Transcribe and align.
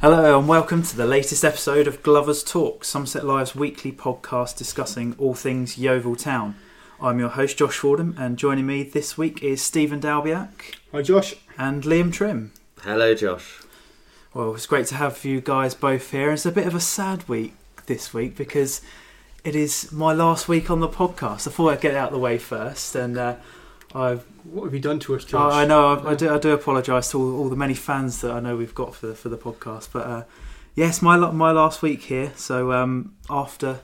Hello 0.00 0.38
and 0.38 0.48
welcome 0.48 0.82
to 0.82 0.96
the 0.96 1.06
latest 1.06 1.44
episode 1.44 1.86
of 1.86 2.02
Glover's 2.02 2.42
Talk, 2.42 2.84
Somerset 2.86 3.24
Live's 3.24 3.54
weekly 3.54 3.92
podcast 3.92 4.56
discussing 4.56 5.14
all 5.18 5.34
things 5.34 5.76
Yeovil 5.76 6.16
Town. 6.16 6.54
I'm 7.02 7.18
your 7.18 7.28
host 7.28 7.58
Josh 7.58 7.76
Fordham, 7.78 8.14
and 8.18 8.38
joining 8.38 8.66
me 8.66 8.82
this 8.82 9.18
week 9.18 9.42
is 9.42 9.60
Stephen 9.60 10.00
Dalbiak 10.00 10.76
Hi, 10.92 11.02
Josh. 11.02 11.34
and 11.58 11.82
Liam 11.82 12.10
Trim. 12.12 12.52
Hello, 12.82 13.14
Josh. 13.14 13.60
Well, 14.32 14.54
it's 14.54 14.66
great 14.66 14.86
to 14.86 14.94
have 14.94 15.22
you 15.24 15.42
guys 15.42 15.74
both 15.74 16.10
here. 16.12 16.30
It's 16.30 16.46
a 16.46 16.52
bit 16.52 16.66
of 16.66 16.74
a 16.74 16.80
sad 16.80 17.28
week 17.28 17.54
this 17.84 18.14
week 18.14 18.36
because 18.36 18.80
it 19.44 19.54
is 19.54 19.92
my 19.92 20.14
last 20.14 20.48
week 20.48 20.70
on 20.70 20.80
the 20.80 20.88
podcast. 20.88 21.46
I 21.46 21.50
thought 21.50 21.72
I'd 21.72 21.80
get 21.80 21.92
it 21.92 21.98
out 21.98 22.08
of 22.08 22.14
the 22.14 22.20
way 22.20 22.38
first, 22.38 22.94
and 22.94 23.18
uh, 23.18 23.36
I've 23.94 24.22
What 24.44 24.64
have 24.64 24.74
you 24.74 24.80
done 24.80 25.00
to 25.00 25.16
us, 25.16 25.24
Josh? 25.24 25.52
I 25.52 25.62
I 25.62 25.64
know. 25.66 25.94
I, 25.94 26.12
I 26.12 26.14
do. 26.14 26.32
I 26.32 26.38
do 26.38 26.52
apologise 26.52 27.10
to 27.10 27.18
all, 27.18 27.40
all 27.40 27.48
the 27.48 27.56
many 27.56 27.74
fans 27.74 28.20
that 28.20 28.30
I 28.30 28.40
know 28.40 28.56
we've 28.56 28.74
got 28.74 28.94
for 28.94 29.08
the, 29.08 29.14
for 29.14 29.28
the 29.28 29.38
podcast. 29.38 29.88
But 29.92 30.06
uh, 30.06 30.24
yes, 30.74 31.02
my 31.02 31.16
my 31.16 31.50
last 31.50 31.82
week 31.82 32.02
here. 32.02 32.32
So 32.36 32.72
um, 32.72 33.14
after 33.28 33.80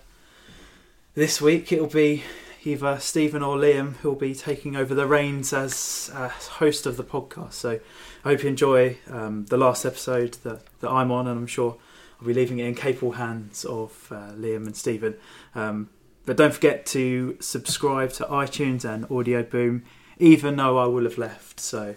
this 1.14 1.40
week, 1.40 1.72
it'll 1.72 1.86
be 1.86 2.22
either 2.64 2.98
Stephen 2.98 3.42
or 3.42 3.56
Liam 3.56 3.94
who'll 3.96 4.14
be 4.14 4.34
taking 4.34 4.76
over 4.76 4.94
the 4.94 5.06
reins 5.06 5.52
as 5.52 6.10
uh, 6.14 6.28
host 6.28 6.86
of 6.86 6.96
the 6.96 7.04
podcast. 7.04 7.54
So 7.54 7.80
I 8.24 8.30
hope 8.30 8.42
you 8.42 8.48
enjoy 8.48 8.98
um, 9.10 9.46
the 9.46 9.56
last 9.56 9.84
episode 9.84 10.34
that, 10.42 10.60
that 10.80 10.90
I'm 10.90 11.10
on, 11.12 11.28
and 11.28 11.38
I'm 11.38 11.46
sure 11.46 11.76
I'll 12.20 12.26
be 12.26 12.34
leaving 12.34 12.58
it 12.58 12.66
in 12.66 12.74
capable 12.74 13.12
hands 13.12 13.64
of 13.64 14.08
uh, 14.10 14.32
Liam 14.32 14.66
and 14.66 14.76
Stephen. 14.76 15.14
Um, 15.54 15.90
but 16.24 16.36
don't 16.36 16.52
forget 16.52 16.84
to 16.86 17.38
subscribe 17.40 18.12
to 18.14 18.24
iTunes 18.24 18.84
and 18.84 19.08
Audioboom 19.08 19.82
even 20.18 20.56
though 20.56 20.78
I 20.78 20.86
will 20.86 21.04
have 21.04 21.18
left. 21.18 21.60
So 21.60 21.94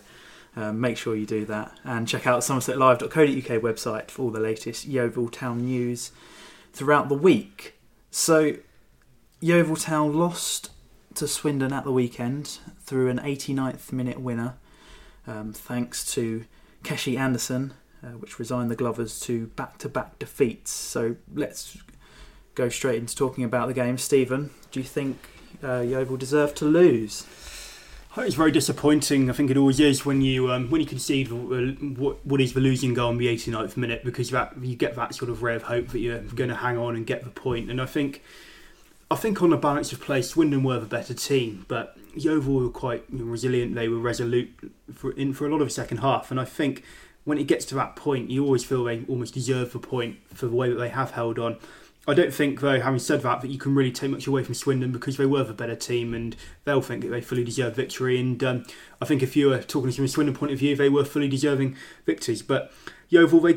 um, 0.55 0.79
make 0.81 0.97
sure 0.97 1.15
you 1.15 1.25
do 1.25 1.45
that 1.45 1.77
and 1.83 2.07
check 2.07 2.27
out 2.27 2.41
somersetlive.co.uk 2.41 3.61
website 3.61 4.11
for 4.11 4.23
all 4.23 4.29
the 4.31 4.39
latest 4.39 4.85
Yeovil 4.85 5.29
Town 5.29 5.65
news 5.65 6.11
throughout 6.73 7.09
the 7.09 7.15
week. 7.15 7.75
So 8.11 8.55
Yeovil 9.41 9.77
Town 9.77 10.13
lost 10.13 10.71
to 11.15 11.27
Swindon 11.27 11.73
at 11.73 11.83
the 11.83 11.91
weekend 11.91 12.59
through 12.81 13.09
an 13.09 13.19
89th 13.19 13.91
minute 13.91 14.19
winner, 14.19 14.55
um, 15.27 15.53
thanks 15.53 16.11
to 16.13 16.45
Keshi 16.83 17.17
Anderson, 17.17 17.73
uh, 18.03 18.09
which 18.09 18.39
resigned 18.39 18.71
the 18.71 18.75
Glovers 18.75 19.19
to 19.21 19.47
back-to-back 19.47 20.19
defeats. 20.19 20.71
So 20.71 21.15
let's 21.33 21.77
go 22.55 22.69
straight 22.69 22.99
into 22.99 23.15
talking 23.15 23.43
about 23.43 23.67
the 23.67 23.73
game. 23.73 23.97
Stephen, 23.97 24.51
do 24.71 24.79
you 24.79 24.85
think 24.85 25.17
uh, 25.63 25.81
Yeovil 25.81 26.17
deserved 26.17 26.55
to 26.57 26.65
lose? 26.65 27.25
It's 28.17 28.35
very 28.35 28.51
disappointing. 28.51 29.29
I 29.29 29.33
think 29.33 29.51
it 29.51 29.57
always 29.57 29.79
is 29.79 30.05
when 30.05 30.21
you 30.21 30.51
um, 30.51 30.69
when 30.69 30.81
you 30.81 30.87
concede 30.87 31.31
uh, 31.31 31.35
what, 31.95 32.25
what 32.25 32.41
is 32.41 32.53
the 32.53 32.59
losing 32.59 32.93
goal 32.93 33.11
in 33.11 33.17
the 33.17 33.27
89th 33.27 33.77
minute 33.77 34.03
because 34.03 34.31
that 34.31 34.53
you 34.61 34.75
get 34.75 34.95
that 34.95 35.13
sort 35.13 35.29
of 35.29 35.43
ray 35.43 35.55
of 35.55 35.63
hope 35.63 35.89
that 35.89 35.99
you're 35.99 36.19
going 36.19 36.49
to 36.49 36.55
hang 36.55 36.77
on 36.77 36.95
and 36.95 37.05
get 37.05 37.23
the 37.23 37.29
point. 37.29 37.69
And 37.69 37.79
I 37.79 37.85
think 37.85 38.23
I 39.11 39.15
think 39.15 39.41
on 39.41 39.51
the 39.51 39.57
balance 39.57 39.93
of 39.93 40.01
play, 40.01 40.21
Swindon 40.21 40.63
were 40.63 40.79
the 40.79 40.87
better 40.87 41.13
team, 41.13 41.65
but 41.67 41.97
Yeovil 42.15 42.55
were 42.55 42.69
quite 42.69 43.05
resilient. 43.09 43.75
They 43.75 43.87
were 43.87 43.99
resolute 43.99 44.49
for, 44.93 45.11
in 45.11 45.33
for 45.33 45.47
a 45.47 45.51
lot 45.51 45.61
of 45.61 45.67
the 45.67 45.73
second 45.73 45.97
half, 45.97 46.31
and 46.31 46.39
I 46.39 46.45
think 46.45 46.83
when 47.25 47.37
it 47.37 47.45
gets 47.45 47.63
to 47.65 47.75
that 47.75 47.95
point, 47.95 48.31
you 48.31 48.43
always 48.43 48.63
feel 48.63 48.83
they 48.83 49.05
almost 49.07 49.35
deserve 49.35 49.71
the 49.71 49.79
point 49.79 50.17
for 50.33 50.47
the 50.47 50.55
way 50.55 50.69
that 50.69 50.77
they 50.77 50.89
have 50.89 51.11
held 51.11 51.37
on. 51.37 51.57
I 52.09 52.13
don't 52.13 52.33
think, 52.33 52.61
though, 52.61 52.79
having 52.79 52.99
said 52.99 53.21
that, 53.21 53.41
that 53.41 53.49
you 53.49 53.59
can 53.59 53.75
really 53.75 53.91
take 53.91 54.09
much 54.09 54.25
away 54.25 54.43
from 54.43 54.55
Swindon 54.55 54.91
because 54.91 55.17
they 55.17 55.25
were 55.25 55.43
the 55.43 55.53
better 55.53 55.75
team 55.75 56.13
and 56.13 56.35
they'll 56.63 56.81
think 56.81 57.03
that 57.03 57.09
they 57.09 57.21
fully 57.21 57.43
deserve 57.43 57.75
victory. 57.75 58.19
And 58.19 58.43
um, 58.43 58.65
I 59.01 59.05
think 59.05 59.21
if 59.21 59.35
you 59.35 59.49
were 59.49 59.61
talking 59.61 59.91
from 59.91 60.05
a 60.05 60.07
Swindon 60.07 60.35
point 60.35 60.51
of 60.51 60.59
view, 60.59 60.75
they 60.75 60.89
were 60.89 61.05
fully 61.05 61.27
deserving 61.27 61.75
victories. 62.05 62.41
But 62.41 62.71
Yeovil, 63.09 63.41
they 63.41 63.53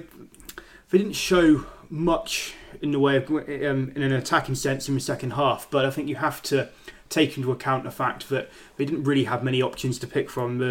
they 0.91 0.99
didn't 0.99 1.15
show 1.15 1.67
much 1.89 2.55
in 2.83 2.91
the 2.91 2.99
way 2.99 3.17
of 3.17 3.31
um, 3.31 3.93
in 3.95 4.03
an 4.03 4.13
attacking 4.13 4.55
sense 4.55 4.89
in 4.89 4.95
the 4.95 5.01
second 5.01 5.33
half. 5.33 5.67
But 5.71 5.87
I 5.87 5.91
think 5.91 6.09
you 6.09 6.17
have 6.17 6.43
to 6.43 6.69
take 7.09 7.37
into 7.37 7.53
account 7.53 7.85
the 7.85 7.91
fact 7.91 8.29
that 8.31 8.51
they 8.77 8.85
didn't 8.85 9.05
really 9.05 9.25
have 9.25 9.43
many 9.43 9.63
options 9.63 9.99
to 9.99 10.07
pick 10.07 10.31
from. 10.31 10.63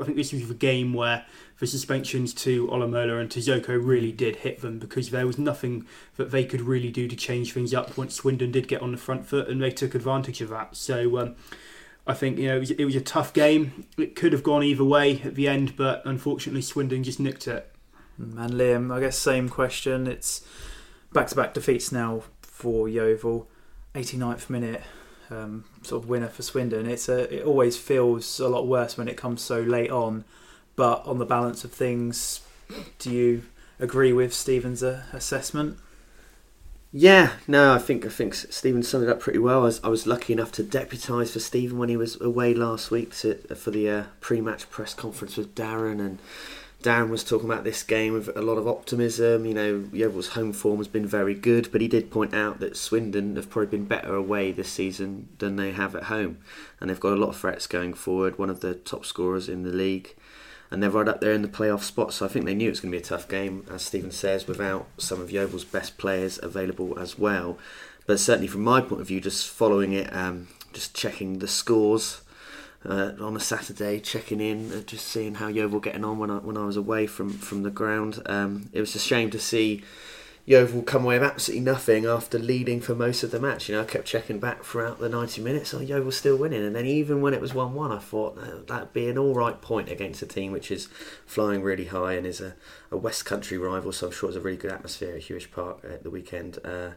I 0.00 0.04
think 0.04 0.16
this 0.16 0.32
was 0.32 0.50
a 0.50 0.54
game 0.54 0.92
where 0.92 1.24
the 1.60 1.66
suspensions 1.66 2.32
to 2.32 2.66
Olomola 2.68 3.20
and 3.20 3.30
to 3.30 3.38
Zoko 3.38 3.78
really 3.80 4.12
did 4.12 4.36
hit 4.36 4.62
them 4.62 4.78
because 4.78 5.10
there 5.10 5.26
was 5.26 5.38
nothing 5.38 5.86
that 6.16 6.30
they 6.30 6.44
could 6.44 6.62
really 6.62 6.90
do 6.90 7.06
to 7.06 7.14
change 7.14 7.52
things 7.52 7.74
up 7.74 7.96
once 7.98 8.14
Swindon 8.14 8.50
did 8.50 8.66
get 8.66 8.80
on 8.80 8.92
the 8.92 8.98
front 8.98 9.26
foot 9.26 9.46
and 9.48 9.62
they 9.62 9.70
took 9.70 9.94
advantage 9.94 10.40
of 10.40 10.48
that. 10.48 10.74
So 10.74 11.18
um, 11.18 11.36
I 12.06 12.14
think 12.14 12.38
you 12.38 12.48
know 12.48 12.56
it 12.56 12.60
was, 12.60 12.70
it 12.70 12.84
was 12.86 12.96
a 12.96 13.00
tough 13.00 13.34
game. 13.34 13.84
It 13.98 14.16
could 14.16 14.32
have 14.32 14.42
gone 14.42 14.64
either 14.64 14.84
way 14.84 15.20
at 15.20 15.34
the 15.34 15.48
end, 15.48 15.76
but 15.76 16.00
unfortunately 16.06 16.62
Swindon 16.62 17.04
just 17.04 17.20
nicked 17.20 17.46
it. 17.46 17.70
And 18.16 18.52
Liam, 18.52 18.92
I 18.92 19.00
guess 19.00 19.18
same 19.18 19.50
question. 19.50 20.06
It's 20.06 20.42
back-to-back 21.12 21.52
defeats 21.52 21.92
now 21.92 22.22
for 22.40 22.88
Yeovil. 22.88 23.48
89th 23.94 24.48
minute 24.48 24.82
um, 25.30 25.64
sort 25.82 26.02
of 26.02 26.08
winner 26.08 26.28
for 26.28 26.42
Swindon. 26.42 26.86
It's 26.86 27.08
a, 27.08 27.34
it 27.34 27.44
always 27.44 27.76
feels 27.76 28.40
a 28.40 28.48
lot 28.48 28.66
worse 28.66 28.96
when 28.96 29.08
it 29.08 29.16
comes 29.16 29.42
so 29.42 29.60
late 29.60 29.90
on. 29.90 30.24
But 30.80 31.06
on 31.06 31.18
the 31.18 31.26
balance 31.26 31.62
of 31.62 31.72
things, 31.72 32.40
do 32.98 33.10
you 33.10 33.42
agree 33.78 34.14
with 34.14 34.32
Stephen's 34.32 34.82
uh, 34.82 35.02
assessment? 35.12 35.76
Yeah, 36.90 37.32
no, 37.46 37.74
I 37.74 37.78
think 37.78 38.06
I 38.06 38.08
think 38.08 38.32
Stephen 38.32 38.82
summed 38.82 39.04
it 39.04 39.10
up 39.10 39.20
pretty 39.20 39.40
well. 39.40 39.60
I 39.60 39.64
was, 39.64 39.84
I 39.84 39.88
was 39.88 40.06
lucky 40.06 40.32
enough 40.32 40.52
to 40.52 40.62
deputise 40.62 41.34
for 41.34 41.38
Stephen 41.38 41.76
when 41.76 41.90
he 41.90 41.98
was 41.98 42.18
away 42.18 42.54
last 42.54 42.90
week 42.90 43.14
to, 43.16 43.34
for 43.56 43.70
the 43.70 43.90
uh, 43.90 44.04
pre-match 44.20 44.70
press 44.70 44.94
conference 44.94 45.36
with 45.36 45.54
Darren, 45.54 46.00
and 46.00 46.18
Darren 46.82 47.10
was 47.10 47.24
talking 47.24 47.50
about 47.50 47.64
this 47.64 47.82
game 47.82 48.14
with 48.14 48.34
a 48.34 48.40
lot 48.40 48.56
of 48.56 48.66
optimism. 48.66 49.44
You 49.44 49.52
know, 49.52 49.84
Yeovil's 49.92 50.28
home 50.28 50.54
form 50.54 50.78
has 50.78 50.88
been 50.88 51.06
very 51.06 51.34
good, 51.34 51.70
but 51.70 51.82
he 51.82 51.88
did 51.88 52.10
point 52.10 52.32
out 52.32 52.58
that 52.60 52.74
Swindon 52.74 53.36
have 53.36 53.50
probably 53.50 53.76
been 53.76 53.84
better 53.84 54.14
away 54.14 54.50
this 54.50 54.70
season 54.70 55.28
than 55.40 55.56
they 55.56 55.72
have 55.72 55.94
at 55.94 56.04
home, 56.04 56.38
and 56.80 56.88
they've 56.88 56.98
got 56.98 57.12
a 57.12 57.20
lot 57.20 57.28
of 57.28 57.36
threats 57.36 57.66
going 57.66 57.92
forward. 57.92 58.38
One 58.38 58.48
of 58.48 58.60
the 58.60 58.76
top 58.76 59.04
scorers 59.04 59.46
in 59.46 59.62
the 59.62 59.72
league 59.72 60.14
and 60.70 60.82
they're 60.82 60.90
right 60.90 61.08
up 61.08 61.20
there 61.20 61.32
in 61.32 61.42
the 61.42 61.48
playoff 61.48 61.82
spot. 61.82 62.12
So 62.12 62.24
I 62.24 62.28
think 62.28 62.44
they 62.44 62.54
knew 62.54 62.68
it 62.68 62.70
was 62.70 62.80
going 62.80 62.92
to 62.92 62.98
be 62.98 63.02
a 63.02 63.06
tough 63.06 63.28
game, 63.28 63.64
as 63.70 63.82
Stephen 63.82 64.12
says, 64.12 64.46
without 64.46 64.86
some 64.98 65.20
of 65.20 65.30
Yeovil's 65.30 65.64
best 65.64 65.98
players 65.98 66.38
available 66.42 66.98
as 66.98 67.18
well. 67.18 67.58
But 68.06 68.20
certainly 68.20 68.48
from 68.48 68.62
my 68.62 68.80
point 68.80 69.00
of 69.00 69.08
view, 69.08 69.20
just 69.20 69.48
following 69.48 69.92
it, 69.92 70.14
um, 70.14 70.48
just 70.72 70.94
checking 70.94 71.38
the 71.38 71.48
scores 71.48 72.22
uh, 72.84 73.12
on 73.20 73.36
a 73.36 73.40
Saturday, 73.40 74.00
checking 74.00 74.40
in, 74.40 74.72
uh, 74.72 74.80
just 74.82 75.06
seeing 75.06 75.34
how 75.34 75.48
Yeovil 75.48 75.80
getting 75.80 76.04
on 76.04 76.18
when 76.18 76.30
I 76.30 76.38
when 76.38 76.56
I 76.56 76.64
was 76.64 76.76
away 76.76 77.06
from 77.06 77.30
from 77.30 77.62
the 77.62 77.70
ground. 77.70 78.22
Um, 78.26 78.70
it 78.72 78.80
was 78.80 78.94
a 78.94 78.98
shame 78.98 79.30
to 79.30 79.38
see. 79.38 79.82
Yeovil 80.50 80.82
come 80.82 81.04
away 81.04 81.16
with 81.16 81.30
absolutely 81.30 81.64
nothing 81.64 82.06
after 82.06 82.36
leading 82.36 82.80
for 82.80 82.96
most 82.96 83.22
of 83.22 83.30
the 83.30 83.38
match. 83.38 83.68
You 83.68 83.76
know, 83.76 83.82
I 83.82 83.84
kept 83.84 84.04
checking 84.04 84.40
back 84.40 84.64
throughout 84.64 84.98
the 84.98 85.08
90 85.08 85.42
minutes. 85.42 85.72
Oh, 85.72 85.78
Yeovil's 85.78 86.16
still 86.16 86.36
winning. 86.36 86.64
And 86.64 86.74
then 86.74 86.86
even 86.86 87.20
when 87.20 87.34
it 87.34 87.40
was 87.40 87.54
1 87.54 87.72
1, 87.72 87.92
I 87.92 88.00
thought 88.00 88.66
that'd 88.66 88.92
be 88.92 89.08
an 89.08 89.16
all 89.16 89.32
right 89.32 89.60
point 89.62 89.88
against 89.88 90.22
a 90.22 90.26
team 90.26 90.50
which 90.50 90.72
is 90.72 90.88
flying 91.24 91.62
really 91.62 91.84
high 91.84 92.14
and 92.14 92.26
is 92.26 92.40
a, 92.40 92.56
a 92.90 92.96
West 92.96 93.24
Country 93.24 93.58
rival. 93.58 93.92
So 93.92 94.08
I'm 94.08 94.12
sure 94.12 94.28
it's 94.28 94.36
a 94.36 94.40
really 94.40 94.56
good 94.56 94.72
atmosphere 94.72 95.14
at 95.14 95.22
Huish 95.22 95.52
Park 95.52 95.84
at 95.84 96.02
the 96.02 96.10
weekend. 96.10 96.58
Uh, 96.64 96.90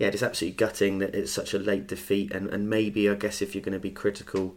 yeah, 0.00 0.08
it's 0.08 0.24
absolutely 0.24 0.56
gutting 0.56 0.98
that 0.98 1.14
it's 1.14 1.30
such 1.30 1.54
a 1.54 1.60
late 1.60 1.86
defeat. 1.86 2.32
And, 2.32 2.48
and 2.48 2.68
maybe, 2.68 3.08
I 3.08 3.14
guess, 3.14 3.40
if 3.40 3.54
you're 3.54 3.62
going 3.62 3.72
to 3.72 3.78
be 3.78 3.92
critical, 3.92 4.56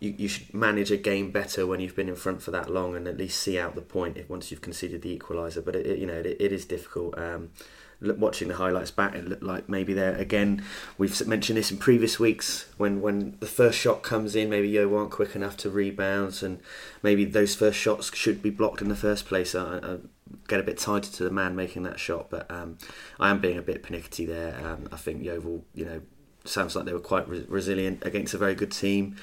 you, 0.00 0.14
you 0.16 0.28
should 0.28 0.54
manage 0.54 0.90
a 0.90 0.96
game 0.96 1.30
better 1.30 1.66
when 1.66 1.80
you've 1.80 1.96
been 1.96 2.08
in 2.08 2.16
front 2.16 2.42
for 2.42 2.50
that 2.52 2.70
long 2.70 2.94
and 2.94 3.08
at 3.08 3.16
least 3.16 3.40
see 3.40 3.58
out 3.58 3.74
the 3.74 3.80
point 3.80 4.16
if 4.16 4.28
once 4.28 4.50
you've 4.50 4.60
conceded 4.60 5.02
the 5.02 5.16
equaliser. 5.16 5.64
But 5.64 5.76
it, 5.76 5.86
it, 5.86 5.98
you 5.98 6.06
know 6.06 6.14
it, 6.14 6.26
it 6.38 6.52
is 6.52 6.64
difficult. 6.64 7.18
Um, 7.18 7.50
watching 8.00 8.46
the 8.46 8.54
highlights 8.54 8.92
back, 8.92 9.14
it 9.14 9.26
looked 9.26 9.42
like 9.42 9.68
maybe 9.68 9.92
there 9.92 10.14
again. 10.14 10.64
We've 10.98 11.26
mentioned 11.26 11.58
this 11.58 11.72
in 11.72 11.78
previous 11.78 12.20
weeks 12.20 12.66
when 12.76 13.00
when 13.00 13.36
the 13.40 13.46
first 13.46 13.78
shot 13.78 14.02
comes 14.02 14.36
in, 14.36 14.48
maybe 14.48 14.68
Yo 14.68 14.86
weren't 14.86 15.10
quick 15.10 15.34
enough 15.34 15.56
to 15.58 15.70
rebound, 15.70 16.40
and 16.42 16.60
maybe 17.02 17.24
those 17.24 17.56
first 17.56 17.78
shots 17.78 18.14
should 18.14 18.40
be 18.40 18.50
blocked 18.50 18.80
in 18.80 18.88
the 18.88 18.96
first 18.96 19.26
place. 19.26 19.54
I, 19.54 19.78
I 19.78 19.96
get 20.46 20.60
a 20.60 20.62
bit 20.62 20.78
tighter 20.78 21.10
to 21.10 21.24
the 21.24 21.30
man 21.30 21.56
making 21.56 21.82
that 21.84 21.98
shot, 21.98 22.30
but 22.30 22.48
um, 22.50 22.78
I 23.18 23.30
am 23.30 23.40
being 23.40 23.58
a 23.58 23.62
bit 23.62 23.82
pernickety 23.82 24.26
there. 24.26 24.60
Um, 24.64 24.88
I 24.92 24.96
think 24.96 25.24
Yeovil, 25.24 25.64
you 25.74 25.84
know, 25.84 26.02
sounds 26.44 26.76
like 26.76 26.84
they 26.84 26.92
were 26.92 27.00
quite 27.00 27.28
re- 27.28 27.46
resilient 27.48 28.04
against 28.06 28.32
a 28.34 28.38
very 28.38 28.54
good 28.54 28.70
team 28.70 29.16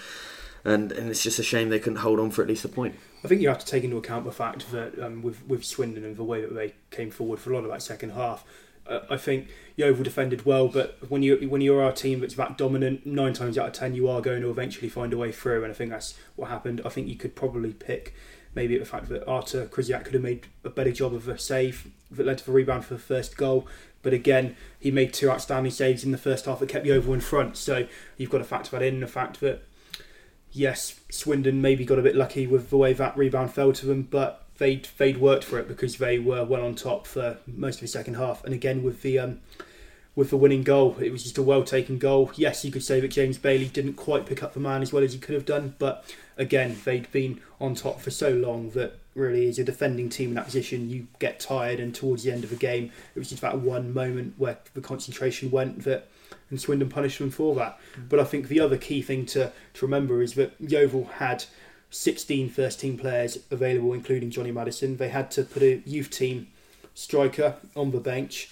and 0.65 0.91
and 0.91 1.09
it's 1.09 1.23
just 1.23 1.39
a 1.39 1.43
shame 1.43 1.69
they 1.69 1.79
couldn't 1.79 1.99
hold 1.99 2.19
on 2.19 2.31
for 2.31 2.41
at 2.41 2.47
least 2.47 2.65
a 2.65 2.69
point. 2.69 2.95
I 3.23 3.27
think 3.27 3.41
you 3.41 3.47
have 3.47 3.59
to 3.59 3.65
take 3.65 3.83
into 3.83 3.97
account 3.97 4.25
the 4.25 4.31
fact 4.31 4.71
that 4.71 4.99
um, 4.99 5.21
with 5.21 5.45
with 5.47 5.63
Swindon 5.63 6.03
and 6.03 6.17
the 6.17 6.23
way 6.23 6.41
that 6.41 6.53
they 6.53 6.73
came 6.91 7.11
forward 7.11 7.39
for 7.39 7.51
a 7.51 7.55
lot 7.55 7.63
of 7.63 7.71
that 7.71 7.81
second 7.81 8.11
half, 8.11 8.43
uh, 8.87 9.01
I 9.09 9.17
think 9.17 9.47
Yeovil 9.77 10.03
defended 10.03 10.45
well. 10.45 10.67
But 10.67 10.97
when 11.09 11.23
you 11.23 11.37
when 11.47 11.61
you're 11.61 11.83
our 11.83 11.91
team 11.91 12.19
that's 12.19 12.35
that 12.35 12.57
dominant, 12.57 13.05
nine 13.05 13.33
times 13.33 13.57
out 13.57 13.67
of 13.67 13.73
ten 13.73 13.95
you 13.95 14.09
are 14.09 14.21
going 14.21 14.41
to 14.41 14.49
eventually 14.49 14.89
find 14.89 15.13
a 15.13 15.17
way 15.17 15.31
through, 15.31 15.63
and 15.63 15.71
I 15.71 15.75
think 15.75 15.91
that's 15.91 16.15
what 16.35 16.49
happened. 16.49 16.81
I 16.83 16.89
think 16.89 17.07
you 17.07 17.15
could 17.15 17.35
probably 17.35 17.71
pick 17.71 18.13
maybe 18.55 18.77
the 18.77 18.85
fact 18.85 19.09
that 19.09 19.27
Artur 19.27 19.65
Krysiak 19.65 20.05
could 20.05 20.13
have 20.13 20.23
made 20.23 20.47
a 20.63 20.69
better 20.69 20.91
job 20.91 21.13
of 21.13 21.27
a 21.27 21.37
save 21.37 21.91
that 22.09 22.25
led 22.25 22.37
to 22.39 22.45
the 22.45 22.51
rebound 22.53 22.85
for 22.85 22.93
the 22.93 22.99
first 22.99 23.37
goal. 23.37 23.67
But 24.01 24.13
again, 24.13 24.55
he 24.79 24.91
made 24.91 25.13
two 25.13 25.29
outstanding 25.29 25.71
saves 25.71 26.03
in 26.03 26.11
the 26.11 26.17
first 26.17 26.45
half 26.45 26.59
that 26.59 26.69
kept 26.69 26.85
Yeovil 26.85 27.13
in 27.13 27.21
front. 27.21 27.57
So 27.57 27.87
you've 28.17 28.29
got 28.29 28.37
to 28.37 28.43
factor 28.43 28.71
that 28.71 28.81
in. 28.81 28.99
The 28.99 29.07
fact 29.07 29.41
that 29.41 29.63
yes, 30.55 30.99
Swindon 31.09 31.61
maybe 31.61 31.85
got 31.85 31.99
a 31.99 32.03
bit 32.03 32.15
lucky 32.15 32.47
with 32.47 32.69
the 32.69 32.77
way 32.77 32.93
that 32.93 33.17
rebound 33.17 33.53
fell 33.53 33.73
to 33.73 33.85
them, 33.85 34.03
but 34.03 34.45
they'd 34.57 34.87
they'd 34.97 35.17
worked 35.17 35.43
for 35.43 35.59
it 35.59 35.67
because 35.67 35.97
they 35.97 36.17
were 36.19 36.43
well 36.43 36.63
on 36.63 36.75
top 36.75 37.05
for 37.05 37.37
most 37.45 37.75
of 37.75 37.81
the 37.81 37.87
second 37.87 38.15
half. 38.15 38.43
And 38.43 38.53
again 38.53 38.83
with 38.83 39.01
the 39.01 39.19
um, 39.19 39.41
with 40.15 40.29
the 40.29 40.37
winning 40.37 40.63
goal, 40.63 40.95
it 40.99 41.11
was 41.11 41.23
just 41.23 41.37
a 41.37 41.43
well 41.43 41.63
taken 41.63 41.97
goal. 41.97 42.31
Yes, 42.35 42.63
you 42.63 42.71
could 42.71 42.83
say 42.83 42.99
that 43.01 43.09
James 43.09 43.37
Bailey 43.37 43.67
didn't 43.67 43.95
quite 43.95 44.25
pick 44.25 44.41
up 44.41 44.53
the 44.53 44.59
man 44.59 44.81
as 44.81 44.93
well 44.93 45.03
as 45.03 45.13
he 45.13 45.19
could 45.19 45.35
have 45.35 45.45
done, 45.45 45.75
but 45.77 46.05
again, 46.37 46.77
they'd 46.85 47.11
been 47.11 47.41
on 47.59 47.75
top 47.75 47.99
for 47.99 48.11
so 48.11 48.29
long 48.29 48.69
that 48.71 48.97
really, 49.13 49.47
as 49.47 49.59
a 49.59 49.63
defending 49.63 50.09
team 50.09 50.29
in 50.29 50.35
that 50.35 50.45
position, 50.45 50.89
you 50.89 51.07
get 51.19 51.39
tired. 51.39 51.79
And 51.79 51.95
towards 51.95 52.23
the 52.23 52.31
end 52.31 52.43
of 52.43 52.49
the 52.49 52.55
game, 52.55 52.91
it 53.13 53.19
was 53.19 53.29
just 53.29 53.41
that 53.41 53.59
one 53.59 53.93
moment 53.93 54.35
where 54.37 54.57
the 54.73 54.81
concentration 54.81 55.51
went 55.51 55.83
that 55.83 56.09
and 56.49 56.59
Swindon 56.59 56.89
punished 56.89 57.19
them 57.19 57.31
for 57.31 57.55
that. 57.55 57.79
But 58.09 58.19
I 58.19 58.23
think 58.23 58.47
the 58.47 58.59
other 58.59 58.77
key 58.77 59.01
thing 59.01 59.25
to, 59.27 59.51
to 59.73 59.85
remember 59.85 60.21
is 60.21 60.33
that 60.35 60.53
Yeovil 60.59 61.05
had 61.15 61.45
16 61.89 62.49
first 62.49 62.79
team 62.79 62.97
players 62.97 63.39
available, 63.49 63.93
including 63.93 64.29
Jonny 64.29 64.51
Maddison. 64.51 64.97
They 64.97 65.09
had 65.09 65.31
to 65.31 65.43
put 65.43 65.63
a 65.63 65.81
youth 65.85 66.09
team 66.09 66.47
striker 66.93 67.55
on 67.75 67.91
the 67.91 67.99
bench. 67.99 68.49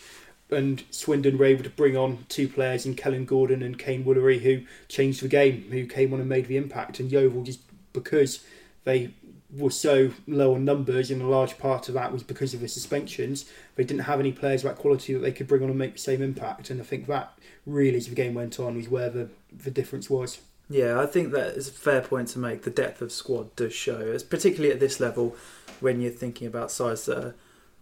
And 0.50 0.84
Swindon 0.92 1.38
were 1.38 1.46
able 1.46 1.64
to 1.64 1.70
bring 1.70 1.98
on 1.98 2.26
two 2.30 2.48
players 2.48 2.86
in 2.86 2.96
Kellen 2.96 3.26
Gordon 3.26 3.64
and 3.64 3.80
Kaiyne 3.80 4.04
Woolery 4.04 4.42
who 4.42 4.62
changed 4.88 5.22
the 5.22 5.28
game, 5.28 5.68
who 5.72 5.88
came 5.88 6.14
on 6.14 6.20
and 6.20 6.30
made 6.30 6.48
the 6.48 6.58
impact. 6.58 7.00
And 7.00 7.12
Yeovil, 7.12 7.44
just 7.44 7.62
because 7.92 8.44
they 8.84 9.14
were 9.56 9.72
so 9.72 10.12
low 10.28 10.56
on 10.56 10.66
numbers, 10.66 11.12
and 11.12 11.22
a 11.22 11.28
large 11.28 11.58
part 11.58 11.88
of 11.88 11.94
that 11.94 12.12
was 12.12 12.24
because 12.24 12.54
of 12.54 12.60
the 12.60 12.68
suspensions. 12.68 13.46
They 13.76 13.84
didn't 13.84 14.04
have 14.04 14.20
any 14.20 14.32
players 14.32 14.64
of 14.64 14.70
that 14.70 14.82
quality 14.82 15.14
that 15.14 15.20
they 15.20 15.32
could 15.32 15.48
bring 15.48 15.64
on 15.64 15.70
and 15.70 15.78
make 15.78 15.94
the 15.94 16.00
same 16.00 16.22
impact. 16.22 16.70
And 16.70 16.82
I 16.82 16.84
think 16.84 17.08
that 17.08 17.38
really, 17.66 17.98
as 17.98 18.08
the 18.08 18.16
game 18.16 18.34
went 18.34 18.60
on, 18.60 18.76
was 18.76 18.90
where 18.90 19.10
the, 19.10 19.30
the 19.52 19.72
difference 19.72 20.10
was. 20.10 20.40
Yeah, 20.70 21.00
I 21.00 21.06
think 21.06 21.32
that 21.32 21.56
is 21.56 21.68
a 21.68 21.72
fair 21.72 22.02
point 22.02 22.30
to 22.30 22.40
make. 22.40 22.64
The 22.64 22.70
depth 22.70 23.02
of 23.02 23.12
squad 23.12 23.56
does 23.56 23.74
show, 23.74 24.18
particularly 24.30 24.74
at 24.74 24.80
this 24.80 25.00
level, 25.00 25.36
when 25.80 26.02
you're 26.02 26.12
thinking 26.12 26.48
about 26.48 26.72
sides 26.72 27.06
that 27.06 27.18
are 27.18 27.36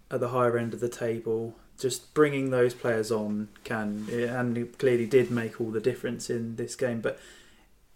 at 0.09 0.19
the 0.19 0.29
higher 0.29 0.57
end 0.57 0.73
of 0.73 0.79
the 0.79 0.89
table. 0.89 1.55
Just 1.79 2.13
bringing 2.13 2.51
those 2.51 2.73
players 2.73 3.11
on 3.11 3.47
can, 3.63 4.07
and 4.11 4.77
clearly 4.77 5.05
did 5.05 5.31
make 5.31 5.59
all 5.59 5.71
the 5.71 5.79
difference 5.79 6.29
in 6.29 6.55
this 6.55 6.75
game. 6.75 7.01
But 7.01 7.19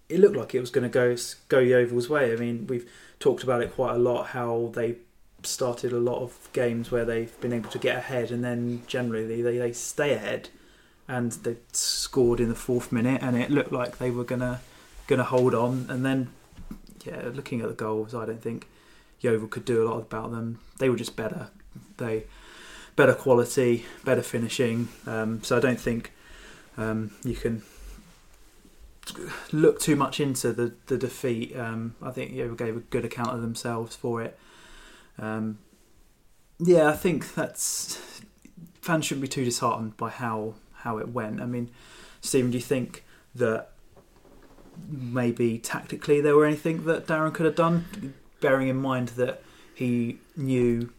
it 0.07 0.19
looked 0.19 0.35
like 0.35 0.55
it 0.55 0.59
was 0.59 0.71
going 0.71 0.83
to 0.83 0.89
go 0.89 1.15
go 1.49 1.59
Yeovil's 1.59 2.09
way. 2.09 2.31
I 2.31 2.35
mean, 2.35 2.67
we've 2.67 2.89
talked 3.19 3.43
about 3.43 3.61
it 3.61 3.73
quite 3.73 3.95
a 3.95 3.99
lot. 3.99 4.27
How 4.27 4.71
they 4.73 4.97
started 5.43 5.93
a 5.93 5.99
lot 5.99 6.21
of 6.21 6.49
games 6.53 6.91
where 6.91 7.05
they've 7.05 7.39
been 7.39 7.53
able 7.53 7.69
to 7.69 7.79
get 7.79 7.97
ahead, 7.97 8.31
and 8.31 8.43
then 8.43 8.83
generally 8.87 9.41
they, 9.41 9.57
they 9.57 9.73
stay 9.73 10.13
ahead 10.13 10.49
and 11.07 11.31
they 11.33 11.55
scored 11.71 12.39
in 12.39 12.49
the 12.49 12.55
fourth 12.55 12.91
minute, 12.91 13.21
and 13.21 13.37
it 13.37 13.51
looked 13.51 13.71
like 13.71 13.97
they 13.97 14.11
were 14.11 14.23
gonna 14.23 14.61
gonna 15.07 15.23
hold 15.23 15.53
on. 15.53 15.85
And 15.89 16.05
then, 16.05 16.29
yeah, 17.05 17.29
looking 17.33 17.61
at 17.61 17.67
the 17.67 17.73
goals, 17.73 18.15
I 18.15 18.25
don't 18.25 18.41
think 18.41 18.67
Yeovil 19.19 19.47
could 19.47 19.65
do 19.65 19.83
a 19.83 19.87
lot 19.87 19.99
about 19.99 20.31
them. 20.31 20.59
They 20.79 20.89
were 20.89 20.97
just 20.97 21.15
better. 21.15 21.49
They 21.97 22.25
better 22.95 23.13
quality, 23.13 23.85
better 24.03 24.21
finishing. 24.21 24.87
Um, 25.05 25.43
so 25.43 25.57
I 25.57 25.59
don't 25.59 25.79
think 25.79 26.11
um, 26.77 27.11
you 27.23 27.35
can 27.35 27.61
look 29.51 29.79
too 29.79 29.95
much 29.95 30.19
into 30.19 30.51
the 30.53 30.73
the 30.87 30.97
defeat. 30.97 31.55
Um, 31.55 31.95
I 32.01 32.11
think 32.11 32.31
Yeovil 32.31 32.55
gave 32.55 32.75
a 32.75 32.81
good 32.81 33.05
account 33.05 33.29
of 33.29 33.41
themselves 33.41 33.95
for 33.95 34.21
it. 34.21 34.37
Um, 35.17 35.59
yeah, 36.59 36.87
I 36.89 36.93
think 36.93 37.35
that's 37.35 38.21
fans 38.81 39.05
shouldn't 39.05 39.21
be 39.21 39.27
too 39.27 39.45
disheartened 39.45 39.97
by 39.97 40.09
how 40.09 40.55
how 40.73 40.97
it 40.97 41.09
went. 41.09 41.41
I 41.41 41.45
mean, 41.45 41.69
Stephen, 42.21 42.51
do 42.51 42.57
you 42.57 42.63
think 42.63 43.03
that 43.33 43.71
maybe 44.89 45.57
tactically 45.57 46.21
there 46.21 46.35
were 46.35 46.45
anything 46.45 46.85
that 46.85 47.07
Darren 47.07 47.33
could 47.33 47.45
have 47.45 47.55
done, 47.55 48.13
bearing 48.41 48.67
in 48.67 48.77
mind 48.77 49.09
that 49.09 49.41
he 49.73 50.19
knew 50.35 50.91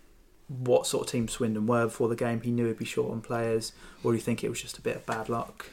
what 0.48 0.86
sort 0.86 1.06
of 1.06 1.12
team 1.12 1.28
Swindon 1.28 1.66
were 1.66 1.86
before 1.86 2.08
the 2.08 2.16
game, 2.16 2.40
he 2.40 2.50
knew 2.50 2.66
he'd 2.66 2.78
be 2.78 2.84
short 2.84 3.10
on 3.10 3.20
players, 3.20 3.72
or 4.02 4.12
do 4.12 4.16
you 4.16 4.22
think 4.22 4.44
it 4.44 4.48
was 4.48 4.60
just 4.62 4.78
a 4.78 4.80
bit 4.80 4.96
of 4.96 5.06
bad 5.06 5.28
luck? 5.28 5.66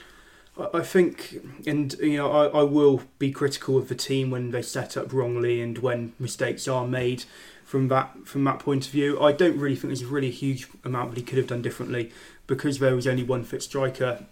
I 0.73 0.81
think, 0.81 1.39
and 1.65 1.93
you 1.93 2.17
know, 2.17 2.31
I, 2.31 2.59
I 2.59 2.63
will 2.63 3.01
be 3.17 3.31
critical 3.31 3.77
of 3.77 3.87
the 3.87 3.95
team 3.95 4.29
when 4.29 4.51
they 4.51 4.61
set 4.61 4.95
up 4.95 5.11
wrongly 5.11 5.61
and 5.61 5.79
when 5.79 6.13
mistakes 6.19 6.67
are 6.67 6.85
made 6.85 7.23
from 7.63 7.87
that 7.87 8.27
from 8.27 8.43
that 8.43 8.59
point 8.59 8.85
of 8.85 8.91
view. 8.91 9.19
I 9.19 9.31
don't 9.31 9.57
really 9.57 9.75
think 9.75 9.89
there's 9.89 10.05
really 10.05 10.27
a 10.27 10.31
huge 10.31 10.67
amount 10.83 11.09
that 11.09 11.17
he 11.17 11.23
could 11.23 11.39
have 11.39 11.47
done 11.47 11.63
differently 11.63 12.11
because 12.45 12.77
there 12.77 12.95
was 12.95 13.07
only 13.07 13.23
one 13.23 13.43
fit 13.43 13.63
striker. 13.63 14.25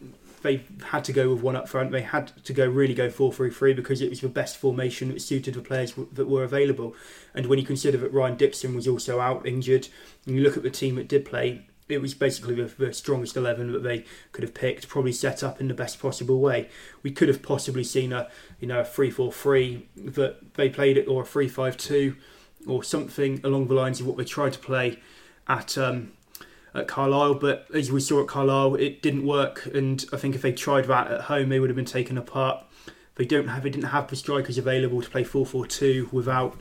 They 0.43 0.63
had 0.85 1.03
to 1.05 1.13
go 1.13 1.33
with 1.33 1.41
one 1.41 1.55
up 1.55 1.67
front. 1.67 1.91
They 1.91 2.01
had 2.01 2.31
to 2.43 2.53
go 2.53 2.67
really 2.67 2.93
go 2.93 3.09
4 3.09 3.33
3 3.33 3.49
3 3.49 3.73
because 3.73 4.01
it 4.01 4.09
was 4.09 4.21
the 4.21 4.29
best 4.29 4.57
formation 4.57 5.09
that 5.09 5.21
suited 5.21 5.55
the 5.55 5.61
players 5.61 5.93
that 6.13 6.27
were 6.27 6.43
available. 6.43 6.95
And 7.33 7.47
when 7.47 7.57
you 7.57 7.65
consider 7.65 7.97
that 7.97 8.13
Ryan 8.13 8.37
Dickson 8.37 8.75
was 8.75 8.87
also 8.87 9.19
out 9.19 9.47
injured, 9.47 9.87
and 10.27 10.35
you 10.35 10.43
look 10.43 10.57
at 10.57 10.63
the 10.63 10.69
team 10.69 10.95
that 10.95 11.07
did 11.07 11.25
play, 11.25 11.65
it 11.89 12.01
was 12.01 12.13
basically 12.13 12.55
the, 12.55 12.65
the, 12.65 12.93
strongest 12.93 13.35
11 13.35 13.71
that 13.73 13.83
they 13.83 14.05
could 14.31 14.43
have 14.43 14.53
picked, 14.53 14.87
probably 14.87 15.11
set 15.11 15.43
up 15.43 15.59
in 15.59 15.67
the 15.67 15.73
best 15.73 15.99
possible 15.99 16.39
way. 16.39 16.69
We 17.03 17.11
could 17.11 17.27
have 17.27 17.41
possibly 17.41 17.83
seen 17.83 18.13
a 18.13 18.29
you 18.59 18.67
know 18.67 18.81
a 18.81 18.83
3-4-3 18.83 19.83
that 20.13 20.53
they 20.55 20.69
played 20.69 20.97
it 20.97 21.07
or 21.07 21.23
a 21.23 21.25
3-5-2 21.25 22.15
or 22.67 22.83
something 22.83 23.41
along 23.43 23.67
the 23.67 23.73
lines 23.73 23.99
of 23.99 24.07
what 24.07 24.17
they 24.17 24.23
tried 24.23 24.53
to 24.53 24.59
play 24.59 24.99
at 25.47 25.77
um, 25.77 26.13
at 26.73 26.87
Carlisle, 26.87 27.35
but 27.35 27.67
as 27.73 27.91
we 27.91 27.99
saw 27.99 28.21
at 28.21 28.27
Carlisle, 28.27 28.75
it 28.75 29.01
didn't 29.01 29.25
work. 29.25 29.65
And 29.73 30.03
I 30.13 30.17
think 30.17 30.35
if 30.35 30.41
they 30.41 30.53
tried 30.53 30.85
that 30.85 31.11
at 31.11 31.21
home, 31.21 31.49
they 31.49 31.59
would 31.59 31.69
have 31.69 31.75
been 31.75 31.85
taken 31.85 32.17
apart. 32.17 32.63
They 33.15 33.25
don't 33.25 33.49
have, 33.49 33.63
they 33.63 33.69
didn't 33.69 33.89
have 33.89 34.07
the 34.07 34.15
strikers 34.15 34.57
available 34.57 35.01
to 35.01 35.09
play 35.09 35.23
4-4-2 35.23 36.13
without 36.13 36.57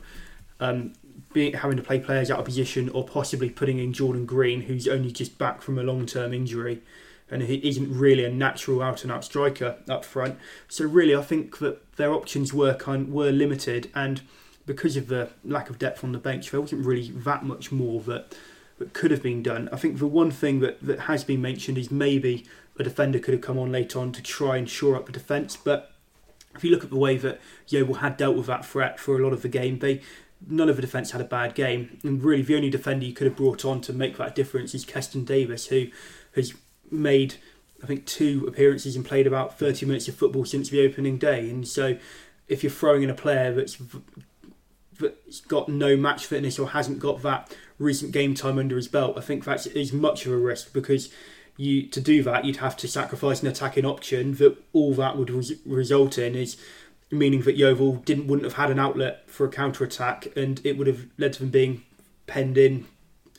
um, 0.59 0.93
being, 1.33 1.53
having 1.53 1.77
to 1.77 1.83
play 1.83 1.99
players 1.99 2.29
out 2.29 2.39
of 2.39 2.45
position, 2.45 2.89
or 2.89 3.05
possibly 3.05 3.49
putting 3.49 3.79
in 3.79 3.93
Jordan 3.93 4.25
Green, 4.25 4.61
who's 4.61 4.87
only 4.87 5.11
just 5.11 5.37
back 5.37 5.61
from 5.61 5.77
a 5.77 5.83
long-term 5.83 6.33
injury, 6.33 6.81
and 7.29 7.43
he 7.43 7.55
isn't 7.67 7.97
really 7.97 8.25
a 8.25 8.29
natural 8.29 8.81
out-and-out 8.81 9.23
striker 9.23 9.77
up 9.89 10.03
front. 10.03 10.37
So 10.67 10.85
really, 10.85 11.15
I 11.15 11.21
think 11.21 11.59
that 11.59 11.95
their 11.95 12.11
options 12.11 12.53
were 12.53 12.73
kind 12.73 13.11
were 13.11 13.31
limited, 13.31 13.89
and 13.95 14.21
because 14.65 14.97
of 14.97 15.07
the 15.07 15.29
lack 15.43 15.69
of 15.69 15.79
depth 15.79 16.03
on 16.03 16.11
the 16.11 16.19
bench, 16.19 16.51
there 16.51 16.61
wasn't 16.61 16.85
really 16.85 17.11
that 17.11 17.43
much 17.43 17.71
more 17.71 18.01
that 18.01 18.35
that 18.81 18.93
could 18.93 19.11
have 19.11 19.21
been 19.21 19.43
done. 19.43 19.69
I 19.71 19.77
think 19.77 19.99
the 19.99 20.07
one 20.07 20.31
thing 20.31 20.59
that, 20.61 20.81
that 20.81 21.01
has 21.01 21.23
been 21.23 21.41
mentioned 21.41 21.77
is 21.77 21.91
maybe 21.91 22.45
a 22.79 22.83
defender 22.83 23.19
could 23.19 23.33
have 23.33 23.41
come 23.41 23.59
on 23.59 23.71
later 23.71 23.99
on 23.99 24.11
to 24.13 24.23
try 24.23 24.57
and 24.57 24.67
shore 24.67 24.95
up 24.95 25.05
the 25.05 25.11
defence. 25.11 25.55
But 25.55 25.91
if 26.55 26.63
you 26.63 26.71
look 26.71 26.83
at 26.83 26.89
the 26.89 26.97
way 26.97 27.15
that 27.17 27.39
Yeovil 27.67 27.95
had 27.95 28.17
dealt 28.17 28.35
with 28.35 28.47
that 28.47 28.65
threat 28.65 28.99
for 28.99 29.19
a 29.19 29.23
lot 29.23 29.33
of 29.33 29.43
the 29.43 29.49
game, 29.49 29.79
they 29.79 30.01
none 30.47 30.69
of 30.69 30.75
the 30.75 30.81
defence 30.81 31.11
had 31.11 31.21
a 31.21 31.25
bad 31.25 31.55
game. 31.55 31.99
And 32.03 32.23
really, 32.23 32.41
the 32.41 32.55
only 32.55 32.69
defender 32.69 33.05
you 33.05 33.13
could 33.13 33.27
have 33.27 33.35
brought 33.35 33.65
on 33.65 33.81
to 33.81 33.93
make 33.93 34.17
that 34.17 34.35
difference 34.35 34.73
is 34.73 34.85
Keston 34.85 35.25
Davis, 35.25 35.67
who 35.67 35.87
has 36.35 36.53
made, 36.89 37.35
I 37.83 37.87
think, 37.87 38.05
two 38.05 38.45
appearances 38.47 38.95
and 38.95 39.05
played 39.05 39.27
about 39.27 39.57
30 39.57 39.85
minutes 39.85 40.07
of 40.07 40.15
football 40.15 40.45
since 40.45 40.69
the 40.69 40.85
opening 40.85 41.17
day. 41.17 41.49
And 41.49 41.67
so, 41.67 41.97
if 42.47 42.63
you're 42.63 42.71
throwing 42.71 43.03
in 43.03 43.09
a 43.09 43.15
player 43.15 43.53
that's 43.53 43.77
that's 44.99 45.41
got 45.41 45.67
no 45.67 45.97
match 45.97 46.25
fitness 46.25 46.59
or 46.59 46.69
hasn't 46.69 46.99
got 46.99 47.23
that 47.23 47.55
recent 47.79 48.11
game 48.11 48.35
time 48.35 48.59
under 48.59 48.75
his 48.75 48.87
belt, 48.87 49.17
I 49.17 49.21
think 49.21 49.45
that 49.45 49.65
is 49.67 49.93
much 49.93 50.25
of 50.25 50.31
a 50.31 50.37
risk 50.37 50.73
because 50.73 51.09
you 51.57 51.85
to 51.87 52.01
do 52.01 52.23
that 52.23 52.45
you'd 52.45 52.57
have 52.57 52.77
to 52.77 52.87
sacrifice 52.87 53.41
an 53.41 53.47
attacking 53.47 53.85
option 53.85 54.35
that 54.35 54.57
all 54.73 54.93
that 54.93 55.17
would 55.17 55.29
res- 55.29 55.53
result 55.65 56.17
in 56.17 56.33
is 56.35 56.57
meaning 57.11 57.41
that 57.41 57.57
Yeovil 57.57 57.97
didn't 57.97 58.27
wouldn't 58.27 58.45
have 58.45 58.53
had 58.53 58.71
an 58.71 58.79
outlet 58.79 59.29
for 59.29 59.45
a 59.45 59.49
counter 59.49 59.83
attack 59.83 60.27
and 60.35 60.61
it 60.63 60.77
would 60.77 60.87
have 60.87 61.07
led 61.17 61.33
to 61.33 61.39
them 61.39 61.49
being 61.49 61.83
penned 62.25 62.57
in 62.57 62.85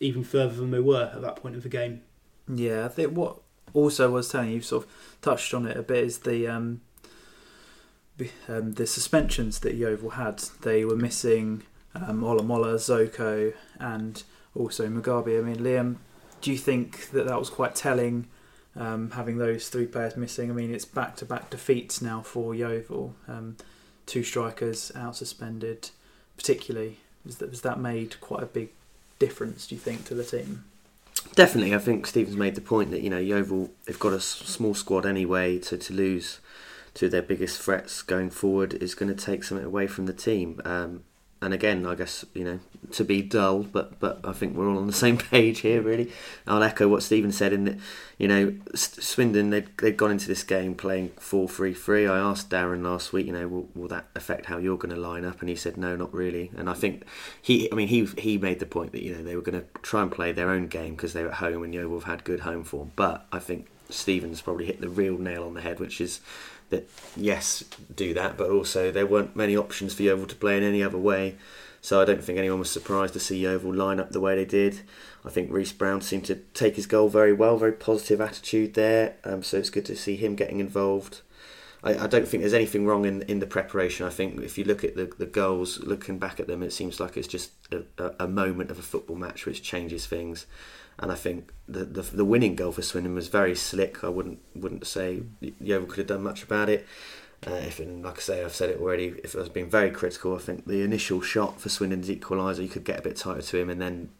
even 0.01 0.23
further 0.25 0.55
than 0.55 0.71
they 0.71 0.81
were 0.81 1.11
at 1.15 1.23
that 1.23 1.37
point 1.37 1.57
of 1.57 1.63
the 1.63 1.69
game. 1.69 2.03
Yeah, 2.53 2.85
I 2.85 2.89
think 2.89 3.17
what 3.17 3.39
also 3.73 4.11
was 4.11 4.29
telling 4.29 4.51
you 4.51 4.61
sort 4.61 4.85
of 4.85 4.91
touched 5.23 5.55
on 5.55 5.67
it 5.67 5.77
a 5.77 5.83
bit 5.83 6.05
is 6.05 6.19
the 6.19 6.47
um, 6.49 6.83
um, 8.49 8.73
the 8.73 8.87
suspensions 8.87 9.61
that 9.61 9.75
Yeovil 9.75 10.11
had. 10.11 10.39
They 10.63 10.85
were 10.85 10.97
missing 10.97 11.63
um, 11.95 12.23
Olomola, 12.23 12.75
Zoko, 12.75 13.55
and 13.79 14.23
also 14.55 14.89
Mugabi. 14.89 15.39
I 15.39 15.43
mean, 15.43 15.57
Liam, 15.57 15.97
do 16.41 16.53
you 16.53 16.59
think 16.59 17.11
that 17.11 17.27
that 17.27 17.39
was 17.39 17.51
quite 17.51 17.75
telling? 17.75 18.29
Um, 18.75 19.11
having 19.11 19.37
those 19.37 19.69
three 19.69 19.87
players 19.87 20.17
missing. 20.17 20.51
I 20.51 20.55
mean, 20.55 20.75
it's 20.75 20.87
back-to-back 20.87 21.51
defeats 21.51 22.01
now 22.01 22.23
for 22.23 22.55
Yeovil. 22.55 23.15
Um, 23.29 23.57
two 24.07 24.23
strikers 24.23 24.91
out 24.95 25.15
suspended, 25.17 25.91
particularly, 26.39 26.97
has 27.25 27.37
that, 27.37 27.53
that 27.53 27.79
made 27.79 28.19
quite 28.21 28.43
a 28.43 28.47
big 28.47 28.71
difference? 29.19 29.67
Do 29.67 29.75
you 29.75 29.81
think 29.81 30.05
to 30.07 30.15
the 30.15 30.25
team? 30.25 30.65
Definitely, 31.35 31.75
I 31.75 31.79
think 31.79 32.07
Stephen's 32.07 32.37
made 32.37 32.55
the 32.55 32.61
point 32.61 32.91
that 32.91 33.03
you 33.03 33.11
know 33.11 33.19
Yeovil 33.19 33.71
they've 33.85 33.99
got 33.99 34.13
a 34.13 34.21
small 34.21 34.75
squad 34.75 35.07
anyway, 35.07 35.59
to 35.61 35.79
to 35.79 35.93
lose 35.95 36.41
to 36.95 37.09
their 37.09 37.23
biggest 37.23 37.61
threats 37.61 38.03
going 38.03 38.31
forward 38.31 38.75
is 38.75 38.95
going 38.95 39.15
to 39.15 39.25
take 39.25 39.45
something 39.45 39.67
away 39.67 39.87
from 39.87 40.07
the 40.07 40.13
team. 40.13 40.61
Um, 40.65 41.05
and 41.43 41.53
again, 41.53 41.85
I 41.85 41.97
guess 41.97 42.25
you 42.35 42.45
know 42.45 42.61
to 42.93 43.05
be 43.05 43.21
dull, 43.21 43.65
but 43.65 43.99
but 43.99 44.21
I 44.25 44.33
think 44.33 44.57
we're 44.57 44.69
all 44.69 44.79
on 44.79 44.87
the 44.87 44.93
same 44.93 45.19
page 45.31 45.61
here. 45.61 45.83
Really, 45.83 46.11
I'll 46.47 46.63
echo 46.63 46.87
what 46.87 47.03
Stephen 47.03 47.33
said 47.33 47.53
in 47.53 47.65
that 47.65 47.79
you 48.17 48.29
know 48.29 48.55
Swindon 48.75 49.51
they'd 49.51 49.77
they'd 49.79 49.97
gone 49.97 50.13
into 50.13 50.29
this 50.29 50.45
game 50.45 50.77
playing 50.77 51.11
four 51.19 51.49
three 51.49 51.75
three. 51.75 52.07
I 52.07 52.19
asked 52.19 52.49
Darren 52.49 52.85
last 52.85 53.13
week, 53.13 53.27
you 53.27 53.33
know, 53.33 53.49
will, 53.49 53.69
will 53.75 53.89
that 53.89 54.07
affect 54.15 54.47
how 54.47 54.59
you're 54.59 54.79
going 54.79 54.95
to 54.95 55.01
line 55.01 55.25
up? 55.25 55.41
And 55.41 55.49
he 55.49 55.57
said 55.57 55.77
no, 55.77 55.97
not 55.97 56.15
really. 56.15 56.53
And 56.57 56.71
I 56.71 56.75
think 56.75 57.05
he, 57.41 57.71
I 57.73 57.75
mean, 57.75 57.89
he 57.89 58.07
he 58.19 58.39
made 58.39 58.61
the 58.61 58.67
point 58.67 58.93
that 58.93 59.03
you 59.03 59.17
know 59.17 59.25
they 59.25 59.35
were 59.35 59.43
going 59.43 59.61
to 59.61 59.67
try 59.83 60.03
and 60.03 60.13
play 60.13 60.31
their 60.31 60.51
own 60.51 60.69
game 60.69 60.95
because 60.95 61.13
they 61.13 61.25
were 61.25 61.31
at 61.31 61.37
home 61.37 61.65
and 61.65 61.75
Yeovil 61.75 61.99
have 61.99 62.09
had 62.09 62.25
good 62.25 62.41
home 62.41 62.63
form. 62.63 62.93
But 62.95 63.27
I 63.33 63.41
think 63.41 63.67
Stephen's 63.91 64.41
probably 64.41 64.67
hit 64.67 64.81
the 64.81 64.89
real 64.89 65.19
nail 65.19 65.45
on 65.45 65.55
the 65.55 65.61
head, 65.61 65.81
which 65.81 66.01
is 66.01 66.21
that 66.73 66.91
yes, 67.17 67.65
do 67.95 68.13
that, 68.15 68.37
but 68.37 68.51
also 68.51 68.91
there 68.91 69.07
weren't 69.07 69.37
many 69.37 69.57
options 69.57 69.95
for 69.95 70.03
Yeovil 70.03 70.27
to 70.27 70.35
play 70.35 70.57
in 70.57 70.65
any 70.65 70.83
other 70.83 70.99
way. 70.99 71.37
So 71.81 72.01
I 72.01 72.05
don't 72.05 72.23
think 72.23 72.39
anyone 72.39 72.61
was 72.61 72.71
surprised 72.71 73.13
to 73.15 73.21
see 73.21 73.39
Yeovil 73.39 73.75
line 73.75 73.99
up 73.99 74.11
the 74.11 74.21
way 74.21 74.37
they 74.37 74.45
did. 74.45 74.83
I 75.25 75.31
think 75.31 75.51
Reece 75.51 75.73
Brown 75.73 76.01
seemed 76.01 76.25
to 76.27 76.37
take 76.55 76.77
his 76.77 76.87
goal 76.87 77.09
very 77.09 77.33
well, 77.33 77.57
very 77.57 77.73
positive 77.73 78.21
attitude 78.21 78.75
there. 78.75 79.17
Um, 79.25 79.43
so 79.43 79.59
it's 79.59 79.71
good 79.71 79.85
to 79.87 79.97
see 79.97 80.17
him 80.17 80.37
getting 80.37 80.61
involved. 80.61 81.23
I, 81.83 82.05
I, 82.05 82.07
don't 82.07 82.29
think 82.29 82.43
there's 82.43 82.55
anything 82.55 82.87
wrong 82.87 83.05
in 83.05 83.23
in 83.23 83.41
the 83.41 83.47
preparation. 83.47 84.07
I 84.07 84.11
think 84.11 84.41
if 84.41 84.57
you 84.57 84.65
look 84.65 84.85
at 84.85 84.97
the, 84.97 85.11
the 85.19 85.27
goals, 85.27 85.81
looking 85.81 86.19
back 86.19 86.39
at 86.39 86.47
them, 86.47 86.63
it 86.63 86.73
seems 86.73 87.01
like 87.01 87.17
it's 87.17 87.29
just 87.29 87.53
a, 87.73 88.13
a, 88.21 88.29
moment 88.29 88.71
of 88.71 88.79
a 88.79 88.83
football 88.83 89.17
match 89.17 89.47
which 89.47 89.63
changes 89.63 90.07
things 90.07 90.47
and 90.99 91.11
I 91.11 91.15
think 91.15 91.53
the, 91.67 91.85
the, 91.85 92.03
the 92.03 92.25
winning 92.25 92.55
goal 92.55 92.73
for 92.73 92.83
Swindon 92.83 93.15
was 93.15 93.29
very 93.29 93.55
slick. 93.55 94.05
I 94.05 94.09
wouldn't 94.09 94.41
wouldn't 94.55 94.87
say 94.87 95.23
Yeovil 95.41 95.89
could 95.89 95.99
have 95.99 96.07
done 96.07 96.23
much 96.23 96.43
about 96.43 96.69
it. 96.69 96.87
Uh, 97.45 97.55
if 97.55 97.81
and 97.81 98.05
like 98.05 98.19
I 98.19 98.21
say, 98.21 98.45
I've 98.45 98.55
said 98.55 98.71
it 98.71 98.81
already. 98.81 99.15
If 99.25 99.35
I 99.35 99.41
was 99.41 99.49
being 99.49 99.71
very 99.71 99.91
critical, 99.91 100.37
I 100.37 100.39
think 100.39 100.67
the 100.67 100.83
initial 100.83 101.21
shot 101.21 101.61
for 101.61 101.69
Swindon's 101.69 102.09
equaliser, 102.09 102.63
you 102.63 102.69
could 102.69 102.85
get 102.85 103.01
a 103.01 103.03
bit 103.03 103.17
tighter 103.17 103.43
to 103.43 103.59
him, 103.59 103.71
and 103.71 103.81
then 103.81 104.11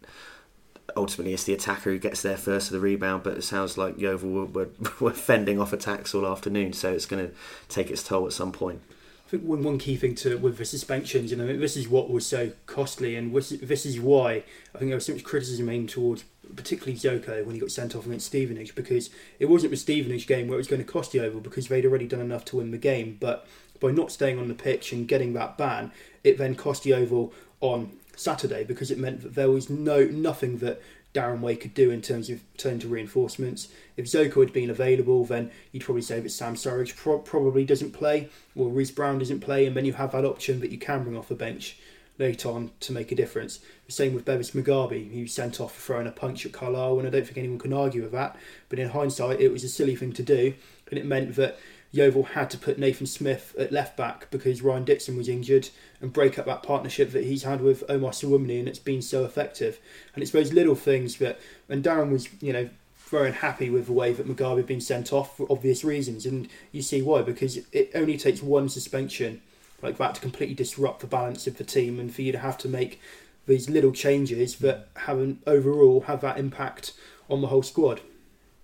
ultimately 0.95 1.33
it's 1.33 1.43
the 1.43 1.53
attacker 1.53 1.91
who 1.91 1.99
gets 1.99 2.21
there 2.21 2.37
first 2.37 2.67
for 2.67 2.73
the 2.73 2.79
rebound. 2.79 3.23
But 3.23 3.37
it 3.37 3.43
sounds 3.43 3.77
like 3.77 3.97
Yeovil 3.97 4.29
were, 4.29 4.45
were, 4.45 4.69
were 4.99 5.11
fending 5.11 5.59
off 5.59 5.73
attacks 5.73 6.13
all 6.13 6.27
afternoon, 6.27 6.73
so 6.73 6.91
it's 6.91 7.05
going 7.05 7.27
to 7.27 7.33
take 7.69 7.89
its 7.89 8.03
toll 8.03 8.25
at 8.25 8.33
some 8.33 8.51
point 8.51 8.81
I 9.27 9.29
think 9.29 9.43
one, 9.43 9.63
one 9.63 9.77
key 9.79 9.95
thing 9.95 10.15
to 10.15 10.37
with 10.37 10.57
the 10.57 10.65
suspensions, 10.65 11.31
you 11.31 11.37
know, 11.37 11.57
this 11.57 11.75
is 11.77 11.87
what 11.87 12.09
was 12.09 12.25
so 12.25 12.51
costly, 12.65 13.15
and 13.15 13.33
this, 13.33 13.49
this 13.49 13.85
is 13.85 13.99
why 13.99 14.43
I 14.75 14.77
think 14.77 14.89
there 14.89 14.95
was 14.95 15.05
so 15.05 15.13
much 15.13 15.23
criticism 15.23 15.69
aimed 15.69 15.89
towards 15.89 16.23
particularly 16.55 16.97
Zoko 16.97 17.43
when 17.45 17.55
he 17.55 17.61
got 17.61 17.71
sent 17.71 17.95
off 17.95 18.05
against 18.05 18.27
Stevenage 18.27 18.75
because 18.75 19.09
it 19.39 19.45
wasn't 19.45 19.71
the 19.71 19.77
Stevenage 19.77 20.27
game 20.27 20.47
where 20.47 20.55
it 20.55 20.57
was 20.57 20.67
going 20.67 20.83
to 20.83 20.91
cost 20.91 21.13
Yeovil 21.13 21.39
because 21.39 21.67
they'd 21.67 21.85
already 21.85 22.07
done 22.07 22.19
enough 22.19 22.45
to 22.45 22.57
win 22.57 22.71
the 22.71 22.77
game, 22.77 23.17
but 23.19 23.47
by 23.79 23.91
not 23.91 24.11
staying 24.11 24.37
on 24.37 24.49
the 24.49 24.53
pitch 24.53 24.91
and 24.91 25.07
getting 25.07 25.33
that 25.33 25.57
ban, 25.57 25.91
it 26.23 26.37
then 26.37 26.53
cost 26.53 26.85
Yeovil 26.85 27.33
on 27.59 27.97
Saturday 28.15 28.63
because 28.63 28.91
it 28.91 28.97
meant 28.97 29.21
that 29.21 29.35
there 29.35 29.51
was 29.51 29.69
no 29.69 30.03
nothing 30.03 30.57
that 30.59 30.81
Darren 31.13 31.41
Way 31.41 31.55
could 31.55 31.73
do 31.73 31.91
in 31.91 32.01
terms 32.01 32.29
of 32.29 32.41
turning 32.57 32.79
to 32.79 32.87
reinforcements. 32.87 33.67
If 33.95 34.05
Zoko 34.05 34.41
had 34.41 34.53
been 34.53 34.69
available, 34.69 35.25
then 35.25 35.51
you'd 35.71 35.83
probably 35.83 36.01
say 36.01 36.19
that 36.19 36.29
Sam 36.29 36.55
Surridge 36.55 36.95
pro- 36.95 37.19
probably 37.19 37.65
doesn't 37.65 37.91
play, 37.91 38.29
or 38.55 38.69
Reece 38.69 38.91
Brown 38.91 39.19
doesn't 39.19 39.41
play, 39.41 39.65
and 39.65 39.77
then 39.77 39.85
you 39.85 39.93
have 39.93 40.11
that 40.13 40.25
option 40.25 40.59
that 40.61 40.71
you 40.71 40.79
can 40.79 41.03
bring 41.03 41.15
off 41.15 41.27
the 41.27 41.35
bench 41.35 41.77
late 42.19 42.45
on 42.45 42.71
to 42.79 42.93
make 42.93 43.11
a 43.11 43.15
difference. 43.15 43.59
The 43.85 43.91
same 43.91 44.13
with 44.13 44.25
Bevis 44.25 44.51
Mugabi, 44.51 45.11
who 45.13 45.27
sent 45.27 45.59
off 45.59 45.75
for 45.75 45.81
throwing 45.81 46.07
a 46.07 46.11
punch 46.11 46.45
at 46.45 46.51
Carlisle, 46.51 46.99
and 46.99 47.07
I 47.07 47.11
don't 47.11 47.25
think 47.25 47.37
anyone 47.37 47.59
can 47.59 47.73
argue 47.73 48.01
with 48.01 48.11
that. 48.11 48.35
But 48.69 48.79
in 48.79 48.89
hindsight, 48.89 49.39
it 49.39 49.51
was 49.51 49.63
a 49.63 49.69
silly 49.69 49.95
thing 49.95 50.13
to 50.13 50.23
do, 50.23 50.53
and 50.89 50.99
it 50.99 51.05
meant 51.05 51.35
that 51.35 51.57
Yeovil 51.93 52.23
had 52.23 52.49
to 52.49 52.57
put 52.57 52.79
Nathan 52.79 53.05
Smith 53.05 53.55
at 53.57 53.71
left 53.71 53.95
back 53.95 54.29
because 54.31 54.63
Ryan 54.63 54.83
Dickson 54.83 55.15
was 55.15 55.29
injured 55.29 55.69
and 56.01 56.11
break 56.11 56.39
up 56.39 56.47
that 56.47 56.63
partnership 56.63 57.11
that 57.11 57.23
he's 57.23 57.43
had 57.43 57.61
with 57.61 57.83
Omar 57.87 58.11
Sowunmi 58.11 58.57
and 58.57 58.67
it's 58.67 58.79
been 58.79 59.01
so 59.03 59.23
effective. 59.23 59.79
And 60.15 60.23
it's 60.23 60.31
those 60.31 60.51
little 60.51 60.73
things 60.73 61.17
that, 61.17 61.39
and 61.69 61.83
Darren 61.83 62.11
was, 62.11 62.27
you 62.41 62.51
know, 62.51 62.69
very 62.95 63.27
unhappy 63.27 63.69
with 63.69 63.85
the 63.85 63.93
way 63.93 64.11
that 64.11 64.27
Mugabi 64.27 64.57
had 64.57 64.65
been 64.65 64.81
sent 64.81 65.13
off 65.13 65.37
for 65.37 65.45
obvious 65.51 65.83
reasons. 65.83 66.25
And 66.25 66.49
you 66.71 66.81
see 66.81 67.03
why, 67.03 67.21
because 67.21 67.59
it 67.71 67.91
only 67.93 68.17
takes 68.17 68.41
one 68.41 68.69
suspension 68.69 69.43
like 69.83 69.97
that 69.99 70.15
to 70.15 70.21
completely 70.21 70.55
disrupt 70.55 71.01
the 71.01 71.07
balance 71.07 71.45
of 71.45 71.57
the 71.57 71.63
team 71.63 71.99
and 71.99 72.13
for 72.13 72.23
you 72.23 72.31
to 72.31 72.39
have 72.39 72.57
to 72.57 72.67
make 72.67 72.99
these 73.45 73.69
little 73.69 73.91
changes 73.91 74.55
that 74.57 74.87
have 74.95 75.19
an 75.19 75.43
overall 75.45 76.01
have 76.01 76.21
that 76.21 76.39
impact 76.39 76.93
on 77.29 77.41
the 77.41 77.47
whole 77.47 77.61
squad. 77.61 78.01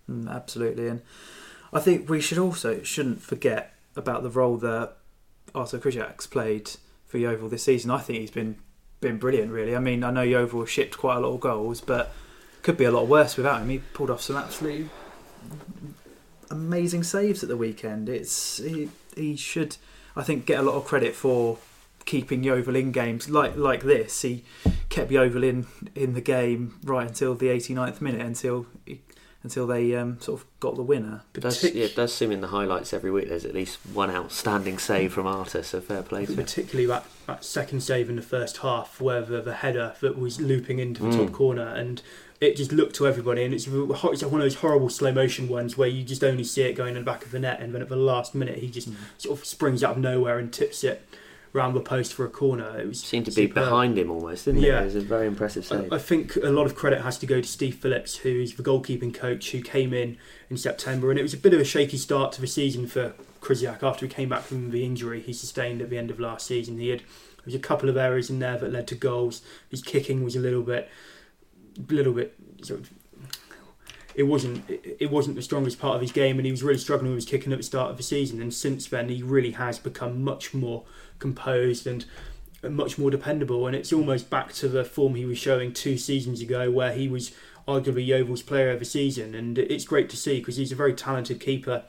Mm, 0.10 0.34
absolutely. 0.34 0.88
And 0.88 1.02
I 1.72 1.80
think 1.80 2.10
we 2.10 2.22
should 2.22 2.38
also 2.38 2.82
shouldn't 2.84 3.22
forget 3.22 3.74
about 3.96 4.24
the 4.24 4.30
role 4.30 4.58
that 4.58 4.98
Artur 5.54 5.80
Krysiak's 5.80 6.28
played 6.28 6.72
for 7.06 7.18
Yeovil 7.18 7.50
this 7.50 7.64
season. 7.64 7.92
I 7.92 8.00
think 8.00 8.20
he's 8.20 8.32
been 8.32 8.58
been 9.02 9.18
brilliant. 9.18 9.52
Really, 9.52 9.76
I 9.76 9.80
mean, 9.80 10.04
I 10.04 10.12
know 10.12 10.22
Yeovil 10.22 10.66
shipped 10.66 10.98
quite 10.98 11.18
a 11.18 11.20
lot 11.20 11.34
of 11.34 11.40
goals, 11.40 11.82
but 11.82 12.12
could 12.62 12.78
be 12.78 12.86
a 12.86 12.92
lot 12.92 13.08
worse 13.08 13.38
without 13.38 13.62
him. 13.62 13.70
He 13.70 13.80
pulled 13.94 14.10
off 14.10 14.22
some 14.22 14.36
absolutely 14.36 14.90
amazing 16.52 17.04
saves 17.04 17.44
at 17.44 17.50
the 17.50 17.58
weekend. 17.58 18.10
It's 18.10 18.58
he, 18.58 18.90
he 19.16 19.36
should, 19.36 19.78
I 20.16 20.24
think, 20.24 20.46
get 20.46 20.60
a 20.60 20.64
lot 20.64 20.76
of 20.76 20.86
credit 20.86 21.16
for 21.16 21.58
keeping 22.06 22.44
Yeovil 22.44 22.76
in 22.76 22.92
games 22.92 23.30
like 23.30 23.56
like 23.56 23.84
this. 23.84 24.22
He 24.22 24.44
kept 24.90 25.12
Yeovil 25.12 25.44
in 25.44 25.68
in 25.96 26.14
the 26.14 26.22
game 26.22 26.80
right 26.84 27.08
until 27.08 27.36
the 27.36 27.48
89th 27.48 28.02
minute 28.02 28.22
until 28.22 28.66
he 28.86 29.02
until 29.42 29.66
they 29.66 29.96
um, 29.96 30.20
sort 30.20 30.42
of 30.42 30.48
got 30.60 30.76
the 30.76 30.84
winner. 30.84 31.22
It 31.34 31.42
does, 31.42 31.64
yeah, 31.64 31.86
it 31.86 31.96
does 31.96 32.14
seem 32.14 32.32
in 32.32 32.42
the 32.42 32.48
highlights 32.48 32.94
every 32.94 33.10
week 33.10 33.30
there's 33.30 33.46
at 33.46 33.54
least 33.54 33.80
one 33.94 34.12
outstanding 34.12 34.78
save 34.78 35.14
from 35.14 35.28
Artur, 35.28 35.64
so 35.64 35.80
fair 35.80 36.04
play 36.04 36.26
to 36.26 36.34
Particularly 36.34 36.88
that, 36.88 37.06
that 37.28 37.46
second 37.46 37.82
save 37.82 38.10
in 38.10 38.18
the 38.18 38.22
first 38.22 38.58
half, 38.58 39.00
where 39.00 39.22
the, 39.22 39.42
the 39.42 39.56
header 39.56 39.96
that 40.02 40.18
was 40.18 40.42
looping 40.42 40.80
into 40.80 41.04
the 41.04 41.10
mm. 41.10 41.26
top 41.26 41.34
corner, 41.34 41.68
and 41.68 42.02
it 42.42 42.58
just 42.58 42.72
looked 42.72 42.96
to 42.98 43.08
everybody, 43.08 43.44
and 43.44 43.54
it's, 43.54 43.66
it's 43.68 44.24
one 44.24 44.42
of 44.42 44.46
those 44.46 44.56
horrible 44.56 44.90
slow 44.90 45.14
motion 45.14 45.48
ones 45.48 45.78
where 45.78 45.88
you 45.88 46.04
just 46.04 46.24
only 46.24 46.44
see 46.44 46.64
it 46.64 46.74
going 46.74 46.96
in 46.96 47.02
the 47.02 47.06
back 47.06 47.24
of 47.24 47.32
the 47.32 47.40
net, 47.40 47.62
and 47.62 47.74
then 47.74 47.82
at 47.82 47.90
the 47.90 47.96
last 47.96 48.36
minute 48.36 48.58
he 48.58 48.70
just 48.70 48.92
mm. 48.92 48.96
sort 49.18 49.40
of 49.40 49.46
springs 49.46 49.84
out 49.84 49.92
of 49.92 49.98
nowhere 50.00 50.38
and 50.38 50.52
tips 50.52 50.84
it 50.84 51.08
round 51.54 51.76
the 51.76 51.82
post 51.82 52.14
for 52.14 52.26
a 52.26 52.30
corner. 52.30 52.80
It 52.80 52.88
was 52.88 53.02
seemed 53.02 53.26
to 53.26 53.32
be 53.32 53.48
behind 53.48 53.98
him 53.98 54.12
almost, 54.12 54.46
didn't 54.46 54.62
yeah. 54.62 54.80
it? 54.80 54.82
It 54.82 54.86
was 54.86 54.96
a 54.96 55.02
very 55.02 55.28
impressive 55.28 55.66
save. 55.66 55.92
I, 55.92 55.96
I, 55.96 56.00
think 56.00 56.36
a 56.38 56.50
lot 56.50 56.66
of 56.66 56.76
credit 56.76 57.02
has 57.02 57.18
to 57.20 57.26
go 57.26 57.42
to 57.42 57.48
Steve 57.48 57.76
Phillips, 57.76 58.18
who's 58.18 58.56
the 58.56 58.64
goalkeeping 58.64 59.14
coach 59.14 59.52
who 59.52 59.62
came 59.62 59.94
in 59.94 60.18
in 60.50 60.58
September, 60.58 61.10
and 61.10 61.20
it 61.20 61.24
was 61.24 61.34
a 61.34 61.38
bit 61.38 61.54
of 61.54 61.60
a 61.60 61.66
shaky 61.66 61.98
start 61.98 62.32
to 62.34 62.42
the 62.42 62.48
season 62.48 62.88
for 62.88 63.14
Krysiak 63.42 63.84
after 63.84 64.06
he 64.06 64.12
came 64.12 64.30
back 64.30 64.44
from 64.44 64.72
the 64.72 64.84
injury 64.84 65.22
he 65.22 65.34
sustained 65.34 65.82
at 65.82 65.90
the 65.90 65.98
end 65.98 66.12
of 66.12 66.20
last 66.20 66.46
season. 66.46 66.78
He 66.78 66.90
had 66.90 67.00
there 67.00 67.46
was 67.46 67.56
a 67.56 67.60
couple 67.60 67.90
of 67.90 67.98
errors 67.98 68.30
in 68.30 68.40
there 68.40 68.58
that 68.58 68.72
led 68.72 68.88
to 68.88 68.96
goals. 68.96 69.42
His 69.70 69.82
kicking 69.82 70.24
was 70.24 70.36
a 70.36 70.40
little 70.40 70.62
bit, 70.62 70.90
a 71.78 71.94
little 71.94 72.14
bit 72.14 72.36
sort 72.62 72.82
of 72.82 72.90
it 74.20 74.24
wasn't 74.24 74.70
it 74.70 75.10
wasn't 75.10 75.36
the 75.38 75.42
strongest 75.42 75.80
part 75.80 75.96
of 75.96 76.02
his 76.02 76.12
game, 76.12 76.38
and 76.38 76.46
he 76.46 76.52
was 76.52 76.62
really 76.62 76.78
struggling 76.78 77.12
with 77.12 77.24
his 77.24 77.30
kicking 77.30 77.54
at 77.54 77.60
the 77.60 77.64
start 77.64 77.90
of 77.92 77.96
the 77.96 78.04
season. 78.04 78.42
And 78.42 78.54
since 78.54 78.88
then, 78.88 79.08
he 79.08 79.24
really 79.24 79.52
has 79.52 79.80
become 79.80 80.24
much 80.24 80.54
more 80.54 80.84
composed 81.20 81.86
and 81.86 82.06
much 82.64 82.98
more 82.98 83.12
dependable. 83.12 83.68
And 83.68 83.76
it's 83.76 83.94
almost 83.94 84.30
back 84.30 84.54
to 84.54 84.68
the 84.68 84.84
form 84.84 85.16
he 85.16 85.26
was 85.26 85.38
showing 85.38 85.74
two 85.74 85.98
seasons 85.98 86.42
ago, 86.42 86.72
where 86.72 86.94
he 86.94 87.08
was 87.08 87.32
arguably 87.68 88.06
Yeovil's 88.06 88.42
player 88.42 88.72
of 88.72 88.80
the 88.80 88.86
season. 88.86 89.36
And 89.36 89.58
it's 89.58 89.86
great 89.86 90.10
to 90.10 90.18
see 90.18 90.40
because 90.40 90.58
he's 90.58 90.72
a 90.72 90.76
very 90.76 90.94
talented 90.94 91.40
keeper. 91.40 91.84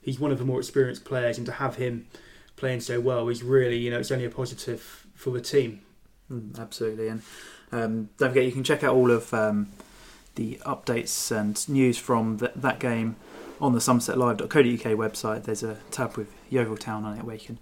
He's 0.00 0.20
one 0.20 0.30
of 0.30 0.38
the 0.38 0.44
more 0.44 0.60
experienced 0.60 1.04
players, 1.04 1.36
and 1.36 1.46
to 1.46 1.52
have 1.52 1.76
him 1.76 2.06
playing 2.54 2.80
so 2.80 3.00
well 3.00 3.28
is 3.28 3.42
really, 3.42 3.76
you 3.76 3.90
know, 3.90 3.98
it's 3.98 4.12
only 4.12 4.24
a 4.24 4.30
positive 4.30 5.06
for 5.14 5.30
the 5.30 5.40
team. 5.40 5.80
Mm, 6.30 6.58
absolutely, 6.58 7.08
and 7.08 7.22
um, 7.72 8.10
don't 8.18 8.30
forget 8.30 8.44
you 8.44 8.52
can 8.52 8.64
check 8.64 8.84
out 8.84 8.94
all 8.94 9.10
of 9.10 9.34
um, 9.34 9.68
the 10.36 10.60
updates 10.64 11.36
and 11.36 11.68
news 11.68 11.98
from 11.98 12.38
th- 12.38 12.52
that 12.54 12.78
game 12.78 13.16
on 13.60 13.72
the 13.72 13.78
somersetlive.co.uk 13.78 14.98
website. 14.98 15.44
There's 15.44 15.62
a 15.62 15.76
tab 15.90 16.16
with 16.16 16.32
Yeovil 16.50 16.76
Town 16.76 17.04
on 17.04 17.18
it 17.18 17.24
where 17.24 17.36
you 17.36 17.44
can 17.44 17.58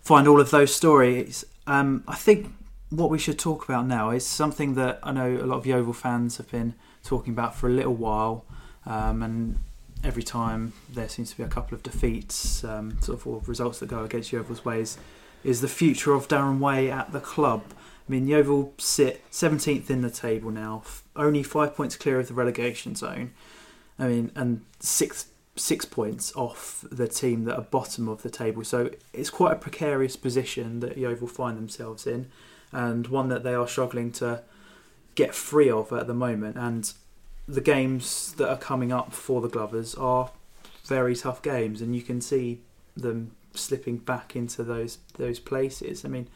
find 0.00 0.28
all 0.28 0.40
of 0.40 0.50
those 0.50 0.74
stories. 0.74 1.44
Um, 1.66 2.04
I 2.06 2.14
think 2.14 2.52
what 2.90 3.10
we 3.10 3.18
should 3.18 3.38
talk 3.38 3.64
about 3.64 3.86
now 3.86 4.10
is 4.10 4.26
something 4.26 4.74
that 4.74 4.98
I 5.02 5.12
know 5.12 5.36
a 5.36 5.46
lot 5.46 5.56
of 5.58 5.66
Yeovil 5.66 5.92
fans 5.92 6.36
have 6.38 6.50
been 6.50 6.74
talking 7.04 7.32
about 7.32 7.54
for 7.54 7.68
a 7.68 7.72
little 7.72 7.94
while, 7.94 8.44
um, 8.86 9.22
and 9.22 9.58
every 10.04 10.22
time 10.22 10.72
there 10.92 11.08
seems 11.08 11.30
to 11.30 11.36
be 11.36 11.42
a 11.42 11.48
couple 11.48 11.74
of 11.74 11.82
defeats, 11.82 12.64
um, 12.64 12.98
sort 13.00 13.24
of 13.26 13.48
results 13.48 13.80
that 13.80 13.88
go 13.88 14.04
against 14.04 14.32
Yeovil's 14.32 14.64
ways, 14.64 14.98
is 15.44 15.60
the 15.60 15.68
future 15.68 16.12
of 16.12 16.28
Darren 16.28 16.58
Way 16.58 16.90
at 16.90 17.12
the 17.12 17.20
club. 17.20 17.62
I 18.08 18.12
mean, 18.12 18.26
Yeovil 18.26 18.72
sit 18.78 19.22
17th 19.30 19.90
in 19.90 20.00
the 20.00 20.10
table 20.10 20.50
now, 20.50 20.82
only 21.14 21.42
five 21.42 21.74
points 21.76 21.96
clear 21.96 22.20
of 22.20 22.28
the 22.28 22.34
relegation 22.34 22.94
zone. 22.94 23.32
I 23.98 24.08
mean, 24.08 24.32
and 24.34 24.64
sixth 24.80 25.30
six 25.58 25.84
points 25.84 26.34
off 26.36 26.84
the 26.90 27.08
team 27.08 27.44
that 27.44 27.56
are 27.56 27.62
bottom 27.62 28.08
of 28.08 28.22
the 28.22 28.30
table. 28.30 28.64
So 28.64 28.90
it's 29.12 29.30
quite 29.30 29.52
a 29.52 29.56
precarious 29.56 30.16
position 30.16 30.80
that 30.80 30.96
Yeovil 30.96 31.28
find 31.28 31.58
themselves 31.58 32.06
in, 32.06 32.30
and 32.72 33.06
one 33.08 33.28
that 33.28 33.42
they 33.42 33.54
are 33.54 33.68
struggling 33.68 34.12
to 34.12 34.42
get 35.14 35.34
free 35.34 35.70
of 35.70 35.92
at 35.92 36.06
the 36.06 36.14
moment. 36.14 36.56
And 36.56 36.92
the 37.46 37.60
games 37.60 38.34
that 38.34 38.48
are 38.48 38.56
coming 38.58 38.92
up 38.92 39.12
for 39.12 39.40
the 39.40 39.48
Glovers 39.48 39.94
are 39.94 40.30
very 40.84 41.16
tough 41.16 41.42
games, 41.42 41.82
and 41.82 41.94
you 41.94 42.02
can 42.02 42.20
see 42.20 42.60
them 42.96 43.32
slipping 43.54 43.98
back 43.98 44.36
into 44.36 44.62
those 44.62 44.98
those 45.14 45.40
places. 45.40 46.04
I 46.04 46.08
mean, 46.08 46.28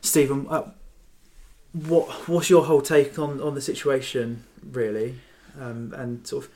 Stephen, 0.00 0.46
uh, 0.50 0.70
what 1.72 2.28
what's 2.28 2.50
your 2.50 2.64
whole 2.64 2.82
take 2.82 3.18
on 3.18 3.40
on 3.40 3.54
the 3.54 3.60
situation 3.60 4.44
really, 4.62 5.16
um, 5.60 5.94
and 5.96 6.26
sort 6.26 6.44
of 6.44 6.50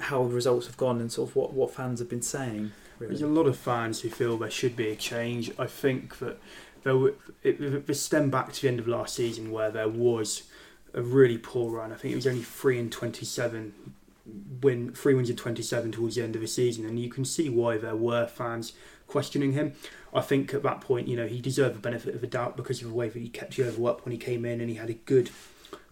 how 0.00 0.24
the 0.24 0.34
results 0.34 0.66
have 0.66 0.76
gone, 0.76 1.00
and 1.00 1.12
sort 1.12 1.30
of 1.30 1.36
what 1.36 1.52
what 1.52 1.74
fans 1.74 2.00
have 2.00 2.08
been 2.08 2.22
saying. 2.22 2.72
Really. 2.98 3.12
There's 3.12 3.22
a 3.22 3.26
lot 3.26 3.46
of 3.46 3.56
fans 3.56 4.00
who 4.00 4.10
feel 4.10 4.36
there 4.36 4.50
should 4.50 4.76
be 4.76 4.88
a 4.90 4.96
change. 4.96 5.52
I 5.58 5.66
think 5.66 6.18
that 6.18 6.38
there 6.82 6.96
were, 6.96 7.14
it, 7.42 7.60
it 7.60 7.94
stemmed 7.94 8.30
back 8.30 8.52
to 8.52 8.62
the 8.62 8.68
end 8.68 8.78
of 8.78 8.86
last 8.88 9.14
season 9.14 9.50
where 9.50 9.70
there 9.70 9.88
was 9.88 10.42
a 10.92 11.00
really 11.00 11.38
poor 11.38 11.70
run. 11.70 11.92
I 11.92 11.96
think 11.96 12.12
it 12.12 12.16
was 12.16 12.26
only 12.26 12.42
three 12.42 12.78
and 12.78 12.90
twenty-seven 12.92 13.94
win, 14.60 14.92
three 14.92 15.14
wins 15.14 15.30
in 15.30 15.36
twenty-seven 15.36 15.92
towards 15.92 16.16
the 16.16 16.22
end 16.22 16.34
of 16.34 16.42
the 16.42 16.46
season, 16.48 16.84
and 16.84 16.98
you 16.98 17.08
can 17.08 17.24
see 17.24 17.48
why 17.48 17.78
there 17.78 17.96
were 17.96 18.26
fans 18.26 18.72
questioning 19.06 19.52
him. 19.52 19.72
I 20.12 20.20
think 20.20 20.52
at 20.52 20.62
that 20.62 20.80
point, 20.80 21.08
you 21.08 21.16
know, 21.16 21.26
he 21.26 21.40
deserved 21.40 21.76
the 21.76 21.80
benefit 21.80 22.14
of 22.14 22.20
the 22.20 22.26
doubt 22.26 22.56
because 22.56 22.82
of 22.82 22.88
the 22.88 22.94
way 22.94 23.08
that 23.08 23.18
he 23.18 23.28
kept 23.28 23.56
Yeovil 23.56 23.86
up 23.86 24.04
when 24.04 24.12
he 24.12 24.18
came 24.18 24.44
in, 24.44 24.60
and 24.60 24.68
he 24.68 24.76
had 24.76 24.90
a 24.90 24.94
good 24.94 25.30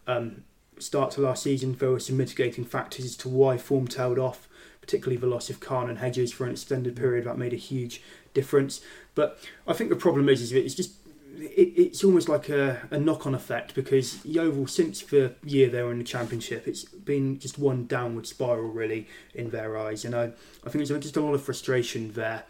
um, 0.07 0.45
start 0.81 1.11
to 1.13 1.21
last 1.21 1.43
season. 1.43 1.75
There 1.75 1.91
were 1.91 2.01
some 2.01 2.17
mitigating 2.17 2.65
factors 2.65 3.05
as 3.05 3.17
to 3.19 3.29
why 3.29 3.59
form 3.59 3.89
tailed 3.89 4.19
off, 4.19 4.49
particularly 4.81 5.17
the 5.17 5.27
loss 5.27 5.51
of 5.51 5.61
Khan 5.61 5.89
and 5.89 5.99
Hedges 5.99 6.33
for 6.33 6.45
an 6.45 6.53
extended 6.53 6.97
period. 6.97 7.25
That 7.25 7.39
made 7.39 7.53
a 7.53 7.57
huge 7.57 8.03
difference. 8.35 8.81
But 9.15 9.39
I 9.67 9.73
think 9.73 9.91
the 9.91 9.97
problem 9.97 10.29
is, 10.29 10.41
is 10.41 10.53
it's 10.53 10.75
just 10.75 10.93
it, 11.41 11.73
it's 11.77 12.05
almost 12.05 12.29
like 12.29 12.49
a, 12.49 12.87
a 12.91 12.99
knock 12.99 13.27
on 13.27 13.35
effect 13.35 13.75
because 13.75 14.25
Yeovil, 14.25 14.67
since 14.67 15.03
the 15.03 15.35
year 15.45 15.69
they 15.69 15.83
were 15.83 15.93
in 15.93 15.99
the 15.99 16.05
Championship, 16.05 16.67
it's 16.67 16.85
been 16.85 17.39
just 17.39 17.59
one 17.59 17.87
downward 17.87 18.27
spiral 18.27 18.69
really 18.69 19.07
in 19.35 19.51
their 19.51 19.77
eyes. 19.79 20.05
And 20.05 20.15
I, 20.15 20.33
I 20.65 20.71
think 20.71 20.87
there's 20.87 21.03
just 21.03 21.17
a 21.17 21.21
lot 21.21 21.35
of 21.35 21.43
frustration 21.43 22.13
there. 22.13 22.45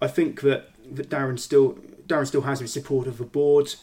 I 0.00 0.08
think 0.08 0.42
that, 0.42 0.70
that 0.92 1.08
Darren 1.08 1.38
still 1.38 1.78
Darren 2.06 2.26
still 2.26 2.42
has 2.42 2.60
the 2.60 2.68
support 2.68 3.06
of 3.06 3.18
the 3.18 3.24
board. 3.24 3.74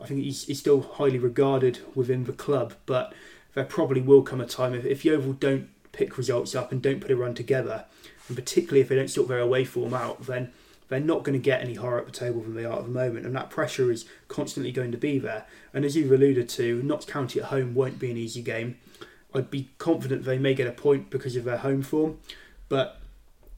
I 0.00 0.06
think 0.06 0.22
he's, 0.22 0.46
he's 0.46 0.58
still 0.58 0.82
highly 0.82 1.18
regarded 1.18 1.80
within 1.94 2.24
the 2.24 2.32
club, 2.32 2.74
but 2.86 3.12
there 3.54 3.64
probably 3.64 4.00
will 4.00 4.22
come 4.22 4.40
a 4.40 4.46
time 4.46 4.74
if, 4.74 4.84
if 4.84 5.04
Yeovil 5.04 5.34
don't 5.34 5.68
pick 5.92 6.16
results 6.16 6.54
up 6.54 6.72
and 6.72 6.80
don't 6.80 7.00
put 7.00 7.10
a 7.10 7.16
run 7.16 7.34
together, 7.34 7.84
and 8.28 8.36
particularly 8.36 8.80
if 8.80 8.88
they 8.88 8.96
don't 8.96 9.10
sort 9.10 9.28
their 9.28 9.40
away 9.40 9.64
form 9.64 9.94
out, 9.94 10.26
then 10.26 10.52
they're 10.88 11.00
not 11.00 11.22
going 11.22 11.38
to 11.38 11.42
get 11.42 11.62
any 11.62 11.74
higher 11.74 11.98
up 11.98 12.06
the 12.06 12.12
table 12.12 12.40
than 12.40 12.54
they 12.54 12.64
are 12.64 12.78
at 12.78 12.84
the 12.84 12.90
moment, 12.90 13.24
and 13.24 13.34
that 13.34 13.50
pressure 13.50 13.90
is 13.90 14.04
constantly 14.28 14.72
going 14.72 14.92
to 14.92 14.98
be 14.98 15.18
there. 15.18 15.46
And 15.72 15.84
as 15.84 15.96
you've 15.96 16.12
alluded 16.12 16.48
to, 16.50 16.82
Notts 16.82 17.06
County 17.06 17.40
at 17.40 17.46
home 17.46 17.74
won't 17.74 17.98
be 17.98 18.10
an 18.10 18.16
easy 18.16 18.42
game. 18.42 18.76
I'd 19.32 19.50
be 19.50 19.70
confident 19.78 20.24
they 20.24 20.38
may 20.38 20.54
get 20.54 20.66
a 20.66 20.72
point 20.72 21.08
because 21.08 21.36
of 21.36 21.44
their 21.44 21.58
home 21.58 21.82
form, 21.82 22.18
but 22.68 23.00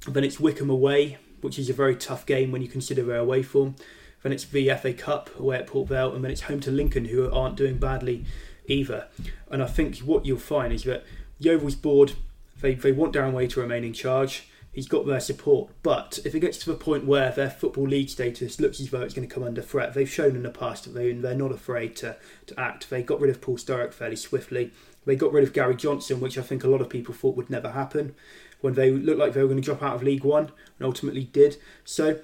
then 0.06 0.24
it's 0.24 0.38
Wycombe 0.38 0.70
away, 0.70 1.18
which 1.40 1.58
is 1.58 1.70
a 1.70 1.74
very 1.74 1.96
tough 1.96 2.26
game 2.26 2.52
when 2.52 2.60
you 2.60 2.68
consider 2.68 3.02
their 3.02 3.18
away 3.18 3.42
form. 3.42 3.76
Then 4.22 4.32
it's 4.32 4.44
the 4.44 4.68
FA 4.74 4.92
Cup 4.92 5.30
away 5.38 5.56
at 5.56 5.66
Port 5.66 5.88
Vale, 5.88 6.14
and 6.14 6.22
then 6.22 6.30
it's 6.30 6.42
home 6.42 6.60
to 6.60 6.70
Lincoln, 6.70 7.06
who 7.06 7.30
aren't 7.30 7.56
doing 7.56 7.78
badly 7.78 8.24
either. 8.66 9.08
And 9.50 9.62
I 9.62 9.66
think 9.66 9.98
what 9.98 10.26
you'll 10.26 10.38
find 10.38 10.72
is 10.72 10.84
that 10.84 11.04
Yeovil's 11.38 11.74
board, 11.74 12.12
they, 12.60 12.74
they 12.74 12.92
want 12.92 13.14
Darren 13.14 13.32
Way 13.32 13.46
to 13.48 13.60
remain 13.60 13.84
in 13.84 13.92
charge 13.92 14.44
he's 14.72 14.88
got 14.88 15.06
their 15.06 15.20
support. 15.20 15.70
But 15.82 16.18
if 16.24 16.34
it 16.34 16.40
gets 16.40 16.58
to 16.58 16.70
the 16.70 16.76
point 16.76 17.04
where 17.04 17.30
their 17.30 17.50
football 17.50 17.86
league 17.86 18.08
status 18.08 18.58
looks 18.58 18.80
as 18.80 18.90
though 18.90 19.02
it's 19.02 19.14
going 19.14 19.28
to 19.28 19.32
come 19.32 19.44
under 19.44 19.62
threat, 19.62 19.94
they've 19.94 20.10
shown 20.10 20.34
in 20.34 20.42
the 20.42 20.50
past 20.50 20.84
that 20.84 20.90
they, 20.90 21.12
they're 21.12 21.34
not 21.34 21.52
afraid 21.52 21.94
to, 21.96 22.16
to 22.46 22.58
act. 22.58 22.90
They 22.90 23.02
got 23.02 23.20
rid 23.20 23.30
of 23.30 23.40
Paul 23.40 23.58
Sturrock 23.58 23.92
fairly 23.92 24.16
swiftly. 24.16 24.72
They 25.04 25.14
got 25.14 25.32
rid 25.32 25.44
of 25.44 25.52
Gary 25.52 25.76
Johnson, 25.76 26.20
which 26.20 26.38
I 26.38 26.42
think 26.42 26.64
a 26.64 26.68
lot 26.68 26.80
of 26.80 26.88
people 26.88 27.14
thought 27.14 27.36
would 27.36 27.50
never 27.50 27.70
happen 27.70 28.14
when 28.60 28.74
they 28.74 28.90
looked 28.90 29.18
like 29.18 29.34
they 29.34 29.42
were 29.42 29.48
going 29.48 29.60
to 29.60 29.64
drop 29.64 29.82
out 29.82 29.96
of 29.96 30.02
League 30.02 30.24
One 30.24 30.52
and 30.78 30.86
ultimately 30.86 31.24
did. 31.24 31.56
So 31.84 32.20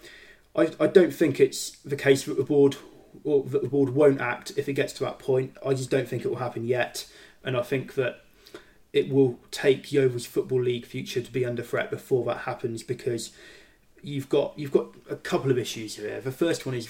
I, 0.57 0.71
I 0.81 0.87
don't 0.87 1.12
think 1.12 1.41
it's 1.41 1.71
the 1.85 1.97
case 1.97 2.25
that 2.25 2.37
the 2.37 2.45
board 2.45 2.77
or 3.29 3.45
that 3.45 3.62
the 3.62 3.69
board 3.69 3.91
won't 3.91 4.21
act 4.21 4.53
if 4.57 4.69
it 4.69 4.73
gets 4.75 4.93
to 4.95 5.05
that 5.05 5.19
point. 5.19 5.57
I 5.64 5.75
just 5.75 5.91
don't 5.91 6.09
think 6.09 6.25
it 6.25 6.29
will 6.29 6.37
happen 6.37 6.67
yet. 6.67 7.07
And 7.45 7.57
I 7.57 7.62
think 7.62 7.95
that 7.95 8.25
it 8.93 9.11
will 9.11 9.38
take 9.51 9.93
Yeovil's 9.93 10.27
football 10.27 10.62
league 10.62 10.87
future 10.87 11.21
to 11.21 11.33
be 11.33 11.45
under 11.45 11.62
threat 11.62 11.91
before 11.91 12.25
that 12.25 12.38
happens 12.38 12.83
because 12.83 13.31
you've 14.03 14.29
got 14.29 14.59
you've 14.59 14.73
got 14.73 14.95
a 15.11 15.17
couple 15.17 15.51
of 15.51 15.59
issues 15.59 15.97
here. 15.97 16.21
The 16.21 16.33
first 16.33 16.64
one 16.64 16.75
is 16.75 16.88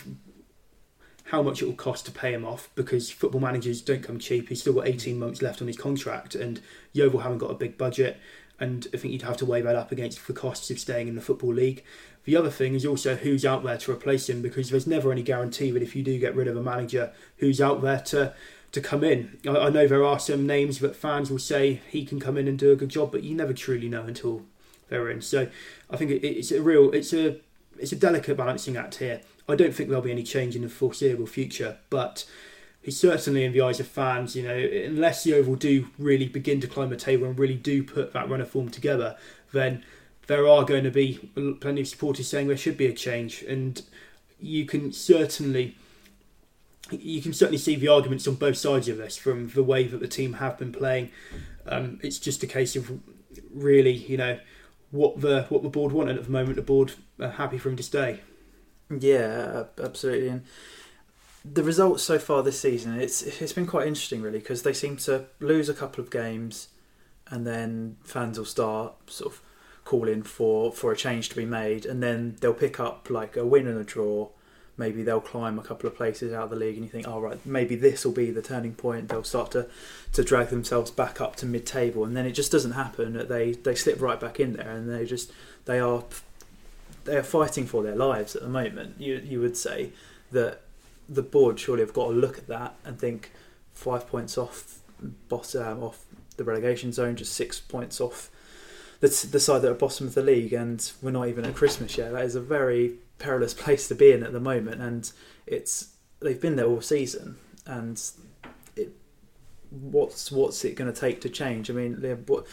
how 1.25 1.43
much 1.43 1.61
it 1.61 1.67
will 1.67 1.75
cost 1.75 2.07
to 2.07 2.13
pay 2.13 2.33
him 2.33 2.45
off 2.45 2.71
because 2.75 3.11
football 3.11 3.41
managers 3.41 3.83
don't 3.83 4.03
come 4.03 4.19
cheap. 4.19 4.49
He's 4.49 4.61
still 4.61 4.73
got 4.73 4.89
18 4.89 5.19
months 5.19 5.43
left 5.43 5.61
on 5.61 5.67
his 5.67 5.77
contract, 5.77 6.35
and 6.35 6.61
Yeovil 6.93 7.21
haven't 7.21 7.39
got 7.39 7.51
a 7.51 7.55
big 7.55 7.77
budget. 7.77 8.19
And 8.61 8.89
I 8.93 8.97
think 8.97 9.13
you'd 9.13 9.23
have 9.23 9.37
to 9.39 9.47
weigh 9.47 9.61
that 9.61 9.77
up 9.77 9.93
against 9.93 10.27
the 10.27 10.33
costs 10.33 10.71
of 10.71 10.81
staying 10.81 11.07
in 11.07 11.15
the 11.15 11.21
football 11.21 11.55
league. 11.55 11.85
The 12.29 12.37
other 12.37 12.51
thing 12.51 12.75
is 12.75 12.85
also 12.85 13.15
who's 13.17 13.47
out 13.47 13.65
there 13.65 13.79
to 13.79 13.91
replace 13.91 14.29
him 14.29 14.43
because 14.43 14.69
there's 14.69 14.87
never 14.87 15.11
any 15.11 15.23
guarantee 15.23 15.71
that 15.71 15.83
if 15.83 15.97
you 15.97 16.03
do 16.03 16.19
get 16.19 16.37
rid 16.37 16.47
of 16.47 16.59
a 16.59 16.63
manager, 16.63 17.11
who's 17.39 17.59
out 17.59 17.81
there 17.81 18.01
to 18.01 18.35
to 18.73 18.83
come 18.83 19.03
in. 19.03 19.39
I, 19.47 19.57
I 19.57 19.71
know 19.71 19.87
there 19.87 20.05
are 20.05 20.19
some 20.19 20.47
names 20.47 20.81
that 20.81 20.95
fans 20.95 21.31
will 21.31 21.39
say 21.39 21.81
he 21.89 22.05
can 22.05 22.21
come 22.21 22.37
in 22.37 22.47
and 22.47 22.59
do 22.59 22.71
a 22.71 22.77
good 22.77 22.91
job, 22.91 23.13
but 23.13 23.23
you 23.23 23.35
never 23.35 23.55
truly 23.55 23.89
know 23.89 24.03
until 24.03 24.43
they're 24.91 25.09
in. 25.09 25.23
So 25.23 25.49
I 25.89 25.97
think 25.97 26.11
it, 26.11 26.23
it's 26.23 26.53
a 26.53 26.61
real, 26.61 26.91
it's 26.91 27.15
a, 27.15 27.41
it's 27.79 27.93
a 27.93 27.97
delicate 27.97 28.37
balancing 28.37 28.77
act 28.77 28.97
here. 28.97 29.23
I 29.49 29.55
don't 29.55 29.75
think 29.75 29.89
there'll 29.89 30.05
be 30.05 30.13
any 30.13 30.23
change 30.23 30.55
in 30.55 30.61
the 30.61 30.69
foreseeable 30.69 31.27
future, 31.27 31.79
but 31.89 32.27
he's 32.83 33.01
certainly 33.01 33.43
in 33.43 33.55
the 33.55 33.63
eyes 33.63 33.81
of 33.81 33.89
fans. 33.89 34.37
You 34.37 34.43
know, 34.43 34.55
unless 34.55 35.25
the 35.25 35.33
Oval 35.33 35.55
do 35.55 35.89
really 35.99 36.29
begin 36.29 36.61
to 36.61 36.69
climb 36.69 36.91
the 36.91 36.97
table 36.97 37.27
and 37.27 37.39
really 37.39 37.57
do 37.57 37.83
put 37.83 38.13
that 38.13 38.29
runner 38.29 38.45
form 38.45 38.69
together, 38.69 39.17
then 39.51 39.83
there 40.29 40.47
are 40.47 40.65
going 40.65 40.85
to 40.85 40.91
be 40.91 41.31
plenty 41.61 41.81
of 41.81 41.89
supporters 41.89 42.29
saying 42.29 42.47
there 42.47 42.57
should 42.57 42.77
be 42.77 42.87
a 42.87 42.93
change, 42.93 43.43
and 43.43 43.83
you 44.39 44.65
can 44.65 44.93
certainly 44.93 45.77
you 46.91 47.21
can 47.21 47.33
certainly 47.33 47.59
see 47.59 47.77
the 47.77 47.89
arguments 47.89 48.27
on 48.29 48.35
both 48.35 48.57
sides 48.57 48.89
of 48.89 48.97
this 48.97 49.17
from 49.17 49.49
the 49.51 49.63
way 49.63 49.85
that 49.87 50.01
the 50.01 50.09
team 50.09 50.35
have 50.35 50.59
been 50.59 50.73
playing. 50.73 51.11
Um, 51.67 51.99
it's 52.03 52.19
just 52.19 52.43
a 52.43 52.47
case 52.47 52.77
of 52.77 53.01
really, 53.53 53.93
you 53.93 54.17
know, 54.17 54.39
what 54.91 55.21
the 55.21 55.47
what 55.49 55.63
the 55.63 55.69
board 55.69 55.93
wanted 55.93 56.17
at 56.17 56.25
the 56.25 56.31
moment. 56.31 56.57
The 56.57 56.63
board 56.63 56.93
are 57.21 57.31
happy 57.31 57.59
for 57.59 57.69
him 57.71 57.77
to 57.77 57.83
stay. 57.83 58.21
Yeah, 58.91 59.65
absolutely. 59.83 60.29
And 60.29 60.45
the 61.45 61.63
results 61.63 62.03
so 62.03 62.19
far 62.19 62.43
this 62.43 62.61
season, 62.61 63.01
it's 63.01 63.23
it's 63.23 63.53
been 63.53 63.67
quite 63.67 63.87
interesting, 63.87 64.23
really, 64.23 64.39
because 64.39 64.63
they 64.63 64.73
seem 64.73 64.97
to 64.99 65.27
lose 65.41 65.69
a 65.69 65.75
couple 65.75 66.03
of 66.03 66.11
games, 66.11 66.69
and 67.29 67.47
then 67.47 67.97
fans 68.03 68.39
will 68.39 68.47
start 68.47 68.95
sort 69.11 69.35
of 69.35 69.43
calling 69.89 70.23
for 70.23 70.71
for 70.71 70.93
a 70.93 70.97
change 70.97 71.31
to 71.31 71.37
be 71.37 71.47
made, 71.47 71.87
and 71.87 72.03
then 72.03 72.37
they'll 72.41 72.53
pick 72.53 72.79
up 72.79 73.09
like 73.09 73.39
a 73.39 73.47
win 73.47 73.67
and 73.67 73.81
a 73.81 73.85
draw. 73.85 74.29
Maybe 74.77 75.03
they'll 75.03 75.23
climb 75.23 75.59
a 75.59 75.63
couple 75.63 75.89
of 75.89 75.97
places 75.97 76.31
out 76.35 76.45
of 76.45 76.51
the 76.51 76.57
league 76.57 76.77
and 76.77 76.85
you 76.85 76.91
think 76.91 77.09
oh 77.09 77.19
right 77.19 77.39
maybe 77.45 77.75
this 77.75 78.05
will 78.05 78.13
be 78.13 78.31
the 78.31 78.43
turning 78.43 78.75
point. 78.75 79.09
They'll 79.09 79.25
start 79.25 79.51
to 79.53 79.67
to 80.13 80.23
drag 80.23 80.49
themselves 80.49 80.91
back 80.91 81.23
up 81.23 81.37
to 81.37 81.47
mid-table 81.47 82.05
and 82.05 82.15
then 82.15 82.27
it 82.27 82.33
just 82.33 82.53
doesn't 82.53 82.73
happen 82.73 83.27
they 83.29 83.53
they 83.53 83.75
slip 83.75 84.01
right 84.01 84.21
back 84.21 84.39
in 84.39 84.53
there 84.53 84.71
and 84.71 84.89
they 84.89 85.05
just 85.05 85.33
they 85.65 85.81
are 85.81 86.05
they 87.05 87.17
are 87.17 87.23
fighting 87.25 87.67
for 87.67 87.83
their 87.83 87.97
lives 87.97 88.37
at 88.37 88.43
the 88.43 88.49
moment 88.49 89.01
you 89.01 89.15
you 89.25 89.41
would 89.41 89.57
say. 89.57 89.91
That 90.31 90.61
the 91.09 91.23
board 91.23 91.59
surely 91.59 91.81
have 91.81 91.95
got 91.95 92.09
to 92.09 92.13
look 92.13 92.37
at 92.37 92.47
that 92.49 92.75
and 92.85 92.99
think 92.99 93.33
five 93.73 94.07
points 94.07 94.37
off 94.37 94.81
bottom 95.31 95.67
um, 95.67 95.83
off 95.83 96.05
the 96.37 96.45
relegation 96.45 96.93
zone 96.93 97.17
just 97.17 97.33
six 97.33 97.59
points 97.59 98.01
off 98.01 98.31
the, 99.01 99.29
the 99.31 99.41
side 99.41 99.63
that 99.63 99.71
are 99.71 99.75
bottom 99.75 100.07
of 100.07 100.15
the 100.15 100.23
league 100.23 100.53
and 100.53 100.93
we're 101.01 101.11
not 101.11 101.29
even 101.29 101.45
at 101.45 101.55
Christmas 101.55 101.97
yet 101.97 102.13
that 102.13 102.25
is 102.25 102.35
a 102.35 102.41
very 102.41 102.99
perilous 103.19 103.55
place 103.55 103.89
to 103.89 103.95
be 103.95 104.13
in 104.13 104.23
at 104.23 104.33
the 104.33 104.41
moment, 104.41 104.81
and 104.81 105.11
it's 105.47 105.95
they've 106.21 106.41
been 106.41 106.57
there 106.57 106.67
all 106.67 106.81
season, 106.81 107.37
and 107.67 108.03
it, 108.77 108.93
what's 109.71 110.33
what's 110.33 110.65
it 110.65 110.75
going 110.75 110.93
to 110.93 110.99
take 110.99 111.21
to 111.23 111.29
change? 111.29 111.71
I 111.71 111.75
mean, 111.75 111.95
what 112.27 112.47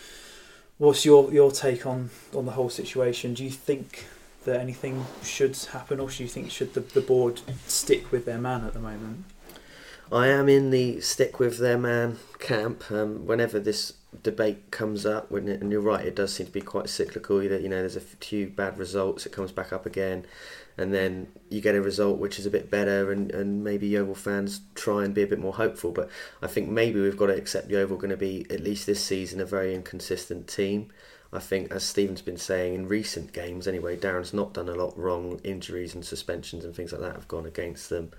what's 0.77 1.05
your 1.05 1.31
your 1.31 1.51
take 1.51 1.85
on 1.85 2.09
on 2.35 2.45
the 2.45 2.53
whole 2.53 2.69
situation? 2.69 3.33
Do 3.33 3.43
you 3.43 3.51
think 3.51 4.05
that 4.45 4.59
anything 4.59 5.05
should 5.23 5.55
happen, 5.71 5.99
or 5.99 6.09
do 6.09 6.23
you 6.23 6.29
think 6.29 6.51
should 6.51 6.73
the, 6.73 6.81
the 6.81 7.01
board 7.01 7.41
stick 7.67 8.11
with 8.11 8.25
their 8.25 8.37
man 8.37 8.63
at 8.65 8.73
the 8.73 8.79
moment? 8.79 9.25
I 10.11 10.27
am 10.27 10.47
in 10.47 10.69
the 10.69 11.01
stick 11.01 11.39
with 11.39 11.57
their 11.57 11.79
man 11.79 12.19
camp. 12.37 12.91
Um, 12.91 13.25
whenever 13.25 13.59
this 13.59 13.93
debate 14.23 14.71
comes 14.71 15.05
up, 15.05 15.31
when 15.31 15.47
it, 15.47 15.61
and 15.61 15.71
you're 15.71 15.81
right, 15.81 16.05
it 16.05 16.15
does 16.15 16.33
seem 16.33 16.45
to 16.47 16.51
be 16.51 16.61
quite 16.61 16.89
cyclical. 16.89 17.39
That 17.39 17.61
you 17.61 17.69
know, 17.69 17.79
there's 17.79 17.95
a 17.95 18.01
few 18.01 18.47
bad 18.47 18.77
results, 18.77 19.25
it 19.25 19.31
comes 19.31 19.51
back 19.51 19.73
up 19.73 19.85
again, 19.85 20.25
and 20.77 20.93
then 20.93 21.27
you 21.49 21.61
get 21.61 21.75
a 21.75 21.81
result 21.81 22.17
which 22.17 22.39
is 22.39 22.45
a 22.45 22.49
bit 22.49 22.69
better, 22.69 23.11
and, 23.11 23.31
and 23.31 23.63
maybe 23.63 23.87
Yeovil 23.87 24.15
fans 24.15 24.61
try 24.75 25.03
and 25.03 25.13
be 25.13 25.23
a 25.23 25.27
bit 25.27 25.39
more 25.39 25.53
hopeful. 25.53 25.91
But 25.91 26.09
I 26.41 26.47
think 26.47 26.69
maybe 26.69 26.99
we've 26.99 27.17
got 27.17 27.27
to 27.27 27.35
accept 27.35 27.69
Yeovil 27.69 27.97
going 27.97 28.09
to 28.09 28.17
be 28.17 28.45
at 28.49 28.61
least 28.61 28.85
this 28.85 29.03
season 29.03 29.39
a 29.39 29.45
very 29.45 29.73
inconsistent 29.73 30.47
team. 30.47 30.91
I 31.33 31.39
think, 31.39 31.71
as 31.71 31.83
Stephen's 31.83 32.21
been 32.21 32.37
saying 32.37 32.75
in 32.75 32.87
recent 32.87 33.33
games 33.33 33.67
anyway, 33.67 33.97
Darren's 33.97 34.33
not 34.33 34.53
done 34.53 34.69
a 34.69 34.75
lot 34.75 34.97
wrong. 34.97 35.41
Injuries 35.43 35.93
and 35.93 36.05
suspensions 36.05 36.63
and 36.63 36.73
things 36.73 36.91
like 36.91 37.01
that 37.01 37.15
have 37.15 37.27
gone 37.27 37.45
against 37.45 37.89
them. 37.89 38.11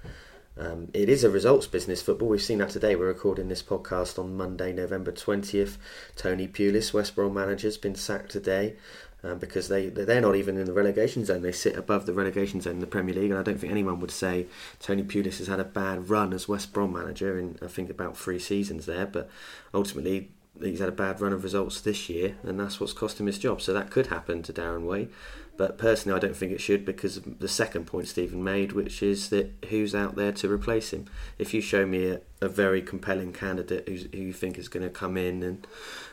Um, 0.59 0.89
it 0.95 1.09
is 1.09 1.23
a 1.23 1.31
results 1.31 1.67
business 1.67 2.01
football. 2.01 2.29
We've 2.29 2.41
seen 2.41 2.59
that 2.59 2.71
today. 2.71 2.97
We're 2.97 3.09
recording 3.09 3.49
this 3.49 3.63
podcast 3.63 4.19
on 4.19 4.37
Monday, 4.37 4.73
November 4.73 5.13
20th. 5.13 5.77
Tony 6.17 6.49
Pulis, 6.49 6.95
West 6.95 7.15
Brom 7.15 7.35
manager, 7.35 7.67
has 7.67 7.77
been 7.77 7.95
sacked 7.95 8.31
today 8.31 8.77
um, 9.23 9.39
because 9.39 9.69
they, 9.69 9.89
they're 9.91 10.21
not 10.21 10.35
even 10.35 10.57
in 10.57 10.65
the 10.65 10.73
relegation 10.73 11.27
zone. 11.27 11.43
They 11.43 11.53
sit 11.53 11.77
above 11.77 12.07
the 12.07 12.15
relegation 12.15 12.63
zone 12.63 12.75
in 12.75 12.81
the 12.81 12.87
Premier 12.87 13.15
League. 13.15 13.31
And 13.31 13.39
I 13.39 13.43
don't 13.43 13.61
think 13.61 13.71
anyone 13.71 14.01
would 14.01 14.11
say 14.11 14.47
Tony 14.81 15.03
Pulis 15.03 15.39
has 15.39 15.47
had 15.47 15.61
a 15.61 15.65
bad 15.65 16.09
run 16.09 16.33
as 16.33 16.49
West 16.49 16.73
Brom 16.73 16.95
manager 16.95 17.39
in, 17.39 17.59
I 17.61 17.67
think, 17.67 17.91
about 17.91 18.17
three 18.17 18.39
seasons 18.39 18.87
there. 18.87 19.05
But 19.05 19.29
ultimately, 19.75 20.31
he's 20.63 20.81
had 20.81 20.89
a 20.89 20.93
bad 20.93 21.21
run 21.21 21.33
of 21.33 21.43
results 21.45 21.81
this 21.81 22.09
year, 22.09 22.37
and 22.43 22.59
that's 22.59 22.81
what's 22.81 22.93
cost 22.93 23.21
him 23.21 23.27
his 23.27 23.39
job. 23.39 23.61
So 23.61 23.73
that 23.73 23.91
could 23.91 24.09
happen 24.09 24.43
to 24.43 24.53
Darren 24.53 24.85
Way. 24.85 25.09
But 25.57 25.79
personally, 25.79 26.15
I 26.15 26.21
don't 26.21 26.37
think 26.37 26.53
it 26.53 26.61
should 26.61 26.85
because 26.85 27.17
of 27.17 27.39
the 27.39 27.49
second 27.49 27.87
point 27.87 28.09
Stephen 28.09 28.45
made, 28.45 28.73
which 28.73 29.03
is 29.03 29.31
that 29.31 29.53
who's 29.71 29.95
out 29.95 30.15
there 30.15 30.33
to 30.33 30.53
replace 30.53 30.93
him? 30.93 31.07
If 31.39 31.55
you 31.55 31.63
show 31.63 31.87
me 31.87 32.11
a, 32.11 32.21
a 32.43 32.49
very 32.49 32.83
compelling 32.83 33.33
candidate 33.33 33.89
who 33.89 34.19
you 34.19 34.35
think 34.35 34.59
is 34.59 34.69
going 34.69 34.83
to 34.83 34.91
come 34.91 35.17
in 35.17 35.43
and, 35.43 35.67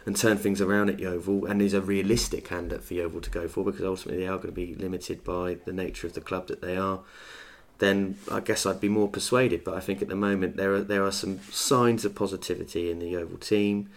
and 0.05 0.15
turn 0.15 0.37
things 0.37 0.61
around 0.61 0.89
at 0.91 0.99
Yeovil 0.99 1.45
and 1.45 1.61
is 1.61 1.73
a 1.73 1.81
realistic 1.81 2.45
candidate 2.45 2.85
for 2.85 2.93
Yeovil 2.93 3.19
to 3.19 3.29
go 3.29 3.49
for, 3.49 3.65
because 3.65 3.83
ultimately 3.83 4.23
they 4.23 4.29
are 4.29 4.37
going 4.37 4.47
to 4.47 4.53
be 4.53 4.75
limited 4.75 5.25
by 5.25 5.57
the 5.65 5.73
nature 5.73 6.07
of 6.07 6.13
the 6.13 6.21
club 6.21 6.47
that 6.47 6.61
they 6.61 6.77
are, 6.77 7.01
then 7.79 8.17
I 8.31 8.39
guess 8.39 8.65
I'd 8.65 8.79
be 8.79 8.87
more 8.87 9.09
persuaded. 9.09 9.65
But 9.65 9.73
I 9.73 9.81
think 9.81 10.01
at 10.01 10.07
the 10.07 10.15
moment 10.15 10.55
there 10.55 10.73
are 10.73 10.81
there 10.81 11.03
are 11.03 11.11
some 11.11 11.41
signs 11.51 12.05
of 12.05 12.15
positivity 12.15 12.89
in 12.89 12.99
the 12.99 13.09
Yeovil 13.09 13.39
team. 13.39 13.89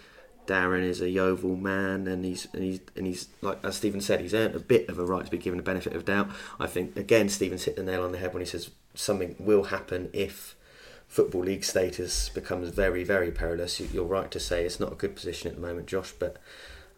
Darren 0.46 0.82
is 0.82 1.00
a 1.00 1.10
Yeovil 1.10 1.56
man, 1.56 2.06
and 2.06 2.24
he's 2.24 2.46
and 2.52 2.62
he's 2.62 2.80
and 2.96 3.06
he's 3.06 3.28
like 3.40 3.58
as 3.64 3.76
Stephen 3.76 4.00
said, 4.00 4.20
he's 4.20 4.34
earned 4.34 4.54
a 4.54 4.60
bit 4.60 4.88
of 4.88 4.98
a 4.98 5.04
right 5.04 5.24
to 5.24 5.30
be 5.30 5.38
given 5.38 5.56
the 5.56 5.62
benefit 5.62 5.94
of 5.94 6.04
doubt. 6.04 6.30
I 6.58 6.66
think 6.66 6.96
again, 6.96 7.28
Stephen's 7.28 7.64
hit 7.64 7.76
the 7.76 7.82
nail 7.82 8.02
on 8.02 8.12
the 8.12 8.18
head 8.18 8.32
when 8.32 8.42
he 8.42 8.46
says 8.46 8.70
something 8.94 9.36
will 9.38 9.64
happen 9.64 10.10
if 10.12 10.54
football 11.08 11.42
league 11.42 11.64
status 11.64 12.28
becomes 12.28 12.68
very 12.70 13.04
very 13.04 13.30
perilous. 13.30 13.80
You're 13.80 14.04
right 14.04 14.30
to 14.30 14.40
say 14.40 14.64
it's 14.64 14.80
not 14.80 14.92
a 14.92 14.96
good 14.96 15.14
position 15.14 15.48
at 15.48 15.56
the 15.56 15.62
moment, 15.62 15.86
Josh, 15.86 16.12
but. 16.18 16.38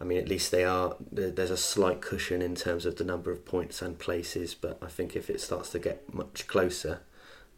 I 0.01 0.05
mean, 0.05 0.19
at 0.19 0.29
least 0.29 0.53
they 0.53 0.65
are. 0.65 0.95
There's 1.11 1.51
a 1.51 1.57
slight 1.57 2.01
cushion 2.01 2.41
in 2.41 2.55
terms 2.55 2.87
of 2.87 2.95
the 2.95 3.03
number 3.03 3.33
of 3.33 3.45
points 3.45 3.83
and 3.83 3.99
places, 3.99 4.55
but 4.55 4.79
I 4.81 4.87
think 4.87 5.17
if 5.17 5.29
it 5.29 5.41
starts 5.41 5.71
to 5.71 5.81
get 5.81 6.15
much 6.15 6.47
closer, 6.47 7.01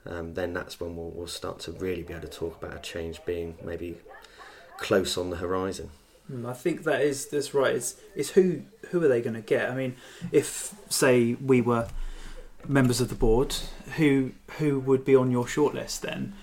um, 0.07 0.35
then 0.35 0.53
that's 0.53 0.81
when 0.81 0.97
we'll, 0.97 1.11
we'll 1.11 1.27
start 1.27 1.61
to 1.61 1.73
really 1.73 2.03
be 2.03 2.15
able 2.15 2.27
to 2.27 2.29
talk 2.29 2.63
about 2.63 2.77
a 2.77 2.81
change 2.81 3.25
being 3.25 3.57
maybe 3.63 3.99
close 4.81 5.17
on 5.17 5.31
the 5.31 5.37
horizon. 5.37 5.91
Mm, 6.31 6.49
I 6.49 6.53
think 6.53 6.85
that 6.85 7.01
is 7.03 7.27
that's 7.27 7.55
right. 7.55 7.77
It's 7.77 7.97
it's 8.17 8.31
who 8.31 8.63
who 8.91 9.03
are 9.05 9.09
they 9.09 9.21
going 9.21 9.35
to 9.35 9.41
get? 9.41 9.71
I 9.71 9.75
mean, 9.75 9.95
if 10.33 10.75
say 10.89 11.35
we 11.35 11.61
were 11.61 11.89
members 12.67 13.01
of 13.01 13.09
the 13.09 13.15
board, 13.15 13.55
who 13.97 14.33
who 14.59 14.81
would 14.81 15.05
be 15.05 15.15
on 15.15 15.31
your 15.31 15.45
shortlist 15.45 16.01
then? 16.01 16.35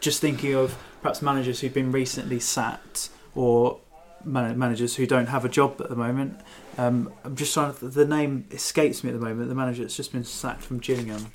Just 0.00 0.20
thinking 0.20 0.54
of 0.54 0.76
perhaps 1.00 1.22
managers 1.22 1.60
who've 1.60 1.72
been 1.72 1.90
recently 1.90 2.38
sacked 2.38 3.08
or 3.34 3.80
man- 4.24 4.58
managers 4.58 4.96
who 4.96 5.06
don't 5.06 5.26
have 5.26 5.44
a 5.44 5.48
job 5.48 5.80
at 5.80 5.88
the 5.88 5.96
moment. 5.96 6.40
Um, 6.78 7.12
I'm 7.24 7.36
just 7.36 7.54
trying 7.54 7.74
to. 7.74 7.88
The 7.88 8.04
name 8.04 8.46
escapes 8.50 9.02
me 9.02 9.10
at 9.10 9.18
the 9.18 9.24
moment. 9.24 9.48
The 9.48 9.54
manager 9.54 9.82
that's 9.82 9.96
just 9.96 10.12
been 10.12 10.24
sacked 10.24 10.62
from 10.62 10.78
Gillingham. 10.78 11.32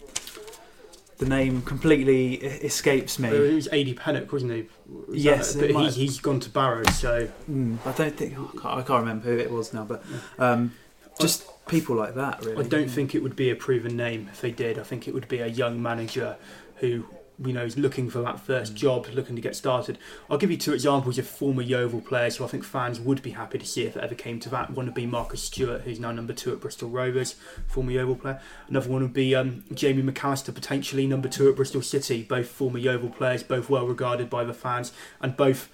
The 1.21 1.29
name 1.29 1.61
completely 1.61 2.37
escapes 2.37 3.19
me. 3.19 3.29
It 3.29 3.53
was 3.53 3.67
Adi 3.67 3.93
Pennock, 3.93 4.31
wasn't 4.31 4.53
he? 4.53 4.67
Was 4.87 5.23
Yes, 5.23 5.53
that- 5.53 5.71
but 5.71 5.83
he's, 5.83 5.93
he's 5.93 6.19
gone 6.19 6.39
to 6.39 6.49
Barrow, 6.49 6.83
so 6.85 7.27
Mm, 7.47 7.77
I 7.85 7.91
don't 7.91 8.17
think 8.17 8.35
I 8.65 8.81
can't 8.81 9.01
remember 9.01 9.25
who 9.27 9.37
it 9.37 9.51
was 9.51 9.71
now, 9.71 9.83
but 9.83 10.03
um, 10.39 10.73
just 11.19 11.43
people 11.67 11.95
like 11.95 12.15
that. 12.15 12.43
Really, 12.43 12.65
I 12.65 12.67
don't 12.67 12.89
think 12.89 13.13
it 13.13 13.21
would 13.21 13.35
be 13.35 13.51
a 13.51 13.55
proven 13.55 13.95
name 13.95 14.29
if 14.31 14.41
they 14.41 14.49
did. 14.49 14.79
I 14.79 14.83
think 14.83 15.07
it 15.07 15.13
would 15.13 15.27
be 15.27 15.41
a 15.41 15.47
young 15.47 15.79
manager 15.79 16.37
who 16.77 17.05
you 17.45 17.53
know 17.53 17.63
is 17.63 17.77
looking 17.77 18.09
for 18.09 18.21
that 18.21 18.39
first 18.39 18.75
job, 18.75 19.07
looking 19.13 19.35
to 19.35 19.41
get 19.41 19.55
started. 19.55 19.97
I'll 20.29 20.37
give 20.37 20.51
you 20.51 20.57
two 20.57 20.73
examples 20.73 21.17
of 21.17 21.27
former 21.27 21.61
Yeovil 21.61 22.01
players 22.01 22.37
who 22.37 22.43
I 22.43 22.47
think 22.47 22.63
fans 22.63 22.99
would 22.99 23.21
be 23.21 23.31
happy 23.31 23.57
to 23.57 23.65
see 23.65 23.83
if 23.83 23.95
it 23.95 24.03
ever 24.03 24.15
came 24.15 24.39
to 24.41 24.49
that. 24.49 24.71
One 24.71 24.85
would 24.85 24.95
be 24.95 25.05
Marcus 25.05 25.43
Stewart, 25.43 25.81
who's 25.81 25.99
now 25.99 26.11
number 26.11 26.33
two 26.33 26.51
at 26.51 26.59
Bristol 26.59 26.89
Rovers, 26.89 27.35
former 27.67 27.91
Yeovil 27.91 28.15
player. 28.15 28.41
Another 28.67 28.89
one 28.89 29.01
would 29.01 29.13
be 29.13 29.35
um, 29.35 29.63
Jamie 29.73 30.03
McAllister, 30.03 30.53
potentially 30.53 31.07
number 31.07 31.27
two 31.29 31.49
at 31.49 31.55
Bristol 31.55 31.81
City. 31.81 32.23
Both 32.23 32.47
former 32.47 32.79
Yeovil 32.79 33.09
players, 33.09 33.43
both 33.43 33.69
well 33.69 33.87
regarded 33.87 34.29
by 34.29 34.43
the 34.43 34.53
fans, 34.53 34.91
and 35.19 35.35
both 35.35 35.69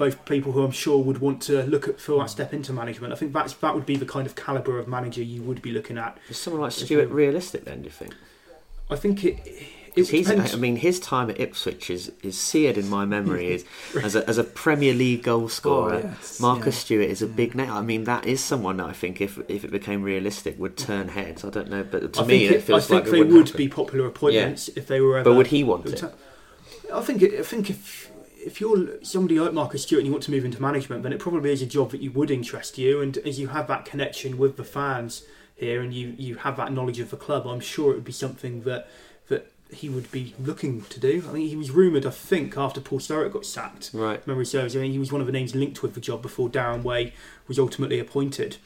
both 0.00 0.24
people 0.24 0.52
who 0.52 0.64
I'm 0.64 0.70
sure 0.70 0.96
would 0.96 1.18
want 1.18 1.42
to 1.42 1.62
look 1.64 1.86
at 1.86 2.00
for 2.00 2.18
that 2.20 2.30
step 2.30 2.54
into 2.54 2.72
management. 2.72 3.12
I 3.12 3.16
think 3.16 3.34
that's 3.34 3.52
that 3.54 3.74
would 3.74 3.84
be 3.84 3.96
the 3.96 4.06
kind 4.06 4.26
of 4.26 4.34
caliber 4.34 4.78
of 4.78 4.88
manager 4.88 5.22
you 5.22 5.42
would 5.42 5.60
be 5.60 5.72
looking 5.72 5.98
at. 5.98 6.16
Is 6.30 6.38
someone 6.38 6.62
like 6.62 6.72
Stewart 6.72 7.10
realistic 7.10 7.66
then? 7.66 7.82
Do 7.82 7.84
you 7.84 7.90
think? 7.90 8.14
I 8.88 8.96
think 8.96 9.24
it. 9.24 9.62
It 9.90 10.02
'Cause 10.02 10.08
he's, 10.10 10.28
depends. 10.28 10.54
I 10.54 10.56
mean, 10.56 10.76
his 10.76 11.00
time 11.00 11.30
at 11.30 11.40
Ipswich 11.40 11.90
is, 11.90 12.12
is 12.22 12.38
seared 12.38 12.78
in 12.78 12.88
my 12.88 13.04
memory 13.04 13.54
as, 13.54 13.64
as, 14.02 14.14
a, 14.16 14.28
as 14.28 14.38
a 14.38 14.44
Premier 14.44 14.94
League 14.94 15.22
goal 15.22 15.48
scorer. 15.48 15.94
Oh, 15.94 15.98
yes, 16.20 16.40
Marcus 16.40 16.76
yeah. 16.76 16.80
Stewart 16.80 17.08
is 17.10 17.22
a 17.22 17.26
Yeah. 17.26 17.32
big 17.32 17.54
name. 17.54 17.70
I 17.70 17.82
mean, 17.82 18.04
that 18.04 18.26
is 18.26 18.42
someone 18.42 18.76
that 18.78 18.86
I 18.86 18.92
think, 18.92 19.20
if 19.20 19.38
if 19.48 19.64
it 19.64 19.70
became 19.70 20.02
realistic, 20.02 20.58
would 20.58 20.76
turn 20.76 21.08
heads. 21.08 21.44
I 21.44 21.50
don't 21.50 21.70
know, 21.70 21.82
but 21.82 22.12
to 22.14 22.20
I 22.22 22.24
me, 22.26 22.44
it, 22.46 22.52
it, 22.52 22.56
I 22.56 22.60
feels 22.60 22.86
think 22.86 23.04
like 23.04 23.12
they 23.12 23.22
would 23.22 23.48
happen. 23.48 23.56
be 23.56 23.68
popular 23.68 24.06
appointments 24.06 24.68
if 24.76 24.86
they 24.86 25.00
were 25.00 25.18
ever. 25.18 25.30
But 25.30 25.36
would 25.36 25.48
he 25.48 25.64
want 25.64 25.86
it? 25.86 26.02
I 26.92 27.00
think. 27.02 27.22
I 27.24 27.42
think 27.42 27.70
if 27.70 28.10
if 28.42 28.60
you're 28.60 29.02
somebody 29.02 29.38
like 29.38 29.52
Marcus 29.52 29.82
Stewart 29.82 30.00
and 30.00 30.06
you 30.06 30.12
want 30.12 30.22
to 30.24 30.30
move 30.30 30.44
into 30.44 30.62
management, 30.62 31.02
then 31.02 31.12
it 31.12 31.18
probably 31.18 31.52
is 31.52 31.62
a 31.62 31.66
job 31.66 31.90
that 31.90 32.00
you 32.00 32.10
would 32.12 32.30
interest 32.30 32.78
you, 32.78 33.00
and 33.02 33.16
as 33.18 33.38
you 33.38 33.48
have 33.48 33.66
that 33.68 33.84
connection 33.84 34.38
with 34.38 34.56
the 34.56 34.64
fans 34.64 35.24
here, 35.56 35.82
and 35.82 35.92
you 35.92 36.14
you 36.16 36.36
have 36.36 36.56
that 36.56 36.72
knowledge 36.72 37.00
of 37.00 37.10
the 37.10 37.16
club, 37.16 37.46
I'm 37.46 37.60
sure 37.60 37.92
it 37.92 37.96
would 37.96 38.04
be 38.04 38.12
something 38.12 38.62
that 38.62 38.88
that 39.28 39.50
he 39.72 39.88
would 39.88 40.10
be 40.10 40.34
looking 40.38 40.82
to 40.82 41.00
do. 41.00 41.24
I 41.28 41.32
mean, 41.32 41.48
he 41.48 41.56
was 41.56 41.70
rumoured, 41.70 42.06
I 42.06 42.10
think, 42.10 42.56
after 42.56 42.80
Paul 42.80 43.00
Sturrock 43.00 43.32
got 43.32 43.46
sacked. 43.46 43.90
Right. 43.92 44.26
memory 44.26 44.46
serves, 44.46 44.76
I 44.76 44.80
mean, 44.80 44.92
he 44.92 44.98
was 44.98 45.12
one 45.12 45.20
of 45.20 45.26
the 45.26 45.32
names 45.32 45.54
linked 45.54 45.82
with 45.82 45.94
the 45.94 46.00
job 46.00 46.22
before 46.22 46.48
Darren 46.48 46.82
Way 46.82 47.12
was 47.46 47.58
ultimately 47.58 47.98
appointed. 47.98 48.56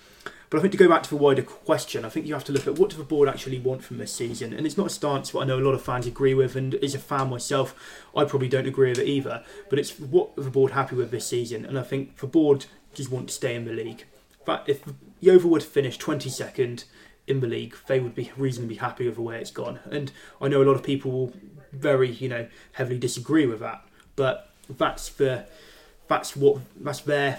But 0.51 0.59
I 0.59 0.61
think 0.63 0.73
to 0.73 0.79
go 0.79 0.89
back 0.89 1.03
to 1.03 1.11
the 1.11 1.17
wider 1.17 1.43
question, 1.43 2.05
I 2.05 2.09
think 2.09 2.27
you 2.27 2.35
have 2.35 2.45
to 2.45 2.53
look 2.53 2.67
at 2.67 2.79
what 2.79 2.91
do 2.91 2.97
the 2.97 3.03
board 3.03 3.29
actually 3.29 3.59
want 3.59 3.83
from 3.83 3.99
this 3.99 4.13
season, 4.13 4.53
and 4.53 4.67
it's 4.67 4.77
not 4.77 4.87
a 4.87 4.91
stance 4.91 5.31
that 5.31 5.41
I 5.41 5.45
know 5.45 5.59
a 5.59 5.61
lot 5.61 5.75
of 5.75 5.83
fans 5.83 6.07
agree 6.07 6.35
with, 6.35 6.55
and 6.55 6.77
as 6.77 6.95
a 6.95 6.99
fan 7.01 7.29
myself, 7.29 7.75
I 8.17 8.25
probably 8.25 8.49
don't 8.49 8.69
agree 8.69 8.91
with 8.91 9.01
it 9.01 9.09
either. 9.09 9.43
But 9.69 9.81
it's 9.81 9.99
what 9.99 10.31
are 10.39 10.45
the 10.45 10.51
board 10.51 10.71
happy 10.71 10.95
with 10.95 11.11
this 11.11 11.27
season, 11.27 11.65
and 11.65 11.77
I 11.79 11.83
think 11.83 12.19
the 12.19 12.29
board 12.29 12.67
just 12.95 13.11
want 13.11 13.29
to 13.29 13.35
stay 13.35 13.57
in 13.57 13.65
the 13.65 13.73
league. 13.73 14.05
But 14.45 14.65
if 14.69 14.85
Yeovil 15.21 15.51
were 15.51 15.59
to 15.59 15.67
finish 15.67 15.99
22nd 15.99 16.85
in 17.27 17.41
the 17.41 17.47
league, 17.47 17.75
they 17.87 18.01
would 18.01 18.15
be 18.15 18.31
reasonably 18.37 18.77
happy 18.77 19.07
with 19.07 19.17
the 19.17 19.23
way 19.23 19.41
it's 19.41 19.51
gone. 19.51 19.79
And 19.91 20.13
I 20.41 20.49
know 20.49 20.63
a 20.63 20.65
lot 20.65 20.77
of 20.77 20.83
people 20.83 21.11
will 21.11 21.33
very, 21.73 22.11
you 22.11 22.29
know, 22.29 22.47
heavily 22.73 22.99
disagree 22.99 23.47
with 23.47 23.61
that, 23.61 23.85
but 24.17 24.51
that's 24.69 25.09
the 25.11 25.47
that's 26.07 26.37
what 26.37 26.59
that's 26.81 27.01
their 27.01 27.39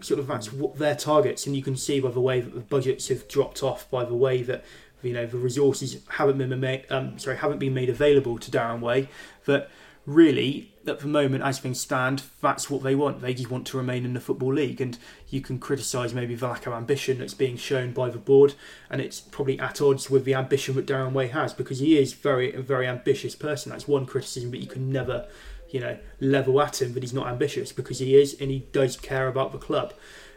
sort 0.00 0.20
of 0.20 0.26
that's 0.26 0.52
what 0.52 0.78
their 0.78 0.94
targets, 0.94 1.46
and 1.46 1.56
you 1.56 1.62
can 1.62 1.76
see 1.76 2.00
by 2.00 2.10
the 2.10 2.20
way 2.20 2.40
that 2.40 2.54
the 2.54 2.60
budgets 2.60 3.08
have 3.08 3.28
dropped 3.28 3.62
off, 3.62 3.90
by 3.90 4.04
the 4.04 4.14
way 4.14 4.42
that 4.42 4.64
you 5.02 5.12
know 5.12 5.26
the 5.26 5.38
resources 5.38 5.98
haven't 6.10 6.38
been 6.38 6.58
made, 6.60 6.84
um, 6.90 7.18
sorry, 7.18 7.36
haven't 7.36 7.58
been 7.58 7.74
made 7.74 7.90
available 7.90 8.38
to 8.38 8.50
Darren 8.50 8.80
Way. 8.80 9.08
That 9.46 9.70
really, 10.06 10.72
at 10.88 11.00
the 11.00 11.06
moment, 11.06 11.42
as 11.42 11.58
things 11.58 11.80
stand, 11.80 12.22
that's 12.40 12.70
what 12.70 12.82
they 12.82 12.94
want. 12.94 13.20
They 13.20 13.34
just 13.34 13.50
want 13.50 13.66
to 13.68 13.76
remain 13.76 14.04
in 14.04 14.14
the 14.14 14.20
football 14.20 14.52
league, 14.52 14.80
and 14.80 14.98
you 15.28 15.40
can 15.40 15.58
criticise 15.58 16.14
maybe 16.14 16.34
the 16.34 16.46
lack 16.46 16.66
of 16.66 16.72
ambition 16.72 17.18
that's 17.18 17.34
being 17.34 17.56
shown 17.56 17.92
by 17.92 18.10
the 18.10 18.18
board, 18.18 18.54
and 18.90 19.00
it's 19.00 19.20
probably 19.20 19.58
at 19.58 19.80
odds 19.80 20.10
with 20.10 20.24
the 20.24 20.34
ambition 20.34 20.74
that 20.76 20.86
Darren 20.86 21.12
Way 21.12 21.28
has 21.28 21.52
because 21.52 21.78
he 21.78 21.98
is 21.98 22.12
very 22.12 22.52
a 22.52 22.60
very 22.60 22.86
ambitious 22.86 23.34
person. 23.34 23.70
That's 23.70 23.88
one 23.88 24.06
criticism, 24.06 24.50
but 24.50 24.60
you 24.60 24.68
can 24.68 24.90
never 24.90 25.26
you 25.70 25.80
know, 25.80 25.98
level 26.20 26.60
at 26.60 26.80
him 26.80 26.94
that 26.94 27.02
he's 27.02 27.12
not 27.12 27.26
ambitious 27.26 27.72
because 27.72 27.98
he 27.98 28.16
is 28.16 28.36
and 28.40 28.50
he 28.50 28.60
does 28.72 28.96
care 28.96 29.28
about 29.28 29.52
the 29.52 29.58
club. 29.58 29.92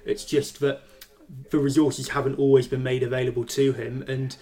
It's 0.05 0.25
just 0.25 0.59
that 0.59 0.81
the 1.51 1.59
resources 1.59 2.09
haven't 2.09 2.39
always 2.39 2.67
been 2.67 2.83
made 2.83 3.03
available 3.03 3.45
to 3.45 3.73
him, 3.73 4.03
and 4.07 4.35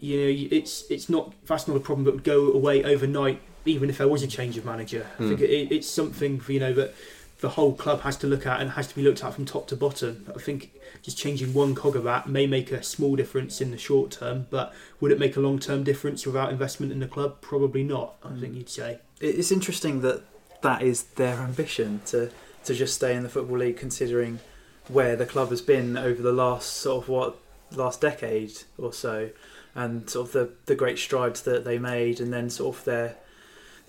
you 0.00 0.16
know, 0.16 0.56
it's 0.56 0.84
it's 0.90 1.08
not 1.08 1.32
that's 1.46 1.66
not 1.66 1.76
a 1.76 1.80
problem 1.80 2.04
that 2.04 2.14
would 2.14 2.24
go 2.24 2.52
away 2.52 2.84
overnight, 2.84 3.40
even 3.64 3.90
if 3.90 3.98
there 3.98 4.08
was 4.08 4.22
a 4.22 4.26
change 4.26 4.56
of 4.56 4.64
manager. 4.64 5.06
I 5.18 5.28
think 5.28 5.38
hmm. 5.38 5.44
it, 5.44 5.72
it's 5.72 5.88
something 5.88 6.40
you 6.48 6.60
know 6.60 6.72
that 6.74 6.94
the 7.40 7.50
whole 7.50 7.72
club 7.72 8.00
has 8.00 8.16
to 8.16 8.26
look 8.26 8.46
at 8.46 8.60
and 8.60 8.70
has 8.70 8.88
to 8.88 8.94
be 8.94 9.02
looked 9.02 9.22
at 9.22 9.34
from 9.34 9.44
top 9.44 9.68
to 9.68 9.76
bottom. 9.76 10.26
I 10.34 10.40
think 10.40 10.72
just 11.02 11.16
changing 11.16 11.54
one 11.54 11.74
cog 11.74 11.94
of 11.94 12.04
that 12.04 12.28
may 12.28 12.46
make 12.46 12.72
a 12.72 12.82
small 12.82 13.14
difference 13.14 13.60
in 13.60 13.70
the 13.70 13.78
short 13.78 14.10
term, 14.10 14.46
but 14.50 14.74
would 15.00 15.12
it 15.12 15.18
make 15.18 15.36
a 15.36 15.40
long 15.40 15.58
term 15.58 15.84
difference 15.84 16.26
without 16.26 16.50
investment 16.50 16.90
in 16.92 16.98
the 17.00 17.06
club? 17.06 17.40
Probably 17.40 17.84
not. 17.84 18.14
I 18.24 18.30
think 18.30 18.52
hmm. 18.52 18.58
you'd 18.58 18.68
say. 18.68 18.98
it's 19.20 19.52
interesting 19.52 20.00
that 20.00 20.22
that 20.62 20.82
is 20.82 21.04
their 21.14 21.36
ambition 21.36 22.00
to 22.06 22.30
to 22.64 22.74
just 22.74 22.94
stay 22.94 23.14
in 23.14 23.22
the 23.22 23.28
football 23.28 23.58
league, 23.58 23.76
considering 23.76 24.40
where 24.88 25.16
the 25.16 25.26
club 25.26 25.50
has 25.50 25.62
been 25.62 25.96
over 25.96 26.20
the 26.20 26.32
last 26.32 26.72
sort 26.72 27.04
of 27.04 27.08
what 27.08 27.36
last 27.70 28.00
decade 28.00 28.52
or 28.76 28.92
so, 28.92 29.30
and 29.74 30.10
sort 30.10 30.26
of 30.28 30.32
the 30.32 30.50
the 30.66 30.74
great 30.74 30.98
strides 30.98 31.42
that 31.42 31.64
they 31.64 31.78
made, 31.78 32.20
and 32.20 32.32
then 32.32 32.50
sort 32.50 32.76
of 32.76 32.84
their 32.84 33.16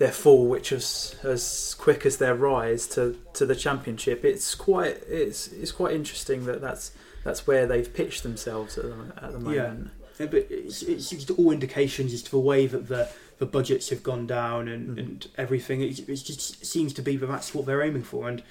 their 0.00 0.10
fall, 0.10 0.46
which 0.46 0.70
was 0.72 1.14
as 1.22 1.76
quick 1.78 2.04
as 2.06 2.16
their 2.16 2.34
rise 2.34 2.86
to, 2.88 3.16
to 3.34 3.44
the 3.46 3.54
championship. 3.54 4.24
It's 4.24 4.54
quite 4.54 4.96
it's 5.06 5.48
it's 5.48 5.72
quite 5.72 5.94
interesting 5.94 6.46
that 6.46 6.60
that's 6.60 6.90
that's 7.22 7.46
where 7.46 7.66
they've 7.66 7.92
pitched 7.92 8.22
themselves 8.22 8.78
at 8.78 8.84
the, 8.84 9.24
at 9.24 9.32
the 9.32 9.38
moment. 9.38 9.90
Yeah, 10.18 10.26
but 10.26 10.46
it's, 10.50 10.82
it's 10.82 11.10
just 11.10 11.30
all 11.30 11.50
indications 11.50 12.12
as 12.14 12.22
to 12.22 12.30
the 12.30 12.38
way 12.38 12.66
that 12.66 12.88
the 12.88 13.08
the 13.38 13.46
budgets 13.46 13.88
have 13.90 14.02
gone 14.02 14.26
down 14.26 14.68
and, 14.68 14.96
Mm. 14.96 14.98
and 14.98 15.28
everything. 15.38 15.80
It, 15.82 15.98
it 16.08 16.16
just 16.16 16.64
seems 16.64 16.92
to 16.94 17.02
be 17.02 17.16
that 17.16 17.26
that's 17.26 17.54
what 17.54 17.64
they're 17.66 17.82
aiming 17.82 18.02
for, 18.04 18.28
and 18.28 18.42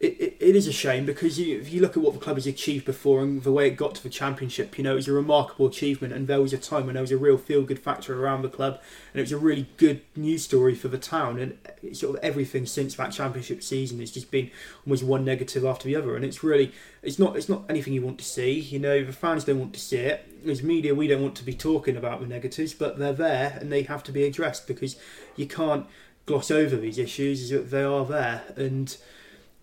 it, 0.00 0.18
it, 0.18 0.36
it 0.40 0.56
is 0.56 0.66
a 0.66 0.72
shame 0.72 1.04
because 1.04 1.38
you, 1.38 1.60
if 1.60 1.70
you 1.70 1.82
look 1.82 1.94
at 1.94 2.02
what 2.02 2.14
the 2.14 2.18
club 2.18 2.36
has 2.36 2.46
achieved 2.46 2.86
before 2.86 3.22
and 3.22 3.42
the 3.42 3.52
way 3.52 3.66
it 3.66 3.76
got 3.76 3.94
to 3.96 4.02
the 4.02 4.08
championship, 4.08 4.78
you 4.78 4.84
know, 4.84 4.92
it 4.92 4.96
was 4.96 5.08
a 5.08 5.12
remarkable 5.12 5.66
achievement, 5.66 6.14
and 6.14 6.26
there 6.26 6.40
was 6.40 6.54
a 6.54 6.58
time 6.58 6.86
when 6.86 6.94
there 6.94 7.02
was 7.02 7.12
a 7.12 7.18
real 7.18 7.36
feel 7.36 7.62
good 7.62 7.78
factor 7.78 8.18
around 8.18 8.40
the 8.40 8.48
club, 8.48 8.80
and 9.12 9.20
it 9.20 9.22
was 9.22 9.32
a 9.32 9.36
really 9.36 9.68
good 9.76 10.00
news 10.16 10.42
story 10.42 10.74
for 10.74 10.88
the 10.88 10.96
town, 10.96 11.38
and 11.38 11.94
sort 11.96 12.16
of 12.16 12.24
everything 12.24 12.64
since 12.64 12.94
that 12.94 13.12
championship 13.12 13.62
season 13.62 14.00
has 14.00 14.10
just 14.10 14.30
been 14.30 14.50
almost 14.86 15.02
one 15.02 15.22
negative 15.22 15.66
after 15.66 15.86
the 15.86 15.96
other, 15.96 16.16
and 16.16 16.24
it's 16.24 16.42
really 16.42 16.72
it's 17.02 17.18
not 17.18 17.36
it's 17.36 17.50
not 17.50 17.64
anything 17.68 17.92
you 17.92 18.02
want 18.02 18.18
to 18.18 18.24
see. 18.24 18.58
You 18.58 18.78
know, 18.78 19.04
the 19.04 19.12
fans 19.12 19.44
don't 19.44 19.60
want 19.60 19.74
to 19.74 19.80
see 19.80 19.98
it. 19.98 20.26
As 20.48 20.62
media, 20.62 20.94
we 20.94 21.08
don't 21.08 21.22
want 21.22 21.34
to 21.36 21.44
be 21.44 21.52
talking 21.52 21.98
about 21.98 22.20
the 22.20 22.26
negatives, 22.26 22.72
but 22.72 22.98
they're 22.98 23.12
there 23.12 23.58
and 23.60 23.70
they 23.70 23.82
have 23.82 24.02
to 24.04 24.12
be 24.12 24.24
addressed 24.24 24.66
because 24.66 24.96
you 25.36 25.46
can't 25.46 25.84
gloss 26.24 26.50
over 26.50 26.76
these 26.76 26.96
issues. 26.96 27.50
They 27.50 27.82
are 27.82 28.06
there, 28.06 28.44
and 28.56 28.96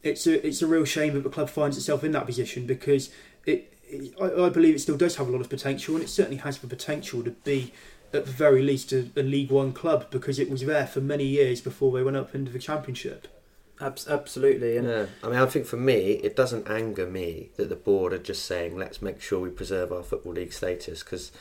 it's 0.08 0.28
a 0.28 0.46
it's 0.46 0.62
a 0.62 0.68
real 0.68 0.86
shame 0.86 1.14
that 1.14 1.24
the 1.24 1.30
club 1.30 1.50
finds 1.50 1.78
itself 1.78 2.04
in 2.04 2.12
that 2.12 2.26
position 2.26 2.66
because 2.66 3.10
it, 3.46 3.74
it 3.88 4.14
I, 4.20 4.46
I 4.46 4.50
believe 4.50 4.76
it 4.76 4.80
still 4.80 4.98
does 4.98 5.16
have 5.18 5.28
a 5.28 5.32
lot 5.32 5.42
of 5.42 5.50
potential, 5.50 5.96
and 5.96 6.04
it 6.04 6.10
certainly 6.10 6.38
has 6.38 6.60
the 6.60 6.68
potential 6.68 7.24
to 7.24 7.32
be 7.32 7.74
at 8.14 8.26
the 8.26 8.32
very 8.32 8.62
least 8.62 8.92
a, 8.94 9.10
a 9.16 9.24
League 9.24 9.52
One 9.52 9.74
club 9.74 10.10
because 10.12 10.40
it 10.40 10.50
was 10.50 10.62
there 10.62 10.88
for 10.88 11.02
many 11.02 11.26
years 11.26 11.62
before 11.62 11.92
they 11.92 12.04
went 12.04 12.18
up 12.18 12.34
into 12.34 12.52
the 12.52 12.60
Championship. 12.60 13.28
Abs- 13.80 14.08
absolutely, 14.08 14.78
and 14.78 14.88
Yeah, 14.88 15.06
I 15.24 15.28
mean, 15.28 15.40
I 15.40 15.46
think 15.46 15.66
for 15.66 15.78
me, 15.78 16.14
it 16.24 16.36
doesn't 16.36 16.68
anger 16.68 17.06
me 17.06 17.50
that 17.58 17.70
the 17.70 17.76
board 17.76 18.14
are 18.14 18.18
just 18.18 18.46
saying, 18.46 18.76
let's 18.78 19.02
make 19.02 19.22
sure 19.22 19.40
we 19.40 19.50
preserve 19.50 19.92
our 19.92 20.04
football 20.04 20.34
league 20.34 20.54
status. 20.54 21.04
Because, 21.04 21.32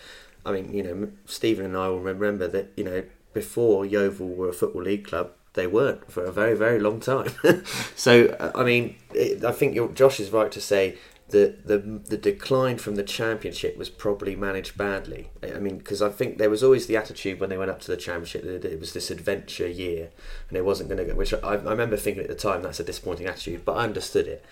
I 0.44 0.52
mean, 0.52 0.72
you 0.72 0.82
know, 0.82 1.12
Stephen 1.24 1.64
and 1.64 1.76
I 1.76 1.88
will 1.88 2.00
remember 2.00 2.46
that, 2.48 2.72
you 2.76 2.84
know, 2.84 3.04
before 3.32 3.86
Yeovil 3.86 4.28
were 4.28 4.50
a 4.50 4.52
football 4.52 4.82
league 4.82 5.06
club, 5.06 5.32
they 5.56 5.66
weren't 5.66 6.10
for 6.10 6.24
a 6.24 6.30
very, 6.32 6.54
very 6.56 6.78
long 6.78 7.00
time. 7.00 7.30
so, 7.96 8.26
uh, 8.38 8.52
I 8.54 8.62
mean, 8.62 8.94
it, 9.12 9.44
I 9.44 9.50
think 9.52 9.94
Josh 9.94 10.20
is 10.20 10.30
right 10.30 10.52
to 10.52 10.60
say 10.60 10.96
that 11.30 11.66
the 11.66 11.78
the 11.78 12.16
decline 12.16 12.78
from 12.78 12.94
the 12.94 13.02
championship 13.02 13.76
was 13.76 13.90
probably 13.90 14.36
managed 14.36 14.78
badly. 14.78 15.30
I 15.42 15.58
mean, 15.58 15.78
because 15.78 16.00
I 16.00 16.08
think 16.10 16.38
there 16.38 16.48
was 16.50 16.62
always 16.62 16.86
the 16.86 16.96
attitude 16.96 17.40
when 17.40 17.50
they 17.50 17.58
went 17.58 17.70
up 17.72 17.80
to 17.80 17.90
the 17.90 17.96
championship 17.96 18.44
that 18.44 18.64
it 18.64 18.78
was 18.78 18.92
this 18.92 19.10
adventure 19.10 19.66
year 19.66 20.10
and 20.48 20.56
it 20.56 20.64
wasn't 20.64 20.88
going 20.88 20.98
to 20.98 21.04
go. 21.12 21.16
Which 21.18 21.34
I, 21.34 21.38
I 21.42 21.54
remember 21.56 21.96
thinking 21.96 22.22
at 22.22 22.28
the 22.28 22.36
time 22.36 22.62
that's 22.62 22.78
a 22.78 22.84
disappointing 22.84 23.26
attitude, 23.26 23.64
but 23.64 23.72
I 23.72 23.82
understood 23.84 24.28
it. 24.28 24.44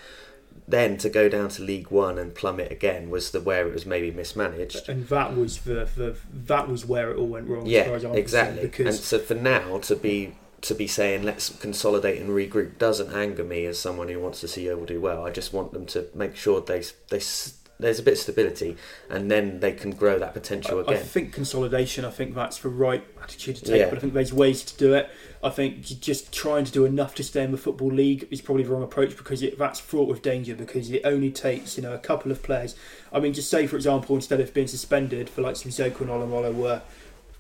Then 0.67 0.97
to 0.99 1.09
go 1.11 1.29
down 1.29 1.49
to 1.51 1.63
League 1.63 1.91
One 1.91 2.19
and 2.19 2.35
plummet 2.35 2.73
again 2.73 3.11
was 3.11 3.31
the 3.33 3.41
where 3.41 3.67
it 3.69 3.73
was 3.73 3.85
maybe 3.87 4.11
mismanaged. 4.11 4.89
and 4.89 5.07
that 5.09 5.37
was 5.37 5.59
the, 5.61 5.85
the 5.97 6.17
that 6.33 6.69
was 6.69 6.87
where 6.87 7.11
it 7.13 7.19
all 7.19 7.27
went 7.27 7.49
wrong. 7.49 7.67
as 7.67 7.69
Yeah, 7.73 7.85
far 7.85 7.97
as 7.97 8.05
I'm 8.05 8.15
exactly. 8.15 8.63
concerned, 8.63 8.65
And 8.65 8.97
Because 8.97 9.05
so 9.05 9.19
for 9.19 9.35
now 9.35 9.79
to 9.79 9.95
be 9.97 10.35
to 10.65 10.75
be 10.75 10.87
saying 10.87 11.23
let's 11.23 11.51
consolidate 11.51 12.21
and 12.21 12.31
regroup 12.31 12.79
doesn't 12.79 13.13
anger 13.13 13.45
me 13.45 13.67
as 13.67 13.79
someone 13.79 14.09
who 14.09 14.19
wants 14.19 14.41
to 14.41 14.49
see 14.49 14.65
Yeovil 14.65 14.87
do 14.87 15.01
well. 15.01 15.27
I 15.27 15.31
just 15.31 15.53
want 15.53 15.73
them 15.73 15.85
to 15.87 16.07
make 16.15 16.37
sure 16.37 16.61
they 16.61 16.83
they 17.11 17.21
there's 17.79 17.99
a 17.99 18.03
bit 18.03 18.13
of 18.13 18.19
stability 18.19 18.77
and 19.11 19.31
then 19.31 19.61
they 19.61 19.73
can 19.73 19.91
grow 19.91 20.19
that 20.19 20.33
potential 20.33 20.83
I, 20.89 20.93
I 20.93 20.97
think 20.97 21.35
consolidation. 21.35 22.05
I 22.05 22.11
think 22.11 22.35
that's 22.35 22.59
the 22.59 22.71
right 22.71 23.05
attitude 23.23 23.57
to 23.57 23.65
take. 23.65 23.81
Yeah. 23.81 23.89
But 23.91 23.99
I 23.99 24.01
think 24.01 24.15
there's 24.15 24.33
ways 24.33 24.63
to 24.65 24.77
do 24.79 24.95
it. 24.95 25.11
I 25.43 25.51
think 25.51 25.83
just 25.83 26.33
trying 26.33 26.65
to 26.65 26.73
do 26.73 26.87
enough 26.87 27.15
to 27.17 27.25
stay 27.25 27.45
in 27.45 27.51
the 27.51 27.59
football 27.59 27.93
league 27.93 28.27
is 28.31 28.41
probably 28.41 28.63
the 28.63 28.71
wrong 28.71 28.83
approach 28.83 29.17
because 29.19 29.43
it, 29.43 29.59
that's 29.59 29.81
fraught 29.81 30.09
with 30.09 30.23
danger. 30.23 30.55
Because 30.55 30.91
it 30.91 31.03
only 31.05 31.31
takes 31.31 31.77
you 31.77 31.83
know 31.83 31.93
a 31.93 31.99
couple 31.99 32.33
of 32.33 32.43
players. 32.43 32.75
I 33.13 33.21
mean, 33.21 33.35
just 33.35 33.51
say 33.51 33.67
for 33.67 33.77
example, 33.77 34.17
instead 34.17 34.41
of 34.41 34.55
being 34.55 34.69
suspended 34.69 35.29
for 35.29 35.43
like 35.43 35.57
some 35.57 35.71
Zoko 35.71 36.03
and 36.03 36.11
Olomola 36.11 36.55
were 36.55 36.81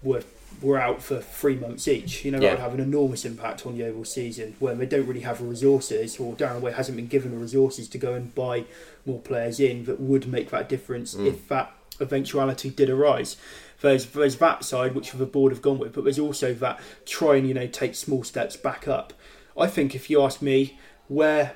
were 0.02 0.22
were 0.62 0.78
out 0.78 1.02
for 1.02 1.20
three 1.20 1.56
months 1.56 1.86
each. 1.88 2.24
You 2.24 2.30
know, 2.32 2.38
that 2.38 2.44
Yeah. 2.44 2.50
would 2.52 2.60
have 2.60 2.74
an 2.74 2.80
enormous 2.80 3.24
impact 3.24 3.66
on 3.66 3.76
the 3.76 3.84
overall 3.84 4.04
season 4.04 4.54
when 4.58 4.78
they 4.78 4.86
don't 4.86 5.06
really 5.06 5.20
have 5.20 5.38
the 5.38 5.44
resources, 5.44 6.18
or 6.18 6.34
Darren 6.34 6.60
Way 6.60 6.72
hasn't 6.72 6.96
been 6.96 7.06
given 7.06 7.30
the 7.32 7.36
resources 7.38 7.88
to 7.88 7.98
go 7.98 8.14
and 8.14 8.34
buy 8.34 8.64
more 9.06 9.20
players 9.20 9.60
in 9.60 9.84
that 9.84 10.00
would 10.00 10.26
make 10.26 10.50
that 10.50 10.68
difference 10.68 11.14
Mm. 11.14 11.26
if 11.26 11.48
that 11.48 11.72
eventuality 12.00 12.70
did 12.70 12.90
arise. 12.90 13.36
There's 13.80 14.06
there's 14.06 14.36
that 14.36 14.64
side 14.64 14.94
which 14.94 15.12
the 15.12 15.26
board 15.26 15.52
have 15.52 15.60
gone 15.62 15.78
with, 15.78 15.92
but 15.92 16.04
there's 16.04 16.18
also 16.18 16.54
that 16.54 16.80
try 17.04 17.36
and 17.36 17.46
you 17.46 17.54
know 17.54 17.66
take 17.66 17.94
small 17.94 18.24
steps 18.24 18.56
back 18.56 18.88
up. 18.88 19.12
I 19.56 19.66
think 19.66 19.94
if 19.94 20.08
you 20.10 20.22
ask 20.22 20.40
me, 20.42 20.78
where 21.08 21.52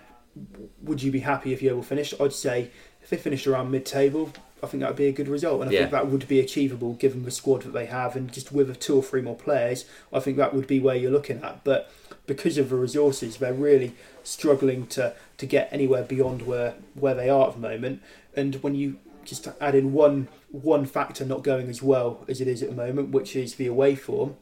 would 0.82 1.02
you 1.02 1.10
be 1.10 1.20
happy 1.20 1.52
if 1.52 1.62
you 1.62 1.68
Yeovil 1.70 1.82
finished? 1.82 2.14
I'd 2.20 2.32
say 2.32 2.70
if 3.02 3.10
they 3.10 3.16
finished 3.16 3.46
around 3.46 3.70
mid-table, 3.70 4.32
I 4.62 4.66
think 4.66 4.80
that 4.80 4.88
would 4.90 4.96
be 4.96 5.06
a 5.06 5.12
good 5.12 5.28
result, 5.28 5.60
and 5.60 5.70
I 5.70 5.72
Yeah. 5.72 5.80
think 5.80 5.92
that 5.92 6.08
would 6.10 6.26
be 6.28 6.40
achievable 6.40 6.94
given 6.94 7.24
the 7.24 7.30
squad 7.30 7.62
that 7.62 7.72
they 7.72 7.86
have, 7.86 8.16
and 8.16 8.30
just 8.32 8.50
with 8.52 8.78
two 8.80 8.96
or 8.96 9.02
three 9.02 9.20
more 9.22 9.36
players, 9.36 9.84
I 10.12 10.20
think 10.20 10.36
that 10.36 10.54
would 10.54 10.66
be 10.66 10.80
where 10.80 10.96
you're 10.96 11.12
looking 11.12 11.40
at. 11.42 11.62
But 11.64 11.90
because 12.26 12.58
of 12.58 12.70
the 12.70 12.76
resources, 12.76 13.36
they're 13.36 13.54
really 13.54 13.94
struggling 14.24 14.86
to 14.88 15.14
to 15.38 15.46
get 15.46 15.68
anywhere 15.72 16.02
beyond 16.02 16.42
where 16.42 16.74
where 16.94 17.14
they 17.14 17.28
are 17.30 17.48
at 17.48 17.54
the 17.54 17.60
moment. 17.60 18.02
And 18.34 18.56
when 18.56 18.74
you 18.74 18.96
just 19.24 19.46
add 19.60 19.74
in 19.74 19.92
one 19.92 20.28
one 20.50 20.86
factor 20.86 21.24
not 21.24 21.42
going 21.42 21.68
as 21.68 21.82
well 21.82 22.24
as 22.28 22.40
it 22.40 22.48
is 22.48 22.62
at 22.62 22.70
the 22.70 22.74
moment, 22.74 23.10
which 23.10 23.36
is 23.36 23.54
the 23.56 23.66
away 23.66 23.94
form, 23.94 24.36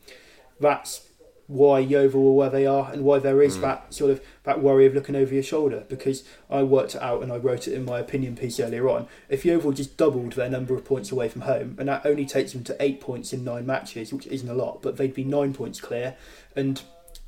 that's 0.61 1.09
why 1.49 1.79
Yeovil 1.79 2.29
are 2.29 2.33
where 2.35 2.51
they 2.51 2.67
are 2.67 2.91
and 2.93 3.03
why 3.05 3.19
there 3.21 3.41
is 3.41 3.57
Mm. 3.57 3.61
that 3.63 3.95
sort 3.95 4.11
of 4.11 4.21
that 4.45 4.63
worry 4.63 4.85
of 4.87 4.95
looking 4.95 5.15
over 5.15 5.33
your 5.33 5.43
shoulder. 5.43 5.85
Because 5.89 6.25
I 6.51 6.63
worked 6.63 6.95
it 6.97 7.03
out 7.03 7.23
and 7.23 7.33
I 7.33 7.37
wrote 7.37 7.69
it 7.69 7.75
in 7.75 7.85
my 7.85 7.99
opinion 8.01 8.37
piece 8.37 8.59
earlier 8.59 8.89
on. 8.89 9.07
If 9.29 9.45
Yeovil 9.45 9.73
just 9.73 9.97
doubled 9.97 10.33
their 10.33 10.49
number 10.51 10.75
of 10.75 10.85
points 10.85 11.13
away 11.13 11.29
from 11.29 11.43
home, 11.43 11.77
and 11.79 11.89
that 11.89 12.05
only 12.05 12.27
takes 12.27 12.53
them 12.53 12.65
to 12.65 12.77
eight 12.81 13.01
points 13.01 13.33
in 13.33 13.45
nine 13.45 13.65
matches, 13.67 14.13
which 14.13 14.27
isn't 14.27 14.49
a 14.49 14.55
lot, 14.55 14.83
but 14.83 14.97
they'd 14.97 15.15
be 15.15 15.25
nine 15.25 15.53
points 15.55 15.81
clear, 15.81 16.17
and 16.57 16.83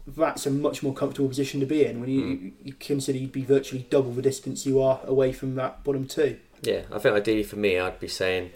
that's 0.07 0.47
a 0.47 0.51
much 0.51 0.83
more 0.83 0.95
comfortable 0.95 1.29
position 1.29 1.61
to 1.61 1.67
be 1.67 1.85
in 1.85 2.01
when 2.01 2.09
you, 2.11 2.23
Mm. 2.23 2.53
you 2.65 2.73
consider 2.81 3.19
you'd 3.19 3.31
be 3.31 3.45
virtually 3.45 3.87
double 3.91 4.13
the 4.13 4.23
distance 4.23 4.65
you 4.65 4.81
are 4.81 5.01
away 5.05 5.33
from 5.33 5.55
that 5.57 5.85
bottom 5.85 6.07
two. 6.07 6.39
Yeah, 6.63 6.83
I 6.91 6.99
think 6.99 7.15
ideally 7.15 7.43
for 7.45 7.57
me, 7.57 7.79
I'd 7.79 8.01
be 8.01 8.09
saying 8.09 8.51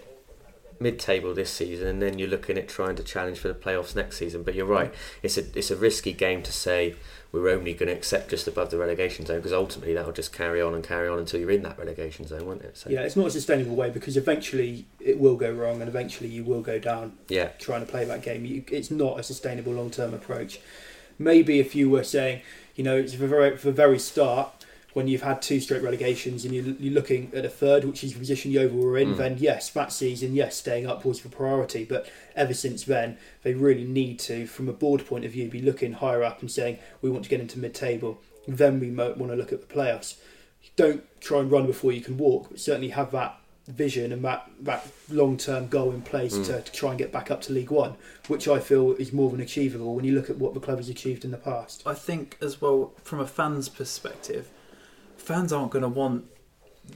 mid-table 0.82 1.34
this 1.34 1.50
season, 1.50 1.86
and 1.86 2.02
then 2.02 2.18
you're 2.18 2.28
looking 2.28 2.58
at 2.58 2.68
trying 2.68 2.96
to 2.96 3.02
challenge 3.02 3.38
for 3.38 3.48
the 3.48 3.54
playoffs 3.54 3.94
next 3.94 4.18
season. 4.18 4.42
But 4.42 4.54
you're 4.54 4.66
right; 4.66 4.92
mm. 4.92 4.96
it's 5.22 5.38
a 5.38 5.44
it's 5.56 5.70
a 5.70 5.76
risky 5.76 6.12
game 6.12 6.42
to 6.42 6.52
say 6.52 6.96
we're 7.32 7.48
only 7.48 7.72
going 7.72 7.88
to 7.88 7.94
accept 7.94 8.28
just 8.28 8.46
above 8.46 8.70
the 8.70 8.76
relegation 8.76 9.24
zone 9.24 9.38
because 9.38 9.54
ultimately 9.54 9.94
that'll 9.94 10.12
just 10.12 10.34
carry 10.34 10.60
on 10.60 10.74
and 10.74 10.84
carry 10.84 11.08
on 11.08 11.18
until 11.18 11.40
you're 11.40 11.50
in 11.50 11.62
that 11.62 11.78
relegation 11.78 12.26
zone, 12.26 12.44
won't 12.46 12.60
it? 12.60 12.76
So 12.76 12.90
Yeah, 12.90 13.00
it's 13.00 13.16
not 13.16 13.26
a 13.26 13.30
sustainable 13.30 13.74
way 13.74 13.88
because 13.88 14.18
eventually 14.18 14.84
it 15.00 15.18
will 15.18 15.36
go 15.36 15.50
wrong 15.50 15.80
and 15.80 15.88
eventually 15.88 16.28
you 16.28 16.44
will 16.44 16.60
go 16.60 16.78
down 16.78 17.14
yeah, 17.28 17.48
trying 17.58 17.80
to 17.80 17.90
play 17.90 18.04
that 18.04 18.22
game. 18.22 18.44
You, 18.44 18.64
it's 18.70 18.90
not 18.90 19.18
a 19.18 19.22
sustainable 19.22 19.72
long 19.72 19.90
term 19.90 20.12
approach. 20.12 20.60
Maybe 21.18 21.58
if 21.58 21.74
you 21.74 21.88
were 21.88 22.04
saying, 22.04 22.42
you 22.76 22.84
know, 22.84 22.96
it's 22.96 23.16
the 23.16 23.26
very, 23.26 23.56
the 23.56 23.72
very 23.72 23.98
start 23.98 24.66
when 24.94 25.08
you've 25.08 25.22
had 25.22 25.40
two 25.40 25.58
straight 25.60 25.82
relegations 25.82 26.44
and 26.44 26.54
you're, 26.54 26.64
you're 26.78 26.92
looking 26.92 27.30
at 27.34 27.44
a 27.44 27.48
third, 27.48 27.84
which 27.84 28.04
is 28.04 28.12
the 28.12 28.18
position 28.18 28.50
Yeovil 28.50 28.78
were 28.78 28.98
in, 28.98 29.14
Mm. 29.14 29.16
then 29.16 29.36
yes, 29.38 29.70
that 29.70 29.92
season, 29.92 30.34
yes, 30.34 30.56
staying 30.56 30.86
up 30.86 31.04
was 31.04 31.20
the 31.22 31.28
priority. 31.28 31.84
But 31.84 32.08
ever 32.36 32.52
since 32.54 32.84
then, 32.84 33.16
they 33.42 33.54
really 33.54 33.84
need 33.84 34.18
to, 34.20 34.46
from 34.46 34.68
a 34.68 34.72
board 34.72 35.06
point 35.06 35.24
of 35.24 35.32
view, 35.32 35.48
be 35.48 35.62
looking 35.62 35.94
higher 35.94 36.22
up 36.22 36.40
and 36.40 36.50
saying 36.50 36.78
we 37.00 37.08
want 37.10 37.24
to 37.24 37.30
get 37.30 37.40
into 37.40 37.58
mid 37.58 37.74
table. 37.74 38.20
Then 38.46 38.80
we 38.80 38.90
might 38.90 39.16
want 39.16 39.32
to 39.32 39.36
look 39.36 39.52
at 39.52 39.66
the 39.66 39.74
playoffs. 39.74 40.16
Don't 40.76 41.02
try 41.20 41.40
and 41.40 41.50
run 41.50 41.66
before 41.66 41.92
you 41.92 42.00
can 42.00 42.16
walk, 42.18 42.48
but 42.50 42.60
certainly 42.60 42.90
have 42.90 43.10
that 43.12 43.38
vision 43.68 44.12
and 44.12 44.24
that, 44.24 44.50
that 44.60 44.86
long 45.08 45.36
term 45.36 45.68
goal 45.68 45.92
in 45.92 46.02
place 46.02 46.34
Mm. 46.36 46.46
to, 46.46 46.60
to 46.62 46.72
try 46.72 46.90
and 46.90 46.98
get 46.98 47.12
back 47.12 47.30
up 47.30 47.40
to 47.42 47.52
League 47.52 47.70
One, 47.70 47.94
which 48.28 48.46
I 48.48 48.58
feel 48.58 48.92
is 48.94 49.12
more 49.12 49.30
than 49.30 49.40
achievable 49.40 49.94
when 49.94 50.04
you 50.04 50.14
look 50.14 50.28
at 50.28 50.38
what 50.38 50.52
the 50.54 50.60
club 50.60 50.78
has 50.78 50.88
achieved 50.88 51.24
in 51.24 51.30
the 51.30 51.36
past. 51.36 51.82
I 51.86 51.94
think 51.94 52.36
as 52.42 52.60
well 52.60 52.92
from 53.04 53.20
a 53.20 53.26
fan's 53.26 53.68
perspective, 53.68 54.48
fans 55.22 55.52
aren't 55.52 55.70
going 55.70 55.82
to 55.82 55.88
want 55.88 56.26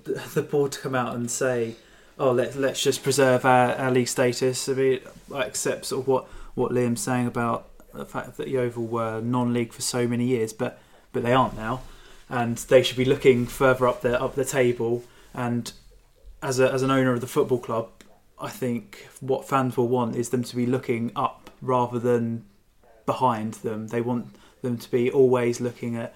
the, 0.04 0.12
the 0.34 0.42
board 0.42 0.72
to 0.72 0.80
come 0.80 0.94
out 0.94 1.14
and 1.14 1.30
say, 1.30 1.76
"Oh, 2.18 2.32
let 2.32 2.56
let's 2.56 2.82
just 2.82 3.02
preserve 3.02 3.44
our, 3.44 3.74
our 3.74 3.90
league 3.90 4.08
status." 4.08 4.68
I 4.68 4.72
mean, 4.72 5.00
I 5.34 5.44
accept 5.44 5.86
sort 5.86 6.02
of 6.02 6.08
what 6.08 6.26
what 6.54 6.72
Liam's 6.72 7.00
saying 7.00 7.26
about 7.26 7.68
the 7.92 8.04
fact 8.04 8.36
that 8.36 8.48
Yeovil 8.48 8.86
were 8.86 9.20
non-league 9.20 9.72
for 9.72 9.82
so 9.82 10.06
many 10.06 10.26
years, 10.26 10.52
but 10.52 10.78
but 11.12 11.22
they 11.22 11.32
aren't 11.32 11.56
now, 11.56 11.82
and 12.28 12.56
they 12.58 12.82
should 12.82 12.96
be 12.96 13.04
looking 13.04 13.46
further 13.46 13.86
up 13.86 14.02
the 14.02 14.20
up 14.20 14.34
the 14.34 14.44
table. 14.44 15.04
And 15.32 15.72
as 16.42 16.58
a 16.58 16.70
as 16.72 16.82
an 16.82 16.90
owner 16.90 17.12
of 17.12 17.20
the 17.20 17.26
football 17.26 17.58
club, 17.58 17.88
I 18.38 18.50
think 18.50 19.08
what 19.20 19.48
fans 19.48 19.76
will 19.76 19.88
want 19.88 20.16
is 20.16 20.30
them 20.30 20.42
to 20.44 20.56
be 20.56 20.66
looking 20.66 21.12
up 21.16 21.50
rather 21.62 21.98
than 21.98 22.44
behind 23.06 23.54
them. 23.54 23.88
They 23.88 24.00
want 24.00 24.34
them 24.62 24.76
to 24.78 24.90
be 24.90 25.10
always 25.10 25.60
looking 25.60 25.96
at 25.96 26.14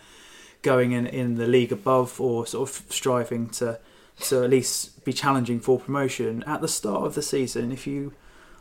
going 0.63 0.93
in, 0.93 1.07
in 1.07 1.37
the 1.37 1.47
league 1.47 1.73
above 1.73 2.21
or 2.21 2.47
sort 2.47 2.69
of 2.69 2.93
striving 2.93 3.49
to 3.51 3.79
to 4.21 4.45
at 4.45 4.51
least 4.51 5.03
be 5.05 5.13
challenging 5.13 5.61
for 5.61 5.79
promotion. 5.79 6.45
At 6.47 6.61
the 6.61 6.69
start 6.69 7.05
of 7.05 7.15
the 7.15 7.23
season, 7.23 7.73
if 7.73 7.87
you 7.87 8.13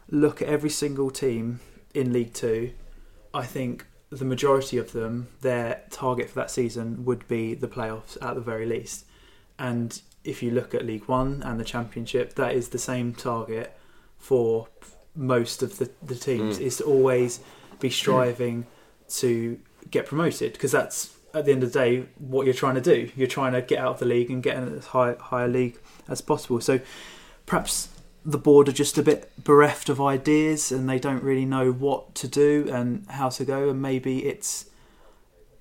look 0.09 0.41
at 0.41 0.47
every 0.47 0.69
single 0.69 1.11
team 1.11 1.59
in 1.93 2.13
League 2.13 2.33
Two, 2.33 2.71
I 3.33 3.45
think 3.45 3.85
the 4.09 4.25
majority 4.25 4.77
of 4.77 4.91
them, 4.91 5.27
their 5.41 5.81
target 5.91 6.29
for 6.29 6.35
that 6.35 6.49
season 6.49 7.05
would 7.05 7.27
be 7.27 7.53
the 7.53 7.67
playoffs 7.67 8.17
at 8.21 8.35
the 8.35 8.41
very 8.41 8.65
least. 8.65 9.05
And 9.57 10.01
if 10.23 10.41
you 10.41 10.51
look 10.51 10.73
at 10.73 10.85
League 10.85 11.07
One 11.07 11.43
and 11.43 11.59
the 11.59 11.65
Championship, 11.65 12.35
that 12.35 12.55
is 12.55 12.69
the 12.69 12.79
same 12.79 13.13
target 13.13 13.77
for 14.17 14.67
most 15.15 15.61
of 15.61 15.77
the, 15.77 15.91
the 16.01 16.15
teams. 16.15 16.57
Mm. 16.57 16.61
Is 16.61 16.77
to 16.77 16.85
always 16.85 17.41
be 17.79 17.89
striving 17.89 18.65
to 19.09 19.59
get 19.91 20.05
promoted 20.05 20.53
because 20.53 20.71
that's 20.71 21.15
at 21.33 21.45
the 21.45 21.51
end 21.51 21.63
of 21.63 21.71
the 21.71 21.79
day 21.79 22.05
what 22.17 22.45
you're 22.45 22.53
trying 22.53 22.75
to 22.75 22.81
do. 22.81 23.11
You're 23.15 23.27
trying 23.27 23.53
to 23.53 23.61
get 23.61 23.79
out 23.79 23.93
of 23.93 23.99
the 23.99 24.05
league 24.05 24.29
and 24.29 24.41
get 24.41 24.57
in 24.57 24.77
as 24.77 24.87
high 24.87 25.15
higher 25.19 25.47
league 25.47 25.79
as 26.07 26.21
possible. 26.21 26.61
So 26.61 26.79
perhaps 27.45 27.89
the 28.25 28.37
board 28.37 28.67
are 28.67 28.73
just 28.73 28.97
a 28.97 29.03
bit 29.03 29.31
bereft 29.43 29.89
of 29.89 30.01
ideas 30.01 30.71
and 30.71 30.89
they 30.89 30.99
don't 30.99 31.23
really 31.23 31.45
know 31.45 31.71
what 31.71 32.13
to 32.15 32.27
do 32.27 32.69
and 32.71 33.05
how 33.09 33.29
to 33.29 33.45
go 33.45 33.69
and 33.69 33.81
maybe 33.81 34.25
it's 34.25 34.65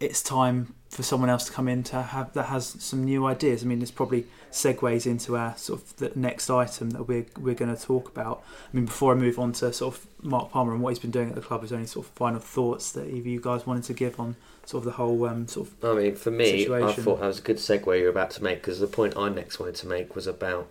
it's 0.00 0.22
time 0.22 0.74
for 0.90 1.02
someone 1.02 1.28
else 1.28 1.44
to 1.44 1.52
come 1.52 1.68
in 1.68 1.82
to 1.82 2.00
have 2.00 2.32
that 2.32 2.44
has 2.44 2.66
some 2.66 3.04
new 3.04 3.26
ideas. 3.26 3.62
I 3.62 3.66
mean, 3.66 3.78
this 3.78 3.90
probably 3.90 4.24
segues 4.50 5.06
into 5.06 5.36
our 5.36 5.56
sort 5.56 5.82
of 5.82 5.96
the 5.96 6.12
next 6.14 6.48
item 6.48 6.90
that 6.90 7.02
we're 7.04 7.26
we're 7.38 7.54
going 7.54 7.74
to 7.74 7.80
talk 7.80 8.08
about. 8.08 8.42
I 8.72 8.76
mean, 8.76 8.86
before 8.86 9.12
I 9.12 9.16
move 9.16 9.38
on 9.38 9.52
to 9.54 9.72
sort 9.72 9.94
of 9.94 10.06
Mark 10.22 10.50
Palmer 10.50 10.72
and 10.72 10.80
what 10.80 10.90
he's 10.90 10.98
been 10.98 11.10
doing 11.10 11.28
at 11.28 11.34
the 11.34 11.40
club, 11.40 11.62
is 11.64 11.72
any 11.72 11.86
sort 11.86 12.06
of 12.06 12.12
final 12.12 12.40
thoughts 12.40 12.92
that 12.92 13.08
either 13.08 13.28
you 13.28 13.40
guys 13.40 13.66
wanted 13.66 13.84
to 13.84 13.92
give 13.92 14.18
on 14.18 14.36
sort 14.68 14.82
of 14.82 14.84
the 14.84 14.90
whole 14.92 15.24
um, 15.24 15.48
sort 15.48 15.68
of 15.68 15.84
I 15.84 15.94
mean, 16.00 16.14
for 16.14 16.30
me, 16.30 16.68
I 16.70 16.92
thought 16.92 17.20
that 17.20 17.26
was 17.26 17.38
a 17.38 17.42
good 17.42 17.56
segue 17.56 17.98
you're 17.98 18.10
about 18.10 18.30
to 18.32 18.42
make 18.44 18.58
because 18.60 18.80
the 18.80 18.86
point 18.86 19.16
I 19.16 19.28
next 19.30 19.58
wanted 19.58 19.76
to 19.76 19.86
make 19.86 20.14
was 20.14 20.26
about 20.26 20.68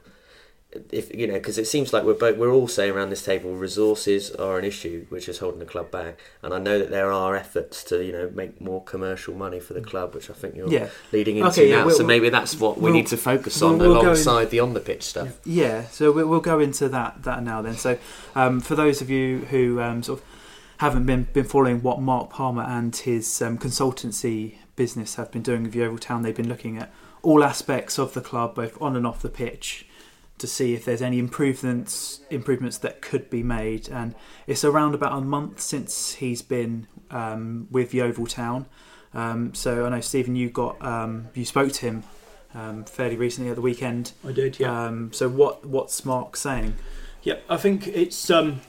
if 0.92 1.16
you 1.16 1.26
know 1.26 1.34
because 1.36 1.58
it 1.58 1.66
seems 1.66 1.94
like 1.94 2.04
we're 2.04 2.14
both 2.14 2.38
we're 2.38 2.52
all 2.52 2.68
saying 2.68 2.92
around 2.92 3.10
this 3.10 3.24
table 3.24 3.54
resources 3.56 4.30
are 4.32 4.60
an 4.60 4.66
issue 4.66 5.06
which 5.10 5.30
is 5.30 5.40
holding 5.40 5.60
the 5.60 5.66
club 5.66 5.90
back, 5.90 6.20
and 6.44 6.54
I 6.54 6.60
know 6.60 6.78
that 6.78 6.92
there 6.92 7.12
are 7.12 7.36
efforts 7.36 7.84
to 7.86 8.04
you 8.06 8.12
know 8.12 8.30
make 8.36 8.60
more 8.62 8.84
commercial 8.84 9.34
money 9.34 9.60
for 9.62 9.74
the 9.74 9.82
club, 9.82 10.14
which 10.14 10.30
I 10.30 10.34
think 10.34 10.56
you're 10.56 10.70
yeah 10.70 10.90
leading 11.12 11.38
into 11.38 11.50
Okay, 11.50 11.70
yeah, 11.70 11.78
now. 11.80 11.86
we'll- 11.88 11.96
so 11.98 12.04
maybe 12.06 12.30
that's 12.30 12.60
what 12.60 12.78
we 12.78 12.84
we'll- 12.84 12.94
need 12.94 13.08
to 13.08 13.18
focus 13.18 13.62
on 13.62 13.80
we'll 13.80 13.94
go 13.94 14.00
in- 14.02 14.06
alongside 14.06 14.50
the 14.52 14.60
on 14.60 14.74
the 14.74 14.80
pitch 14.82 15.04
stuff. 15.04 15.40
Yeah, 15.46 15.88
so 15.88 16.12
we- 16.12 16.26
we'll 16.26 16.42
go 16.42 16.60
into 16.60 16.90
that 16.90 17.24
that 17.24 17.42
now 17.44 17.62
then. 17.64 17.78
So, 17.78 17.98
um, 18.36 18.60
for 18.60 18.76
those 18.76 19.02
of 19.02 19.10
you 19.10 19.40
who 19.50 19.80
um, 19.82 20.04
sort 20.04 20.20
of 20.20 20.26
haven't 20.78 21.06
been 21.06 21.24
been 21.34 21.46
following 21.46 21.82
what 21.82 22.02
Mark 22.02 22.30
Palmer 22.30 22.64
and 22.64 22.96
his 22.96 23.42
um, 23.42 23.58
consultancy 23.58 24.56
business 24.76 25.16
have 25.16 25.32
been 25.32 25.42
doing 25.42 25.64
with 25.64 25.76
Yeovil 25.76 25.98
Town, 25.98 26.22
they've 26.22 26.36
been 26.36 26.50
looking 26.50 26.78
at 26.78 26.92
all 27.22 27.44
aspects 27.44 27.98
of 27.98 28.14
the 28.14 28.22
club, 28.22 28.56
both 28.56 28.82
on 28.82 28.96
and 28.96 29.06
off 29.06 29.22
the 29.22 29.30
pitch, 29.30 29.86
to 30.38 30.48
see 30.48 30.74
if 30.74 30.86
there's 30.86 31.02
any 31.02 31.20
improvements 31.20 32.22
improvements 32.30 32.78
that 32.78 33.02
could 33.02 33.30
be 33.30 33.44
made. 33.44 33.90
And 33.90 34.16
it's 34.46 34.64
around 34.64 34.94
about 34.94 35.18
a 35.18 35.22
month 35.22 35.60
since 35.60 36.14
he's 36.14 36.42
been 36.42 36.88
um, 37.12 37.68
with 37.72 37.94
Yeovil 37.94 38.28
Town. 38.28 38.68
Um, 39.14 39.54
so 39.54 39.86
I 39.86 39.90
know 39.90 40.02
Stephen, 40.02 40.36
you 40.36 40.50
got 40.50 40.82
um, 40.86 41.30
you 41.34 41.44
spoke 41.44 41.74
to 41.74 41.86
him 41.88 42.04
um, 42.54 42.84
fairly 42.86 43.18
recently 43.18 43.50
at 43.50 43.56
the 43.56 43.62
weekend. 43.62 44.14
I 44.26 44.32
did, 44.32 44.60
yeah. 44.60 44.86
Um, 44.86 45.12
so 45.12 45.28
what 45.28 45.66
what's 45.66 46.06
Mark 46.06 46.38
saying? 46.38 46.76
Yeah, 47.24 47.40
I 47.50 47.58
think 47.58 47.88
it's 47.88 48.30
um, 48.30 48.62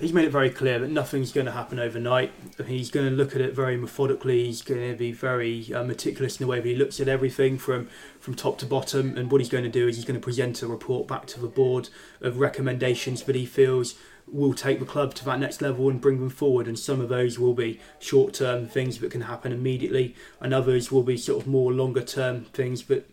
he's 0.00 0.12
made 0.12 0.26
it 0.26 0.30
very 0.30 0.50
clear 0.50 0.78
that 0.78 0.90
nothing's 0.90 1.32
going 1.32 1.46
to 1.46 1.52
happen 1.52 1.78
overnight. 1.78 2.32
He's 2.66 2.90
going 2.90 3.08
to 3.08 3.14
look 3.14 3.34
at 3.34 3.40
it 3.40 3.54
very 3.54 3.76
methodically. 3.76 4.44
He's 4.44 4.62
going 4.62 4.90
to 4.90 4.96
be 4.96 5.12
very 5.12 5.72
uh, 5.72 5.84
meticulous 5.84 6.38
in 6.38 6.46
the 6.46 6.50
way 6.50 6.60
that 6.60 6.68
he 6.68 6.74
looks 6.74 7.00
at 7.00 7.08
everything 7.08 7.58
from 7.58 7.88
from 8.20 8.34
top 8.34 8.58
to 8.58 8.66
bottom. 8.66 9.16
And 9.16 9.30
what 9.30 9.40
he's 9.40 9.50
going 9.50 9.64
to 9.64 9.70
do 9.70 9.88
is 9.88 9.96
he's 9.96 10.04
going 10.04 10.20
to 10.20 10.24
present 10.24 10.62
a 10.62 10.66
report 10.66 11.06
back 11.06 11.26
to 11.28 11.40
the 11.40 11.48
board 11.48 11.88
of 12.20 12.38
recommendations 12.38 13.22
that 13.22 13.34
he 13.34 13.46
feels 13.46 13.94
will 14.28 14.54
take 14.54 14.80
the 14.80 14.84
club 14.84 15.14
to 15.14 15.24
that 15.24 15.38
next 15.38 15.62
level 15.62 15.88
and 15.88 16.00
bring 16.00 16.18
them 16.18 16.30
forward. 16.30 16.66
And 16.66 16.78
some 16.78 17.00
of 17.00 17.08
those 17.08 17.38
will 17.38 17.54
be 17.54 17.80
short 17.98 18.34
term 18.34 18.66
things 18.66 18.98
that 18.98 19.10
can 19.10 19.22
happen 19.22 19.52
immediately, 19.52 20.14
and 20.40 20.52
others 20.52 20.90
will 20.90 21.02
be 21.02 21.16
sort 21.16 21.42
of 21.42 21.48
more 21.48 21.72
longer 21.72 22.02
term 22.02 22.44
things 22.44 22.84
that 22.84 23.08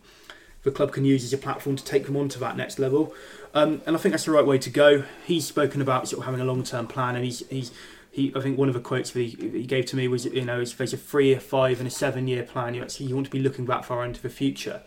the 0.64 0.70
club 0.70 0.92
can 0.92 1.04
use 1.04 1.24
as 1.24 1.32
a 1.32 1.38
platform 1.38 1.76
to 1.76 1.84
take 1.84 2.06
them 2.06 2.16
on 2.16 2.28
to 2.30 2.38
that 2.40 2.56
next 2.56 2.78
level. 2.78 3.14
Um, 3.54 3.82
and 3.86 3.94
I 3.94 3.98
think 4.00 4.12
that's 4.12 4.24
the 4.24 4.32
right 4.32 4.44
way 4.44 4.58
to 4.58 4.70
go. 4.70 5.04
He's 5.24 5.46
spoken 5.46 5.80
about 5.80 6.08
sort 6.08 6.18
of 6.18 6.24
having 6.26 6.40
a 6.40 6.44
long 6.44 6.64
term 6.64 6.88
plan, 6.88 7.14
and 7.14 7.24
he's 7.24 7.46
he's 7.48 7.70
he. 8.10 8.32
I 8.34 8.40
think 8.40 8.58
one 8.58 8.68
of 8.68 8.74
the 8.74 8.80
quotes 8.80 9.12
that 9.12 9.20
he, 9.20 9.28
he 9.28 9.64
gave 9.64 9.86
to 9.86 9.96
me 9.96 10.08
was, 10.08 10.24
you 10.24 10.44
know, 10.44 10.60
if 10.60 10.76
there's 10.76 10.92
a 10.92 10.96
three, 10.96 11.32
a 11.32 11.40
five, 11.40 11.78
and 11.78 11.86
a 11.86 11.90
seven 11.90 12.26
year 12.26 12.42
plan, 12.42 12.74
you 12.74 12.82
actually 12.82 13.06
you 13.06 13.14
want 13.14 13.26
to 13.26 13.30
be 13.30 13.38
looking 13.38 13.66
that 13.66 13.84
far 13.84 14.04
into 14.04 14.20
the 14.20 14.28
future. 14.28 14.82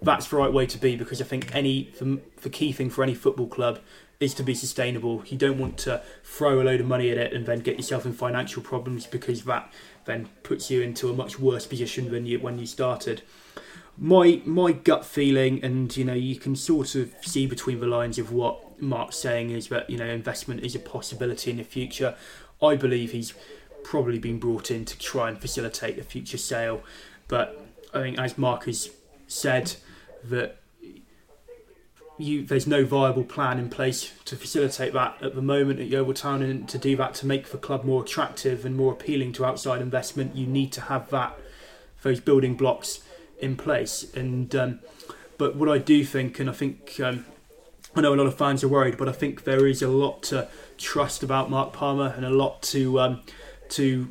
That's 0.00 0.28
the 0.28 0.36
right 0.36 0.52
way 0.52 0.64
to 0.66 0.78
be 0.78 0.96
because 0.96 1.20
I 1.20 1.24
think 1.24 1.54
any 1.54 1.92
the, 2.00 2.20
the 2.40 2.50
key 2.50 2.72
thing 2.72 2.88
for 2.88 3.02
any 3.02 3.14
football 3.14 3.46
club 3.46 3.80
is 4.20 4.32
to 4.34 4.42
be 4.42 4.54
sustainable. 4.54 5.22
You 5.26 5.36
don't 5.36 5.58
want 5.58 5.76
to 5.78 6.02
throw 6.24 6.62
a 6.62 6.64
load 6.64 6.80
of 6.80 6.86
money 6.86 7.10
at 7.10 7.18
it 7.18 7.32
and 7.32 7.46
then 7.46 7.60
get 7.60 7.76
yourself 7.76 8.06
in 8.06 8.12
financial 8.12 8.62
problems 8.62 9.06
because 9.06 9.44
that 9.44 9.70
then 10.06 10.28
puts 10.42 10.70
you 10.70 10.80
into 10.80 11.10
a 11.10 11.12
much 11.12 11.38
worse 11.38 11.66
position 11.66 12.10
than 12.10 12.26
you 12.26 12.38
when 12.40 12.58
you 12.58 12.66
started 12.66 13.22
my 13.98 14.40
my 14.44 14.72
gut 14.72 15.04
feeling, 15.04 15.62
and 15.62 15.94
you 15.96 16.04
know, 16.04 16.14
you 16.14 16.36
can 16.36 16.54
sort 16.56 16.94
of 16.94 17.12
see 17.22 17.46
between 17.46 17.80
the 17.80 17.86
lines 17.86 18.18
of 18.18 18.32
what 18.32 18.80
Mark's 18.80 19.16
saying 19.16 19.50
is 19.50 19.68
that 19.68 19.90
you 19.90 19.98
know 19.98 20.06
investment 20.06 20.60
is 20.62 20.74
a 20.74 20.78
possibility 20.78 21.50
in 21.50 21.56
the 21.56 21.64
future. 21.64 22.14
I 22.62 22.76
believe 22.76 23.12
he's 23.12 23.34
probably 23.84 24.18
been 24.18 24.38
brought 24.38 24.70
in 24.70 24.84
to 24.84 24.98
try 24.98 25.28
and 25.28 25.40
facilitate 25.40 25.98
a 25.98 26.02
future 26.02 26.38
sale, 26.38 26.82
but 27.26 27.60
I 27.92 28.00
think 28.00 28.18
as 28.18 28.38
Mark 28.38 28.64
has 28.64 28.90
said 29.26 29.74
that 30.24 30.60
you 32.18 32.44
there's 32.44 32.66
no 32.66 32.84
viable 32.84 33.24
plan 33.24 33.58
in 33.58 33.68
place 33.68 34.12
to 34.24 34.36
facilitate 34.36 34.92
that 34.92 35.16
at 35.22 35.34
the 35.34 35.42
moment 35.42 35.80
at 35.80 35.86
Yeovil 35.86 36.14
Town, 36.14 36.42
and 36.42 36.68
to 36.68 36.78
do 36.78 36.96
that 36.96 37.14
to 37.14 37.26
make 37.26 37.48
the 37.48 37.58
club 37.58 37.84
more 37.84 38.02
attractive 38.02 38.64
and 38.64 38.76
more 38.76 38.92
appealing 38.92 39.32
to 39.32 39.44
outside 39.44 39.80
investment, 39.80 40.36
you 40.36 40.46
need 40.46 40.70
to 40.72 40.82
have 40.82 41.10
that 41.10 41.36
those 42.02 42.20
building 42.20 42.56
blocks 42.56 43.00
in 43.40 43.56
place. 43.56 44.04
And 44.14 44.54
um, 44.54 44.80
but 45.36 45.56
what 45.56 45.68
I 45.68 45.78
do 45.78 46.04
think, 46.04 46.40
and 46.40 46.50
I 46.50 46.52
think 46.52 47.00
um, 47.00 47.24
I 47.94 48.00
know 48.00 48.14
a 48.14 48.16
lot 48.16 48.26
of 48.26 48.36
fans 48.36 48.62
are 48.62 48.68
worried, 48.68 48.96
but 48.96 49.08
I 49.08 49.12
think 49.12 49.44
there 49.44 49.66
is 49.66 49.82
a 49.82 49.88
lot 49.88 50.22
to 50.24 50.48
trust 50.76 51.22
about 51.22 51.50
Mark 51.50 51.72
Palmer 51.72 52.12
and 52.16 52.24
a 52.24 52.30
lot 52.30 52.62
to 52.62 53.00
um, 53.00 53.22
to 53.70 54.10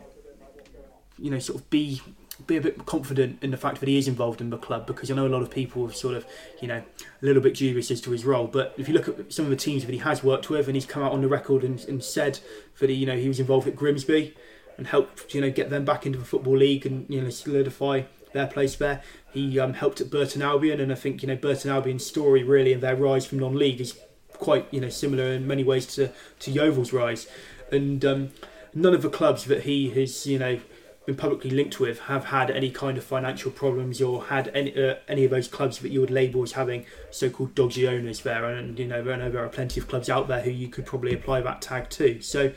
you 1.20 1.32
know 1.32 1.40
sort 1.40 1.62
of 1.62 1.70
be 1.70 2.02
be 2.46 2.56
a 2.56 2.62
bit 2.62 2.86
confident 2.86 3.42
in 3.42 3.50
the 3.50 3.58
fact 3.58 3.80
that 3.80 3.90
he 3.90 3.98
is 3.98 4.08
involved 4.08 4.42
in 4.42 4.52
the 4.52 4.58
club 4.58 4.86
because 4.86 5.10
I 5.10 5.16
know 5.16 5.26
a 5.26 5.30
lot 5.30 5.42
of 5.42 5.50
people 5.50 5.88
are 5.88 5.92
sort 5.92 6.16
of 6.16 6.26
you 6.62 6.68
know 6.68 6.78
a 6.78 7.26
little 7.26 7.42
bit 7.42 7.56
dubious 7.56 7.92
as 7.92 8.02
to 8.02 8.12
his 8.12 8.26
role. 8.26 8.48
But 8.48 8.74
if 8.78 8.88
you 8.88 8.94
look 8.94 9.08
at 9.08 9.34
some 9.34 9.46
of 9.46 9.52
the 9.52 9.58
teams 9.58 9.86
that 9.86 9.92
he 9.92 10.00
has 10.00 10.24
worked 10.24 10.50
with, 10.50 10.68
and 10.68 10.76
he's 10.76 10.86
come 10.86 11.04
out 11.04 11.12
on 11.12 11.22
the 11.22 11.28
record 11.28 11.64
and, 11.64 11.80
and 11.86 12.04
said 12.04 12.40
that 12.80 12.90
he, 12.90 12.96
you 12.96 13.06
know 13.06 13.18
he 13.18 13.28
was 13.28 13.40
involved 13.40 13.68
at 13.68 13.76
Grimsby 13.76 14.36
and 14.78 14.88
helped 14.88 15.34
you 15.34 15.42
know 15.42 15.50
get 15.50 15.70
them 15.70 15.86
back 15.86 16.06
into 16.06 16.20
the 16.20 16.26
football 16.26 16.58
league 16.58 16.86
and 16.86 17.06
you 17.10 17.22
know 17.22 17.30
solidify 17.30 18.04
their 18.34 18.48
place 18.48 18.76
there. 18.76 19.02
He 19.34 19.60
um, 19.60 19.74
helped 19.74 20.02
at 20.02 20.10
Burton 20.10 20.42
Albion, 20.42 20.80
and 20.80 20.92
I 20.92 20.96
think 20.96 21.22
you 21.22 21.28
know 21.28 21.36
Burton 21.36 21.72
Albion's 21.72 22.06
story 22.06 22.44
really 22.44 22.74
and 22.74 22.82
their 22.82 22.96
rise 22.96 23.26
from 23.26 23.40
non-league 23.40 23.82
is 23.82 23.98
quite 24.34 24.68
you 24.72 24.80
know 24.80 24.90
similar 24.90 25.26
in 25.26 25.48
many 25.48 25.64
ways 25.64 25.86
to 25.96 26.12
to 26.40 26.52
Yeovil's 26.52 26.94
rise. 26.94 27.28
And 27.72 28.04
um, 28.06 28.30
none 28.74 28.94
of 28.94 29.02
the 29.02 29.10
clubs 29.10 29.46
that 29.46 29.64
he 29.64 29.90
has 29.92 30.26
you 30.26 30.40
know 30.40 30.60
been 31.06 31.16
publicly 31.16 31.50
linked 31.50 31.80
with 31.80 32.02
have 32.02 32.26
had 32.26 32.52
any 32.52 32.70
kind 32.70 32.98
of 32.98 33.04
financial 33.04 33.50
problems 33.50 34.02
or 34.02 34.26
had 34.26 34.50
any 34.54 34.76
uh, 34.76 34.96
any 35.08 35.26
of 35.26 35.32
those 35.32 35.48
clubs 35.48 35.80
that 35.80 35.90
you 35.90 36.02
would 36.02 36.12
label 36.12 36.44
as 36.44 36.54
having 36.54 36.86
so-called 37.12 37.56
dodgy 37.56 37.88
owners 37.88 38.22
there. 38.22 38.46
And 38.46 38.78
you 38.78 38.88
know 38.88 39.00
I 39.00 39.16
know 39.16 39.30
there 39.30 39.44
are 39.44 39.50
plenty 39.50 39.80
of 39.80 39.88
clubs 39.88 40.10
out 40.10 40.28
there 40.28 40.42
who 40.42 40.52
you 40.52 40.68
could 40.68 40.86
probably 40.86 41.14
apply 41.14 41.42
that 41.42 41.62
tag 41.62 41.90
to. 41.92 42.22
So. 42.22 42.54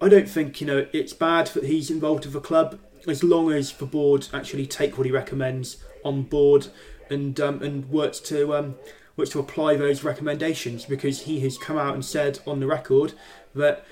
I 0.00 0.08
don't 0.08 0.28
think 0.28 0.60
you 0.60 0.66
know 0.66 0.88
it's 0.92 1.12
bad 1.12 1.46
that 1.46 1.62
he's 1.62 1.88
involved 1.88 2.24
with 2.24 2.32
the 2.32 2.40
club 2.40 2.76
as 3.06 3.22
long 3.22 3.52
as 3.52 3.72
the 3.72 3.86
board 3.86 4.28
actually 4.32 4.66
take 4.66 4.96
what 4.96 5.06
he 5.06 5.12
recommends 5.12 5.78
on 6.04 6.22
board 6.22 6.68
and 7.10 7.38
um, 7.40 7.62
and 7.62 7.88
works 7.90 8.20
to 8.20 8.54
um, 8.54 8.76
works 9.16 9.30
to 9.30 9.40
apply 9.40 9.76
those 9.76 10.02
recommendations 10.04 10.84
because 10.84 11.22
he 11.22 11.40
has 11.40 11.58
come 11.58 11.76
out 11.76 11.94
and 11.94 12.04
said 12.04 12.40
on 12.46 12.60
the 12.60 12.66
record 12.66 13.14
that 13.54 13.84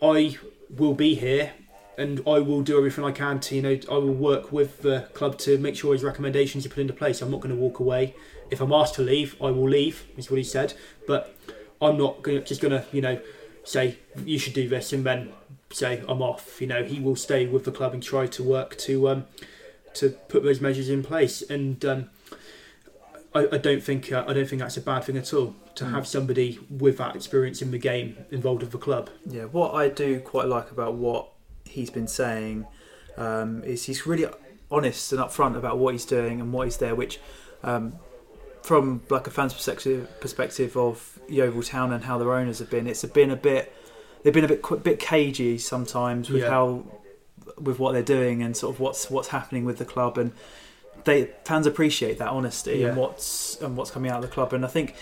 I 0.00 0.36
will 0.70 0.94
be 0.94 1.14
here 1.14 1.52
and 1.98 2.20
I 2.26 2.38
will 2.38 2.62
do 2.62 2.78
everything 2.78 3.04
I 3.04 3.12
can 3.12 3.40
to 3.40 3.56
you 3.56 3.62
know 3.62 3.78
I 3.90 3.94
will 3.94 4.14
work 4.14 4.52
with 4.52 4.82
the 4.82 5.08
club 5.12 5.38
to 5.38 5.58
make 5.58 5.76
sure 5.76 5.92
his 5.92 6.04
recommendations 6.04 6.64
are 6.66 6.70
put 6.70 6.78
into 6.78 6.94
place. 6.94 7.20
I'm 7.20 7.30
not 7.30 7.40
going 7.40 7.54
to 7.54 7.60
walk 7.60 7.78
away. 7.80 8.14
If 8.50 8.60
I'm 8.60 8.72
asked 8.72 8.94
to 8.94 9.02
leave, 9.02 9.36
I 9.40 9.50
will 9.50 9.68
leave. 9.68 10.04
Is 10.16 10.30
what 10.30 10.38
he 10.38 10.44
said. 10.44 10.74
But 11.06 11.36
I'm 11.80 11.98
not 11.98 12.22
gonna, 12.22 12.40
just 12.40 12.60
going 12.60 12.72
to 12.72 12.84
you 12.92 13.00
know 13.00 13.20
say 13.64 13.96
you 14.24 14.38
should 14.38 14.54
do 14.54 14.68
this 14.68 14.92
and 14.92 15.04
then 15.04 15.32
say 15.72 16.02
I'm 16.08 16.22
off. 16.22 16.60
You 16.60 16.66
know, 16.66 16.84
he 16.84 17.00
will 17.00 17.16
stay 17.16 17.46
with 17.46 17.64
the 17.64 17.72
club 17.72 17.94
and 17.94 18.02
try 18.02 18.26
to 18.26 18.42
work 18.42 18.76
to 18.78 19.08
um, 19.08 19.26
to 19.94 20.10
put 20.10 20.42
those 20.42 20.60
measures 20.60 20.88
in 20.88 21.02
place. 21.02 21.42
And 21.42 21.84
um, 21.84 22.10
I, 23.34 23.48
I 23.52 23.58
don't 23.58 23.82
think 23.82 24.12
uh, 24.12 24.24
I 24.26 24.32
don't 24.32 24.48
think 24.48 24.60
that's 24.60 24.76
a 24.76 24.82
bad 24.82 25.04
thing 25.04 25.16
at 25.16 25.32
all 25.32 25.54
to 25.74 25.86
have 25.86 26.06
somebody 26.06 26.58
with 26.70 26.98
that 26.98 27.16
experience 27.16 27.62
in 27.62 27.70
the 27.70 27.78
game 27.78 28.16
involved 28.30 28.62
with 28.62 28.72
the 28.72 28.78
club. 28.78 29.10
Yeah, 29.26 29.44
what 29.44 29.74
I 29.74 29.88
do 29.88 30.20
quite 30.20 30.46
like 30.46 30.70
about 30.70 30.94
what 30.94 31.28
he's 31.64 31.90
been 31.90 32.08
saying 32.08 32.66
um, 33.16 33.64
is 33.64 33.86
he's 33.86 34.06
really 34.06 34.26
honest 34.70 35.12
and 35.12 35.20
upfront 35.20 35.56
about 35.56 35.78
what 35.78 35.94
he's 35.94 36.04
doing 36.04 36.40
and 36.40 36.52
what 36.52 36.66
he's 36.66 36.76
there, 36.76 36.94
which 36.94 37.20
um, 37.62 37.94
from 38.62 39.02
like 39.08 39.26
a 39.26 39.30
fan's 39.30 39.54
perspective 39.54 40.08
perspective 40.20 40.76
of 40.76 41.18
Yeovil 41.28 41.62
Town 41.62 41.92
and 41.92 42.04
how 42.04 42.18
their 42.18 42.32
owners 42.32 42.58
have 42.58 42.70
been, 42.70 42.86
it's 42.86 43.04
been 43.04 43.30
a 43.30 43.36
bit 43.36 43.74
they've 44.22 44.32
been 44.34 44.44
a 44.44 44.48
bit 44.48 44.62
bit 44.82 44.98
cagey 44.98 45.58
sometimes 45.58 46.30
with 46.30 46.42
Yeah. 46.42 46.50
how 46.50 46.84
with 47.58 47.78
what 47.78 47.92
they're 47.92 48.02
doing 48.02 48.42
and 48.42 48.56
sort 48.56 48.74
of 48.74 48.80
what's 48.80 49.10
what's 49.10 49.28
happening 49.28 49.64
with 49.64 49.78
the 49.78 49.84
club 49.84 50.16
and 50.18 50.32
they 51.04 51.30
fans 51.44 51.66
appreciate 51.66 52.18
that 52.18 52.28
honesty 52.28 52.78
Yeah. 52.78 52.88
and 52.88 52.96
what's 52.96 53.60
and 53.60 53.76
what's 53.76 53.90
coming 53.90 54.10
out 54.10 54.22
of 54.22 54.28
the 54.28 54.34
club 54.34 54.52
and 54.52 54.64
I 54.64 54.68
think 54.68 54.94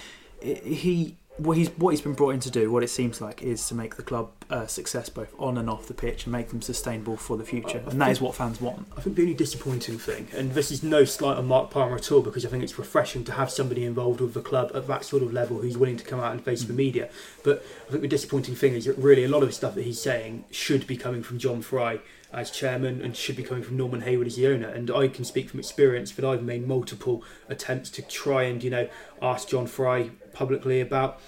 he 0.42 1.16
what 1.36 1.56
he's 1.56 1.68
what 1.70 1.90
he's 1.90 2.00
been 2.00 2.12
brought 2.12 2.30
in 2.30 2.40
to 2.40 2.50
do 2.50 2.70
what 2.70 2.82
it 2.82 2.90
seems 2.90 3.20
like 3.20 3.42
is 3.42 3.66
to 3.68 3.74
make 3.74 3.96
the 3.96 4.02
club 4.02 4.30
a 4.50 4.68
success 4.68 5.08
both 5.08 5.32
on 5.38 5.56
and 5.56 5.70
off 5.70 5.86
the 5.86 5.94
pitch 5.94 6.24
and 6.24 6.32
make 6.32 6.48
them 6.48 6.60
sustainable 6.60 7.16
for 7.16 7.36
the 7.36 7.44
future 7.44 7.82
I 7.86 7.90
and 7.90 8.00
that 8.00 8.10
is 8.10 8.20
what 8.20 8.34
fans 8.34 8.60
want 8.60 8.86
I 8.96 9.00
think 9.00 9.16
the 9.16 9.22
only 9.22 9.34
disappointing 9.34 9.98
thing, 9.98 10.28
and 10.36 10.52
this 10.52 10.70
is 10.70 10.82
no 10.82 11.04
slight 11.04 11.38
on 11.38 11.46
Mark 11.46 11.70
Palmer 11.70 11.96
at 11.96 12.12
all, 12.12 12.20
because 12.20 12.44
I 12.44 12.48
think 12.48 12.62
it's 12.62 12.78
refreshing 12.78 13.24
to 13.24 13.32
have 13.32 13.50
somebody 13.50 13.84
involved 13.84 14.20
with 14.20 14.34
the 14.34 14.42
club 14.42 14.72
at 14.74 14.86
that 14.88 15.04
sort 15.04 15.22
of 15.22 15.32
level 15.32 15.58
who's 15.58 15.78
willing 15.78 15.96
to 15.96 16.04
come 16.04 16.20
out 16.20 16.32
and 16.32 16.44
face 16.44 16.64
the 16.64 16.72
mm. 16.72 16.76
media. 16.76 17.08
But 17.42 17.64
I 17.88 17.90
think 17.90 18.02
the 18.02 18.08
disappointing 18.08 18.54
thing 18.54 18.74
is 18.74 18.84
that 18.84 18.98
really 18.98 19.24
a 19.24 19.28
lot 19.28 19.42
of 19.42 19.48
the 19.48 19.54
stuff 19.54 19.74
that 19.74 19.84
he's 19.84 20.00
saying 20.00 20.44
should 20.50 20.86
be 20.86 20.96
coming 20.96 21.22
from 21.22 21.38
John 21.38 21.62
Fry 21.62 22.00
as 22.32 22.50
chairman 22.50 23.00
and 23.00 23.16
should 23.16 23.36
be 23.36 23.42
coming 23.42 23.62
from 23.62 23.76
Norman 23.76 24.02
Hayward 24.02 24.26
as 24.26 24.36
the 24.36 24.46
owner. 24.46 24.68
And 24.68 24.90
I 24.90 25.08
can 25.08 25.24
speak 25.24 25.50
from 25.50 25.60
experience 25.60 26.12
that 26.12 26.24
I've 26.24 26.42
made 26.42 26.66
multiple 26.66 27.24
attempts 27.48 27.90
to 27.90 28.02
try 28.02 28.42
and 28.44 28.62
you 28.62 28.70
know 28.70 28.88
ask 29.22 29.48
John 29.48 29.66
Fry 29.66 30.10
publicly 30.32 30.80
about 30.80 31.20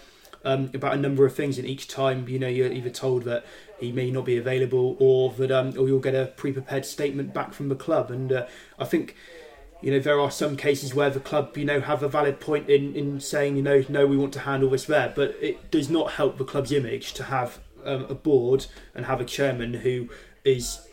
um, 0.44 0.70
about 0.74 0.94
a 0.94 0.96
number 0.96 1.24
of 1.24 1.34
things, 1.34 1.59
and 1.59 1.66
each 1.66 1.86
time, 1.86 2.28
you 2.28 2.38
know, 2.38 2.48
you're 2.48 2.72
either 2.72 2.90
told 2.90 3.22
that 3.24 3.44
he 3.78 3.92
may 3.92 4.11
not 4.11 4.24
be 4.24 4.36
available, 4.36 4.96
or 4.98 5.32
that, 5.34 5.50
um, 5.50 5.68
or 5.78 5.86
you'll 5.88 6.00
get 6.00 6.14
a 6.14 6.26
pre-prepared 6.36 6.84
statement 6.84 7.32
back 7.32 7.53
from 7.53 7.68
the 7.68 7.76
club. 7.76 8.11
And 8.11 8.32
uh, 8.32 8.46
I 8.78 8.84
think, 8.84 9.16
you 9.80 9.90
know, 9.92 10.00
there 10.00 10.18
are 10.18 10.30
some 10.30 10.57
cases 10.57 10.94
where 10.94 11.11
the 11.11 11.20
club, 11.20 11.57
you 11.57 11.64
know, 11.64 11.80
have 11.80 12.03
a 12.03 12.09
valid 12.09 12.40
point 12.40 12.68
in 12.68 12.94
in 12.96 13.20
saying, 13.20 13.57
you 13.57 13.62
know, 13.62 13.84
no, 13.88 14.07
we 14.07 14.16
want 14.16 14.32
to 14.32 14.40
handle 14.40 14.70
this 14.70 14.86
there, 14.86 15.12
but 15.14 15.36
it 15.40 15.70
does 15.70 15.88
not 15.88 16.12
help 16.12 16.38
the 16.38 16.44
club's 16.44 16.72
image 16.72 17.12
to 17.14 17.24
have 17.24 17.61
um, 17.84 18.05
a 18.09 18.14
board 18.14 18.66
and 18.94 19.07
have 19.07 19.20
a 19.20 19.24
chairman 19.24 19.74
who 19.74 20.09
is 20.44 20.88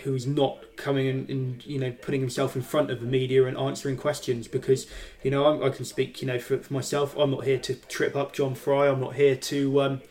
who's 0.00 0.26
not 0.26 0.76
coming 0.76 1.06
and, 1.06 1.28
and 1.28 1.66
you 1.66 1.78
know 1.78 1.92
putting 1.92 2.20
himself 2.20 2.56
in 2.56 2.62
front 2.62 2.90
of 2.90 3.00
the 3.00 3.06
media 3.06 3.46
and 3.46 3.56
answering 3.58 3.96
questions 3.96 4.48
because 4.48 4.86
you 5.22 5.30
know 5.30 5.46
I'm, 5.46 5.62
I 5.62 5.68
can 5.68 5.84
speak 5.84 6.22
you 6.22 6.28
know 6.28 6.38
for, 6.38 6.58
for 6.58 6.72
myself. 6.72 7.16
I'm 7.16 7.30
not 7.30 7.44
here 7.44 7.58
to 7.58 7.74
trip 7.74 8.16
up 8.16 8.32
John 8.32 8.54
Fry. 8.54 8.88
I'm 8.88 9.00
not 9.00 9.14
here 9.14 9.36
to 9.36 9.82
um, 9.82 10.02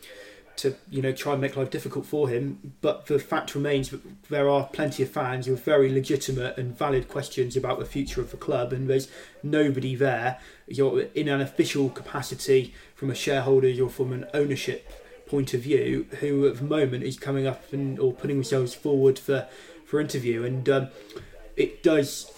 to 0.56 0.76
you 0.88 1.02
know 1.02 1.12
try 1.12 1.32
and 1.32 1.40
make 1.40 1.56
life 1.56 1.70
difficult 1.70 2.06
for 2.06 2.28
him. 2.28 2.74
But 2.80 3.06
the 3.06 3.18
fact 3.18 3.54
remains 3.54 3.90
that 3.90 4.00
there 4.28 4.48
are 4.48 4.66
plenty 4.66 5.02
of 5.02 5.10
fans 5.10 5.46
have 5.46 5.62
very 5.64 5.92
legitimate 5.92 6.56
and 6.56 6.76
valid 6.76 7.08
questions 7.08 7.56
about 7.56 7.78
the 7.78 7.84
future 7.84 8.20
of 8.20 8.30
the 8.30 8.36
club 8.36 8.72
and 8.72 8.88
there's 8.88 9.08
nobody 9.42 9.96
there. 9.96 10.38
You're 10.68 11.02
in 11.14 11.28
an 11.28 11.40
official 11.40 11.90
capacity 11.90 12.74
from 12.94 13.10
a 13.10 13.14
shareholders 13.14 13.80
or 13.80 13.90
from 13.90 14.12
an 14.12 14.26
ownership 14.32 14.90
point 15.26 15.54
of 15.54 15.62
view 15.62 16.06
who 16.20 16.46
at 16.46 16.58
the 16.58 16.64
moment 16.64 17.02
is 17.02 17.18
coming 17.18 17.46
up 17.46 17.72
and 17.72 17.98
or 17.98 18.12
putting 18.12 18.36
themselves 18.36 18.74
forward 18.74 19.18
for 19.18 19.48
for 19.92 20.00
interview 20.00 20.42
and 20.42 20.70
um, 20.70 20.88
it 21.54 21.82
does 21.82 22.32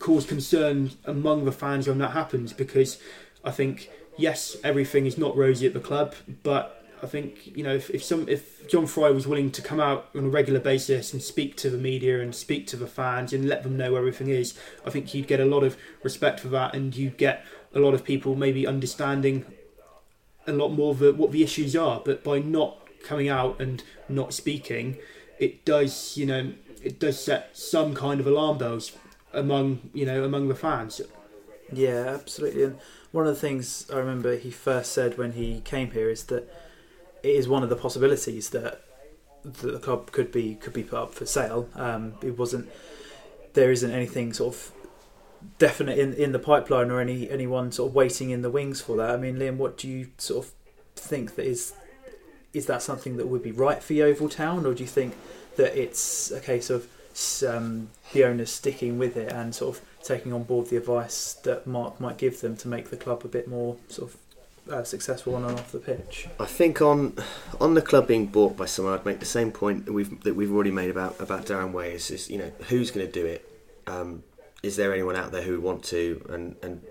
cause 0.00 0.26
concern 0.26 0.90
among 1.04 1.44
the 1.44 1.52
fans 1.52 1.86
when 1.86 1.98
that 1.98 2.10
happens 2.10 2.52
because 2.52 3.00
I 3.44 3.52
think 3.52 3.88
yes 4.18 4.56
everything 4.64 5.06
is 5.06 5.16
not 5.16 5.36
rosy 5.36 5.64
at 5.64 5.74
the 5.74 5.78
club 5.78 6.16
but 6.42 6.84
I 7.04 7.06
think 7.06 7.56
you 7.56 7.62
know 7.62 7.72
if, 7.72 7.88
if 7.90 8.02
some 8.02 8.28
if 8.28 8.68
John 8.68 8.88
Fry 8.88 9.10
was 9.10 9.28
willing 9.28 9.52
to 9.52 9.62
come 9.62 9.78
out 9.78 10.08
on 10.16 10.24
a 10.24 10.28
regular 10.28 10.58
basis 10.58 11.12
and 11.12 11.22
speak 11.22 11.56
to 11.58 11.70
the 11.70 11.78
media 11.78 12.20
and 12.20 12.34
speak 12.34 12.66
to 12.66 12.76
the 12.76 12.88
fans 12.88 13.32
and 13.32 13.48
let 13.48 13.62
them 13.62 13.76
know 13.76 13.94
everything 13.94 14.28
is 14.28 14.58
I 14.84 14.90
think 14.90 15.14
you'd 15.14 15.28
get 15.28 15.38
a 15.38 15.44
lot 15.44 15.62
of 15.62 15.76
respect 16.02 16.40
for 16.40 16.48
that 16.48 16.74
and 16.74 16.96
you'd 16.96 17.16
get 17.16 17.44
a 17.72 17.78
lot 17.78 17.94
of 17.94 18.02
people 18.02 18.34
maybe 18.34 18.66
understanding 18.66 19.44
a 20.48 20.52
lot 20.52 20.70
more 20.70 20.90
of 20.90 21.16
what 21.16 21.30
the 21.30 21.44
issues 21.44 21.76
are. 21.76 22.02
But 22.04 22.24
by 22.24 22.40
not 22.40 22.78
coming 23.04 23.28
out 23.28 23.60
and 23.60 23.84
not 24.08 24.34
speaking 24.34 24.98
it 25.38 25.64
does 25.64 26.16
you 26.16 26.26
know 26.26 26.52
it 26.82 26.98
does 26.98 27.22
set 27.22 27.56
some 27.56 27.94
kind 27.94 28.20
of 28.20 28.26
alarm 28.26 28.58
bells 28.58 28.92
among 29.32 29.90
you 29.92 30.04
know 30.04 30.24
among 30.24 30.48
the 30.48 30.54
fans 30.54 31.00
Yeah, 31.72 32.04
absolutely. 32.08 32.64
And 32.64 32.78
one 33.12 33.26
of 33.26 33.34
the 33.34 33.40
things 33.40 33.86
I 33.90 33.96
remember 33.96 34.36
he 34.36 34.50
first 34.50 34.92
said 34.92 35.16
when 35.16 35.32
he 35.32 35.60
came 35.64 35.90
here 35.92 36.10
is 36.10 36.24
that 36.24 36.52
it 37.22 37.30
is 37.30 37.48
one 37.48 37.62
of 37.62 37.70
the 37.70 37.76
possibilities 37.76 38.50
that, 38.50 38.82
the 39.44 39.80
club 39.80 40.12
could 40.12 40.30
be 40.30 40.54
could 40.54 40.72
be 40.72 40.84
put 40.84 40.98
up 40.98 41.14
for 41.14 41.26
sale. 41.26 41.68
Um, 41.74 42.14
it 42.22 42.38
wasn't. 42.38 42.68
There 43.54 43.72
isn't 43.72 43.90
anything 43.90 44.32
sort 44.32 44.54
of 44.54 44.72
definite 45.58 45.98
in, 45.98 46.14
in 46.14 46.30
the 46.30 46.38
pipeline 46.38 46.92
or 46.92 47.00
any 47.00 47.28
anyone 47.28 47.72
sort 47.72 47.88
of 47.90 47.94
waiting 47.96 48.30
in 48.30 48.42
the 48.42 48.50
wings 48.50 48.80
for 48.80 48.96
that. 48.98 49.10
I 49.10 49.16
mean, 49.16 49.38
Liam, 49.38 49.56
what 49.56 49.76
do 49.76 49.88
you 49.88 50.10
sort 50.16 50.46
of 50.46 50.52
think 50.94 51.34
that 51.34 51.44
is 51.44 51.74
is 52.52 52.66
that 52.66 52.82
something 52.82 53.16
that 53.16 53.26
would 53.26 53.42
be 53.42 53.52
right 53.52 53.82
for 53.82 53.92
Yeovil 53.92 54.28
Town, 54.28 54.66
or 54.66 54.74
do 54.74 54.82
you 54.82 54.88
think 54.88 55.14
that 55.56 55.76
it's 55.76 56.30
a 56.30 56.40
case 56.40 56.70
of 56.70 56.86
um, 57.46 57.88
the 58.12 58.24
owners 58.24 58.50
sticking 58.50 58.98
with 58.98 59.16
it 59.16 59.30
and 59.30 59.54
sort 59.54 59.76
of 59.76 59.84
taking 60.02 60.32
on 60.32 60.42
board 60.42 60.68
the 60.68 60.76
advice 60.76 61.34
that 61.44 61.66
Mark 61.66 62.00
might 62.00 62.18
give 62.18 62.40
them 62.40 62.56
to 62.56 62.68
make 62.68 62.90
the 62.90 62.96
club 62.96 63.24
a 63.24 63.28
bit 63.28 63.48
more 63.48 63.76
sort 63.88 64.12
of 64.12 64.16
uh, 64.70 64.84
successful 64.84 65.34
on 65.34 65.44
and 65.44 65.58
off 65.58 65.72
the 65.72 65.78
pitch. 65.78 66.28
I 66.38 66.46
think 66.46 66.80
on 66.80 67.16
on 67.60 67.74
the 67.74 67.82
club 67.82 68.06
being 68.06 68.26
bought 68.26 68.56
by 68.56 68.66
someone, 68.66 68.94
I'd 68.94 69.04
make 69.04 69.20
the 69.20 69.26
same 69.26 69.50
point 69.50 69.86
that 69.86 69.92
we've 69.92 70.22
that 70.22 70.34
we've 70.34 70.52
already 70.52 70.70
made 70.70 70.90
about 70.90 71.20
about 71.20 71.46
Darren 71.46 71.72
Way. 71.72 71.94
Is, 71.94 72.10
is 72.10 72.30
you 72.30 72.38
know 72.38 72.52
who's 72.68 72.90
going 72.90 73.06
to 73.06 73.12
do 73.12 73.26
it? 73.26 73.48
Um, 73.86 74.22
is 74.62 74.76
there 74.76 74.92
anyone 74.92 75.16
out 75.16 75.32
there 75.32 75.42
who 75.42 75.52
would 75.52 75.62
want 75.62 75.84
to? 75.84 76.24
And 76.28 76.56
and 76.62 76.82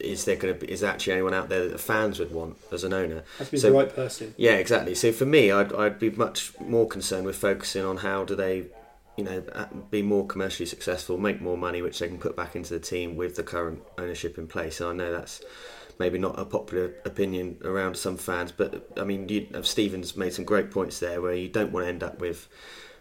is 0.00 0.24
there 0.24 0.36
going 0.36 0.54
to 0.54 0.60
be 0.66 0.72
is 0.72 0.80
there 0.80 0.90
actually 0.90 1.12
anyone 1.14 1.34
out 1.34 1.48
there 1.48 1.62
that 1.64 1.72
the 1.72 1.78
fans 1.78 2.18
would 2.18 2.32
want 2.32 2.56
as 2.72 2.84
an 2.84 2.92
owner? 2.92 3.22
has 3.38 3.48
to 3.48 3.52
be 3.52 3.58
So- 3.58 3.70
the 3.70 3.76
right 3.76 3.94
person 3.94 4.34
Yeah, 4.36 4.52
exactly. 4.54 4.94
So 4.94 5.12
for 5.12 5.26
me, 5.26 5.50
I'd 5.50 5.72
I'd 5.72 5.98
be 5.98 6.10
much 6.10 6.52
more 6.60 6.86
concerned 6.86 7.26
with 7.26 7.36
focusing 7.36 7.84
on 7.84 7.98
how 7.98 8.24
do 8.24 8.34
they. 8.34 8.66
You 9.16 9.22
know, 9.22 9.44
uh, 9.52 9.66
be 9.92 10.02
more 10.02 10.26
commercially 10.26 10.66
successful, 10.66 11.16
make 11.18 11.40
more 11.40 11.56
money, 11.56 11.82
which 11.82 12.00
they 12.00 12.08
can 12.08 12.18
put 12.18 12.34
back 12.34 12.56
into 12.56 12.74
the 12.74 12.80
team 12.80 13.14
with 13.14 13.36
the 13.36 13.44
current 13.44 13.80
ownership 13.96 14.38
in 14.38 14.48
place. 14.48 14.80
And 14.80 14.90
I 14.90 14.92
know 15.04 15.12
that's 15.12 15.40
maybe 16.00 16.18
not 16.18 16.36
a 16.36 16.44
popular 16.44 16.86
opinion 17.04 17.58
around 17.62 17.96
some 17.96 18.16
fans, 18.16 18.50
but 18.50 18.90
I 18.96 19.04
mean, 19.04 19.28
you, 19.28 19.46
uh, 19.54 19.62
Stephen's 19.62 20.16
made 20.16 20.32
some 20.32 20.44
great 20.44 20.72
points 20.72 20.98
there 20.98 21.22
where 21.22 21.32
you 21.34 21.46
don't 21.48 21.70
want 21.70 21.84
to 21.86 21.90
end 21.90 22.02
up 22.02 22.18
with 22.18 22.48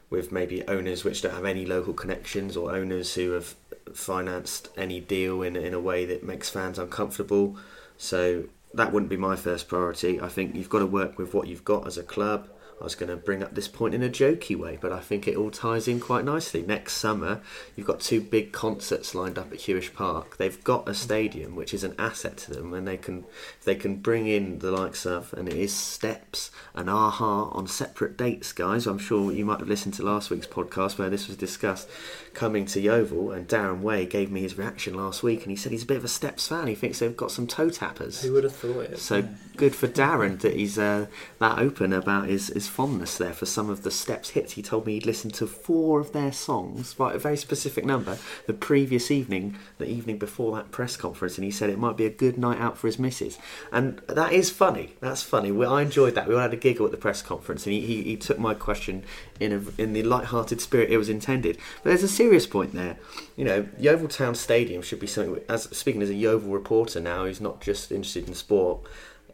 with 0.10 0.32
maybe 0.32 0.68
owners 0.68 1.04
which 1.04 1.22
don't 1.22 1.34
have 1.34 1.45
any 1.45 1.66
local 1.66 1.93
connections 1.93 2.56
or 2.56 2.72
owners 2.72 3.16
who 3.16 3.32
have 3.32 3.56
financed 3.93 4.70
any 4.78 4.99
deal 4.99 5.41
in 5.41 5.56
in 5.56 5.74
a 5.74 5.80
way 5.80 6.06
that 6.06 6.24
makes 6.24 6.49
fans 6.49 6.80
uncomfortable. 6.80 7.58
So 7.97 8.45
that 8.74 8.91
wouldn't 8.91 9.10
be 9.10 9.18
my 9.18 9.36
first 9.36 9.68
priority. 9.68 10.20
I 10.20 10.30
think 10.30 10.56
you've 10.56 10.70
got 10.70 10.80
to 10.80 10.86
work 10.86 11.18
with 11.18 11.34
what 11.34 11.47
you've 11.47 11.66
got 11.66 11.88
as 11.88 11.97
a 11.97 12.04
club. 12.04 12.47
I 12.84 12.86
was 12.86 12.95
going 12.95 13.09
to 13.09 13.15
bring 13.15 13.41
up 13.41 13.55
this 13.55 13.69
point 13.69 13.93
in 13.95 14.03
a 14.03 14.09
jokey 14.09 14.57
way, 14.57 14.77
but 14.81 14.91
I 14.91 14.99
think 14.99 15.25
it 15.25 15.38
all 15.38 15.51
ties 15.51 15.88
in 15.88 16.01
quite 16.01 16.25
nicely. 16.25 16.63
Next 16.63 16.95
summer, 16.95 17.39
you've 17.77 17.88
got 17.88 18.01
two 18.01 18.19
big 18.19 18.51
concerts 18.51 19.15
lined 19.15 19.38
up 19.38 19.53
at 19.53 19.59
Huish 19.59 19.93
Park. 19.93 20.36
They've 20.36 20.61
got 20.65 20.89
a 20.89 20.93
stadium, 20.93 21.55
which 21.55 21.73
is 21.73 21.86
an 21.86 21.95
asset 21.97 22.36
to 22.39 22.51
them, 22.51 22.73
and 22.73 22.86
they 22.86 22.97
can 22.97 23.23
they 23.63 23.75
can 23.75 23.95
bring 23.95 24.27
in 24.27 24.59
the 24.59 24.69
likes 24.69 25.05
of, 25.05 25.34
and 25.34 25.47
it 25.47 25.55
is 25.55 25.73
Steps 25.73 26.51
and 26.75 26.89
Aha 26.89 27.51
on 27.51 27.67
separate 27.67 28.17
dates, 28.17 28.51
guys. 28.51 28.86
I'm 28.86 28.99
sure 28.99 29.31
you 29.31 29.45
might 29.45 29.59
have 29.59 29.69
listened 29.69 29.93
to 29.93 30.03
last 30.03 30.29
week's 30.29 30.45
podcast 30.45 30.97
where 30.97 31.09
this 31.09 31.29
was 31.29 31.38
discussed. 31.38 31.88
Coming 32.34 32.65
to 32.65 32.81
Yeovil, 32.81 33.31
and 33.31 33.47
Darren 33.47 33.81
Way 33.81 34.07
gave 34.07 34.31
me 34.31 34.41
his 34.41 34.57
reaction 34.57 34.95
last 34.95 35.21
week, 35.21 35.43
and 35.43 35.51
he 35.51 35.55
said 35.55 35.71
he's 35.71 35.84
a 35.84 35.86
bit 35.86 35.97
of 35.97 36.03
a 36.03 36.07
Steps 36.07 36.47
fan. 36.47 36.65
He 36.65 36.73
thinks 36.73 36.97
they've 36.97 37.15
got 37.15 37.31
some 37.31 37.45
toe 37.45 37.69
tappers. 37.69 38.23
Who 38.23 38.34
would 38.34 38.43
have 38.43 38.55
thought 38.55 38.81
it? 38.81 38.99
So 38.99 39.27
good 39.55 39.75
for 39.75 39.88
Darren 39.88 40.39
that 40.39 40.55
he's 40.55 40.79
uh, 40.79 41.05
that 41.38 41.59
open 41.59 41.93
about 41.93 42.27
his, 42.27 42.47
his 42.47 42.67
fondness 42.67 43.19
there 43.19 43.34
for 43.34 43.45
some 43.45 43.69
of 43.69 43.84
the 43.84 43.91
Steps 43.91 44.31
hits. 44.31 44.53
He 44.53 44.63
told 44.63 44.88
me 44.88 44.93
he'd 44.93 45.05
listened 45.05 45.36
to 45.36 45.47
four 45.47 45.99
of 45.99 46.11
their 46.11 46.31
songs, 46.31 46.95
right, 46.97 47.15
a 47.15 47.19
very 47.19 47.38
specific 47.38 47.86
number, 47.86 48.17
the 48.47 48.53
previous 48.53 49.11
evening, 49.11 49.55
the 49.77 49.88
evening 49.88 50.17
before 50.17 50.55
that 50.55 50.71
press 50.71 50.97
conference, 50.97 51.38
and 51.38 51.45
he 51.45 51.51
said 51.51 51.69
it 51.69 51.77
might 51.77 51.97
be 51.97 52.05
a 52.05 52.09
good 52.09 52.39
night 52.39 52.59
out 52.59 52.79
for 52.79 52.88
his 52.88 52.97
missus. 52.97 53.38
And 53.71 53.99
that 54.07 54.34
is 54.34 54.49
funny. 54.49 54.95
That's 55.01 55.21
funny. 55.21 55.51
We, 55.51 55.67
I 55.67 55.84
enjoyed 55.84 56.15
that. 56.15 56.27
We 56.27 56.34
all 56.34 56.41
had 56.41 56.53
a 56.53 56.57
giggle 56.57 56.88
at 56.88 56.91
the 56.91 56.97
press 56.97 57.21
conference, 57.21 57.67
and 57.67 57.73
he, 57.73 57.81
he, 57.81 58.01
he 58.01 58.17
took 58.17 58.39
my 58.39 58.55
question 58.55 59.03
in 59.39 59.51
a, 59.51 59.81
in 59.81 59.93
the 59.93 60.03
light-hearted 60.03 60.61
spirit 60.61 60.89
it 60.89 60.97
was 60.97 61.09
intended. 61.09 61.57
But 61.84 61.89
there's 61.91 62.03
a 62.03 62.07
serious 62.07 62.47
point 62.47 62.73
there. 62.73 62.97
You 63.36 63.45
know, 63.45 63.67
Yeovil 63.79 64.07
Town 64.07 64.36
Stadium 64.36 64.81
should 64.81 64.99
be 64.99 65.07
something. 65.07 65.41
As 65.49 65.63
speaking 65.75 66.01
as 66.01 66.09
a 66.09 66.15
Yeovil 66.15 66.51
reporter 66.51 66.99
now, 66.99 67.25
who's 67.25 67.41
not 67.41 67.61
just 67.61 67.91
interested 67.91 68.27
in 68.27 68.36
sport 68.36 68.86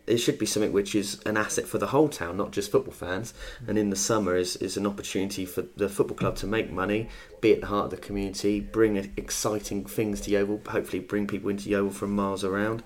it 0.09 0.17
should 0.17 0.39
be 0.39 0.45
something 0.45 0.73
which 0.73 0.95
is 0.95 1.21
an 1.25 1.37
asset 1.37 1.67
for 1.67 1.77
the 1.77 1.87
whole 1.87 2.09
town, 2.09 2.35
not 2.35 2.51
just 2.51 2.71
football 2.71 2.93
fans. 2.93 3.33
And 3.67 3.77
in 3.77 3.91
the 3.91 3.95
summer 3.95 4.35
is, 4.35 4.55
is 4.57 4.75
an 4.75 4.87
opportunity 4.87 5.45
for 5.45 5.61
the 5.77 5.87
football 5.87 6.17
club 6.17 6.35
to 6.37 6.47
make 6.47 6.71
money, 6.71 7.09
be 7.41 7.53
at 7.53 7.61
the 7.61 7.67
heart 7.67 7.85
of 7.85 7.91
the 7.91 7.97
community, 7.97 8.59
bring 8.59 8.97
exciting 9.15 9.85
things 9.85 10.21
to 10.21 10.31
Yeovil, 10.31 10.61
hopefully 10.67 10.99
bring 10.99 11.27
people 11.27 11.49
into 11.49 11.69
Yeovil 11.69 11.91
from 11.91 12.15
miles 12.15 12.43
around. 12.43 12.83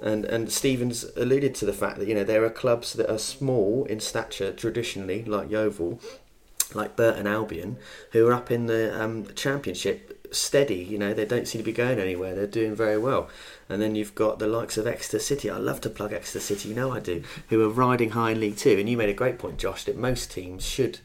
And 0.00 0.24
and 0.24 0.50
Stevens 0.50 1.04
alluded 1.16 1.54
to 1.56 1.66
the 1.66 1.74
fact 1.74 1.98
that 1.98 2.08
you 2.08 2.14
know 2.14 2.24
there 2.24 2.44
are 2.44 2.50
clubs 2.50 2.94
that 2.94 3.12
are 3.12 3.18
small 3.18 3.84
in 3.84 4.00
stature 4.00 4.50
traditionally, 4.50 5.24
like 5.24 5.50
Yeovil, 5.50 6.00
like 6.74 6.96
Burton 6.96 7.26
Albion, 7.26 7.76
who 8.12 8.26
are 8.26 8.32
up 8.32 8.50
in 8.50 8.66
the 8.66 9.00
um, 9.00 9.26
championship 9.34 10.28
steady. 10.32 10.76
You 10.76 10.98
know 10.98 11.12
they 11.12 11.24
don't 11.24 11.48
seem 11.48 11.60
to 11.60 11.64
be 11.64 11.72
going 11.72 11.98
anywhere. 11.98 12.34
They're 12.34 12.46
doing 12.46 12.74
very 12.74 12.98
well. 12.98 13.28
And 13.68 13.80
then 13.80 13.94
you've 13.94 14.14
got 14.14 14.38
the 14.38 14.46
likes 14.46 14.76
of 14.76 14.86
Exeter 14.86 15.20
City. 15.20 15.48
I 15.48 15.58
love 15.58 15.80
to 15.82 15.90
plug 15.90 16.12
Exeter 16.12 16.40
City, 16.40 16.70
you 16.70 16.74
know 16.74 16.92
I 16.92 17.00
do, 17.00 17.22
who 17.48 17.62
are 17.64 17.68
riding 17.68 18.10
high 18.10 18.32
in 18.32 18.40
League 18.40 18.56
Two. 18.56 18.78
And 18.78 18.88
you 18.88 18.96
made 18.96 19.08
a 19.08 19.14
great 19.14 19.38
point, 19.38 19.58
Josh, 19.58 19.84
that 19.84 19.96
most 19.96 20.30
teams 20.30 20.64
should 20.64 20.98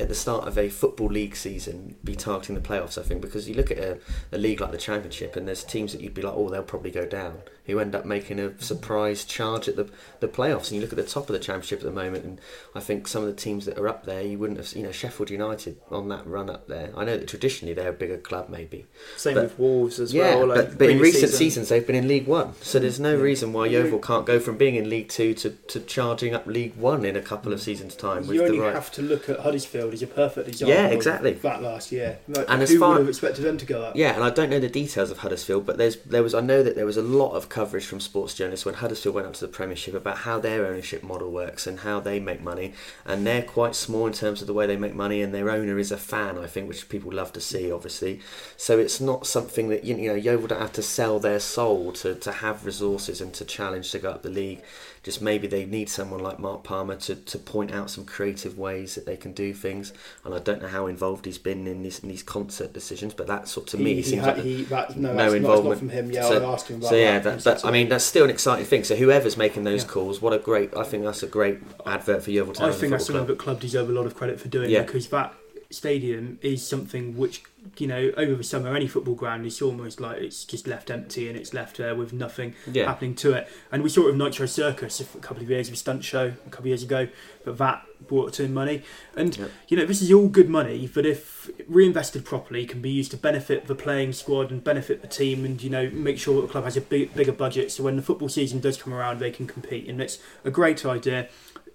at 0.00 0.08
the 0.08 0.14
start 0.14 0.48
of 0.48 0.58
a 0.58 0.68
football 0.68 1.08
league 1.08 1.36
season 1.36 1.96
be 2.02 2.14
targeting 2.14 2.54
the 2.54 2.60
playoffs. 2.60 2.98
I 2.98 3.02
think 3.02 3.20
because 3.20 3.48
you 3.48 3.54
look 3.54 3.70
at 3.70 3.78
a, 3.78 3.98
a 4.32 4.38
league 4.38 4.60
like 4.60 4.72
the 4.72 4.78
Championship 4.78 5.36
and 5.36 5.46
there's 5.46 5.64
teams 5.64 5.92
that 5.92 6.00
you'd 6.00 6.14
be 6.14 6.22
like, 6.22 6.34
oh, 6.34 6.48
they'll 6.48 6.62
probably 6.62 6.90
go 6.90 7.06
down, 7.06 7.38
who 7.66 7.78
end 7.78 7.94
up 7.94 8.04
making 8.04 8.40
a 8.40 8.60
surprise 8.60 9.24
charge 9.24 9.68
at 9.68 9.76
the 9.76 9.88
the 10.20 10.28
playoffs. 10.28 10.68
And 10.68 10.72
you 10.72 10.80
look 10.80 10.92
at 10.92 10.96
the 10.96 11.02
top 11.04 11.28
of 11.28 11.32
the 11.32 11.38
Championship 11.38 11.78
at 11.80 11.84
the 11.84 11.90
moment, 11.90 12.24
and 12.24 12.40
I 12.74 12.80
think 12.80 13.08
some 13.08 13.22
of 13.22 13.28
the 13.28 13.34
teams 13.40 13.66
that 13.66 13.78
are 13.78 13.88
up 13.88 14.04
there, 14.04 14.22
you 14.22 14.38
wouldn't 14.38 14.58
have, 14.58 14.72
you 14.74 14.82
know, 14.82 14.92
Sheffield 14.92 15.30
United 15.30 15.78
on 15.90 16.08
that 16.08 16.26
run 16.26 16.48
up 16.50 16.68
there. 16.68 16.90
I 16.96 17.04
know 17.04 17.16
that 17.16 17.28
traditionally 17.28 17.74
they're 17.74 17.88
a 17.90 17.92
bigger 17.92 18.18
club, 18.18 18.48
maybe. 18.48 18.86
Same 19.16 19.34
But- 19.34 19.42
with 19.44 19.58
Wolves 19.58 19.98
as 20.00 20.12
yeah, 20.14 20.36
well. 20.36 20.46
like 20.48 20.56
but, 20.70 20.78
but 20.78 20.90
in 20.90 20.98
recent 20.98 21.22
season- 21.30 21.36
seasons 21.38 21.68
they've 21.68 21.86
been 21.86 21.96
in 21.96 22.08
League 22.08 22.26
One, 22.26 22.54
so 22.60 22.78
there's 22.78 23.00
no 23.00 23.16
Yeah. 23.16 23.22
reason 23.22 23.52
why 23.52 23.66
Yeovil 23.66 23.98
can't 24.00 24.26
go 24.26 24.38
from 24.40 24.56
being 24.56 24.74
in 24.76 24.88
League 24.88 25.08
Two 25.08 25.34
to, 25.34 25.50
to 25.50 25.80
charging 25.80 26.34
up 26.34 26.46
League 26.46 26.74
One 26.76 27.04
in 27.04 27.16
a 27.16 27.22
couple 27.22 27.52
of 27.52 27.58
mm. 27.60 27.62
seasons' 27.62 27.94
time 27.96 28.26
with 28.26 28.36
You 28.36 28.44
only 28.44 28.58
the 28.58 28.64
right. 28.64 28.74
have 28.74 28.90
to 28.92 29.02
look 29.02 29.28
at 29.28 29.40
Huddersfield 29.40 29.92
as 29.92 30.02
a 30.02 30.06
perfect 30.06 30.48
example. 30.48 30.74
Yeah, 30.74 30.86
exactly. 30.88 31.32
That 31.34 31.62
last 31.62 31.90
year, 31.92 32.18
like, 32.28 32.46
And 32.48 32.62
as 32.62 32.70
who 32.70 32.78
far- 32.78 32.90
would 32.90 32.98
have 33.00 33.08
expected 33.08 33.42
them 33.44 33.58
to 33.58 33.66
go 33.66 33.82
up? 33.82 33.96
Yeah, 33.96 34.14
and 34.14 34.22
I 34.24 34.30
don't 34.30 34.50
know 34.50 34.58
the 34.60 34.68
details 34.68 35.10
of 35.10 35.18
Huddersfield, 35.18 35.66
but 35.66 35.78
there's 35.78 35.96
there 36.06 36.22
was 36.22 36.34
I 36.34 36.40
know 36.40 36.62
that 36.62 36.76
there 36.76 36.86
was 36.86 36.96
a 36.96 37.02
lot 37.02 37.32
of 37.34 37.48
coverage 37.52 37.84
from 37.84 38.00
sports 38.00 38.34
journalists 38.34 38.64
when 38.64 38.76
Huddersfield 38.76 39.14
went 39.14 39.26
up 39.26 39.34
to 39.34 39.40
the 39.42 39.52
Premiership 39.52 39.94
about 39.94 40.18
how 40.18 40.38
their 40.38 40.64
ownership 40.64 41.02
model 41.02 41.30
works 41.30 41.66
and 41.66 41.80
how 41.80 42.00
they 42.00 42.18
make 42.18 42.40
money, 42.40 42.72
and 43.04 43.26
they're 43.26 43.42
quite 43.42 43.74
small 43.74 44.06
in 44.06 44.14
terms 44.14 44.40
of 44.40 44.46
the 44.46 44.54
way 44.54 44.66
they 44.66 44.76
make 44.76 44.94
money, 44.94 45.20
and 45.20 45.34
their 45.34 45.50
owner 45.50 45.78
is 45.78 45.92
a 45.92 45.98
fan, 45.98 46.38
I 46.38 46.46
think, 46.46 46.66
which 46.66 46.88
people 46.88 47.12
love 47.12 47.32
to 47.34 47.40
see, 47.40 47.70
obviously. 47.70 48.20
So 48.56 48.78
it's 48.78 49.00
not 49.00 49.26
something 49.26 49.68
that 49.68 49.84
you 49.84 49.94
know 49.94 50.14
Yeovil 50.14 50.48
don't 50.48 50.60
have 50.60 50.72
to 50.72 50.82
sell 50.82 51.18
their 51.18 51.40
soul 51.40 51.92
to 51.92 52.14
to 52.14 52.32
have 52.32 52.64
resources 52.64 53.20
and 53.20 53.34
to 53.34 53.44
challenge 53.44 53.90
to 53.90 53.98
go 53.98 54.10
up 54.10 54.22
the 54.22 54.30
league. 54.30 54.62
Just 55.02 55.20
maybe 55.20 55.48
they 55.48 55.64
need 55.64 55.88
someone 55.88 56.20
like 56.20 56.38
Mark 56.38 56.62
Palmer 56.62 56.94
to, 56.94 57.16
to 57.16 57.38
point 57.38 57.72
out 57.72 57.90
some 57.90 58.04
creative 58.04 58.56
ways 58.56 58.94
that 58.94 59.04
they 59.04 59.16
can 59.16 59.32
do 59.32 59.52
things. 59.52 59.92
And 60.24 60.32
I 60.32 60.38
don't 60.38 60.62
know 60.62 60.68
how 60.68 60.86
involved 60.86 61.24
he's 61.24 61.38
been 61.38 61.66
in, 61.66 61.82
this, 61.82 61.98
in 61.98 62.08
these 62.08 62.22
concert 62.22 62.72
decisions, 62.72 63.12
but 63.12 63.26
that 63.26 63.48
sort 63.48 63.66
to 63.68 63.78
me 63.78 63.90
he, 63.90 63.96
he 63.96 64.02
seems 64.02 64.22
had, 64.24 64.36
like 64.36 64.44
he, 64.46 64.62
that, 64.64 64.96
no, 64.96 65.12
no 65.12 65.16
that's 65.16 65.16
not, 65.18 65.26
it's 65.26 65.34
involvement. 65.34 65.68
not 65.70 65.78
from 65.78 65.88
him. 65.88 66.10
Yeah, 66.12 66.28
So- 66.28 66.44
I 66.48 66.52
asked 66.52 66.68
him 66.68 66.76
about 66.76 66.90
so 66.90 66.94
yeah, 66.94 67.18
that. 67.18 67.40
that, 67.40 67.62
that, 67.62 67.64
I 67.66 67.72
mean 67.72 67.88
that's 67.88 68.04
still 68.04 68.24
an 68.24 68.30
exciting 68.30 68.64
thing. 68.64 68.84
So 68.84 68.94
whoever's 68.94 69.36
making 69.36 69.64
those 69.64 69.82
Yeah. 69.82 69.88
calls, 69.90 70.22
what 70.22 70.32
a 70.32 70.38
great! 70.38 70.76
I 70.76 70.84
think 70.84 71.02
that's 71.02 71.24
a 71.24 71.26
great 71.26 71.58
advert 71.84 72.22
for 72.22 72.30
Yeovil 72.30 72.54
Town. 72.54 72.68
I 72.68 72.72
think 72.72 72.92
that's 72.92 73.06
football 73.06 73.20
something 73.22 73.36
that 73.36 73.42
club 73.42 73.58
deserve 73.60 73.88
a 73.90 73.92
lot 73.92 74.06
of 74.06 74.14
credit 74.14 74.40
for 74.40 74.48
doing 74.48 74.70
Yeah. 74.70 74.82
because 74.84 75.08
that 75.08 75.34
stadium 75.74 76.38
is 76.42 76.66
something 76.66 77.16
which 77.16 77.42
you 77.78 77.86
know 77.86 78.10
over 78.16 78.34
the 78.34 78.42
summer 78.44 78.74
any 78.74 78.88
football 78.88 79.14
ground 79.14 79.46
is 79.46 79.62
almost 79.62 80.00
like 80.00 80.20
it's 80.20 80.44
just 80.44 80.66
left 80.66 80.90
empty 80.90 81.28
and 81.28 81.36
it's 81.38 81.54
left 81.54 81.76
there 81.76 81.94
with 81.94 82.12
nothing. 82.12 82.54
Yeah, 82.70 82.86
happening 82.86 83.14
to 83.16 83.32
it. 83.32 83.48
And 83.70 83.82
we 83.82 83.88
saw 83.88 84.02
it 84.02 84.06
with 84.06 84.16
Nitro 84.16 84.46
Circus 84.46 85.00
a 85.00 85.04
couple 85.18 85.42
of 85.42 85.50
years 85.50 85.70
with 85.70 85.78
Stunt 85.78 86.04
Show 86.04 86.28
a 86.46 86.50
couple 86.50 86.60
of 86.64 86.66
years 86.66 86.82
ago, 86.82 87.08
but 87.44 87.58
that 87.58 87.84
brought 88.08 88.40
in 88.40 88.52
money. 88.52 88.82
And 89.16 89.36
Yeah. 89.36 89.46
you 89.68 89.76
know 89.76 89.86
this 89.86 90.02
is 90.02 90.12
all 90.12 90.28
good 90.28 90.48
money, 90.48 90.90
but 90.92 91.06
if 91.06 91.50
reinvested 91.68 92.24
properly, 92.24 92.66
can 92.66 92.80
be 92.80 92.90
used 92.90 93.10
to 93.12 93.16
benefit 93.16 93.66
the 93.66 93.74
playing 93.74 94.12
squad 94.12 94.50
and 94.50 94.62
benefit 94.62 95.00
the 95.02 95.08
team, 95.08 95.44
and 95.44 95.62
you 95.62 95.70
know 95.70 95.88
make 95.90 96.18
sure 96.18 96.34
that 96.40 96.42
the 96.48 96.52
club 96.52 96.64
has 96.64 96.76
a 96.76 96.80
big, 96.80 97.14
bigger 97.14 97.32
budget. 97.32 97.70
So 97.72 97.82
when 97.84 97.96
the 97.96 98.02
football 98.02 98.28
season 98.28 98.60
does 98.60 98.76
come 98.76 98.92
around, 98.92 99.18
they 99.20 99.30
can 99.30 99.46
compete, 99.46 99.88
and 99.88 100.00
it's 100.00 100.18
a 100.44 100.50
great 100.50 100.84
idea. 100.84 101.28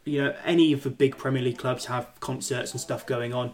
You 0.04 0.24
know, 0.24 0.36
any 0.45 0.72
of 0.72 0.84
the 0.84 0.89
big 0.89 1.18
Premier 1.18 1.41
League 1.41 1.58
clubs 1.58 1.86
have 1.86 2.08
concerts 2.22 2.72
and 2.72 2.80
stuff 2.80 3.06
going 3.06 3.34
on. 3.34 3.52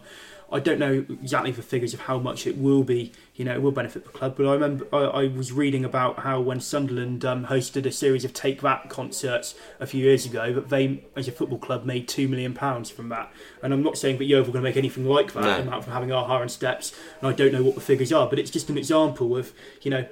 I 0.54 0.60
don't 0.60 0.78
know 0.78 1.04
exactly 1.10 1.50
the 1.50 1.62
figures 1.62 1.94
of 1.94 2.00
how 2.02 2.20
much 2.20 2.46
it 2.46 2.56
will 2.56 2.84
be, 2.84 3.10
you 3.34 3.44
know, 3.44 3.54
it 3.54 3.60
will 3.60 3.72
benefit 3.72 4.04
the 4.04 4.10
club. 4.10 4.36
But 4.36 4.46
I 4.46 4.52
remember 4.52 4.86
I, 4.92 4.98
I 4.98 5.26
was 5.26 5.50
reading 5.50 5.84
about 5.84 6.20
how 6.20 6.40
when 6.40 6.60
Sunderland 6.60 7.24
um, 7.24 7.46
hosted 7.46 7.86
a 7.86 7.90
series 7.90 8.24
of 8.24 8.32
Take 8.32 8.60
That 8.60 8.88
concerts 8.88 9.56
a 9.80 9.86
few 9.86 10.04
years 10.04 10.24
ago, 10.24 10.52
that 10.52 10.68
they, 10.68 11.06
as 11.16 11.26
a 11.26 11.32
football 11.32 11.58
club, 11.58 11.84
made 11.84 12.06
two 12.06 12.28
million 12.28 12.54
pounds 12.54 12.88
from 12.88 13.08
that. 13.08 13.32
And 13.64 13.74
I'm 13.74 13.82
not 13.82 13.98
saying 13.98 14.18
that 14.18 14.26
Yeovil 14.26 14.50
are 14.50 14.52
going 14.52 14.62
to 14.64 14.70
make 14.70 14.76
anything 14.76 15.06
like 15.06 15.32
that, 15.32 15.42
No. 15.42 15.58
amount 15.58 15.84
from 15.84 15.92
having 15.92 16.12
Aha 16.12 16.42
and 16.42 16.50
Steps. 16.50 16.94
And 17.20 17.28
I 17.28 17.32
don't 17.32 17.52
know 17.52 17.64
what 17.64 17.74
the 17.74 17.80
figures 17.80 18.12
are, 18.12 18.28
but 18.28 18.38
it's 18.38 18.52
just 18.52 18.70
an 18.70 18.78
example 18.78 19.36
of, 19.36 19.52
you 19.82 19.90
know, 19.90 20.06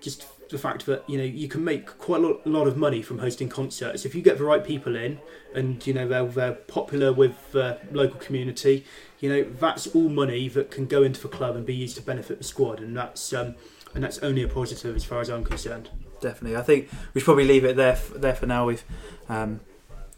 just 0.00 0.24
the 0.50 0.58
fact 0.58 0.84
that 0.86 1.08
you 1.08 1.16
know 1.16 1.24
you 1.24 1.46
can 1.48 1.62
make 1.64 1.86
quite 1.98 2.20
a 2.20 2.48
lot, 2.48 2.66
of 2.66 2.76
money 2.76 3.02
from 3.02 3.18
hosting 3.20 3.48
concerts 3.48 4.04
if 4.04 4.16
you 4.16 4.20
get 4.20 4.36
the 4.36 4.42
right 4.42 4.64
people 4.64 4.96
in 4.96 5.18
and 5.54 5.86
you 5.86 5.94
know 5.94 6.08
they're, 6.08 6.26
they're 6.26 6.52
popular 6.52 7.12
with 7.12 7.52
the 7.52 7.78
local 7.92 8.18
community 8.18 8.84
you 9.20 9.28
know 9.28 9.42
that's 9.58 9.86
all 9.88 10.08
money 10.08 10.48
that 10.48 10.70
can 10.70 10.86
go 10.86 11.02
into 11.02 11.20
the 11.20 11.28
club 11.28 11.54
and 11.56 11.64
be 11.66 11.74
used 11.74 11.96
to 11.96 12.02
benefit 12.02 12.38
the 12.38 12.44
squad 12.44 12.80
and 12.80 12.96
that's 12.96 13.32
um, 13.32 13.54
and 13.94 14.02
that's 14.04 14.18
only 14.18 14.42
a 14.42 14.48
positive 14.48 14.94
as 14.96 15.04
far 15.04 15.20
as 15.20 15.28
I'm 15.28 15.44
concerned 15.44 15.88
definitely. 16.20 16.56
I 16.56 16.62
think 16.62 16.88
we 17.14 17.20
should 17.20 17.24
probably 17.26 17.46
leave 17.46 17.64
it 17.64 17.76
there 17.76 17.92
f- 17.92 18.12
there 18.14 18.34
for 18.34 18.46
now. 18.46 18.66
We've 18.66 18.84
um, 19.28 19.60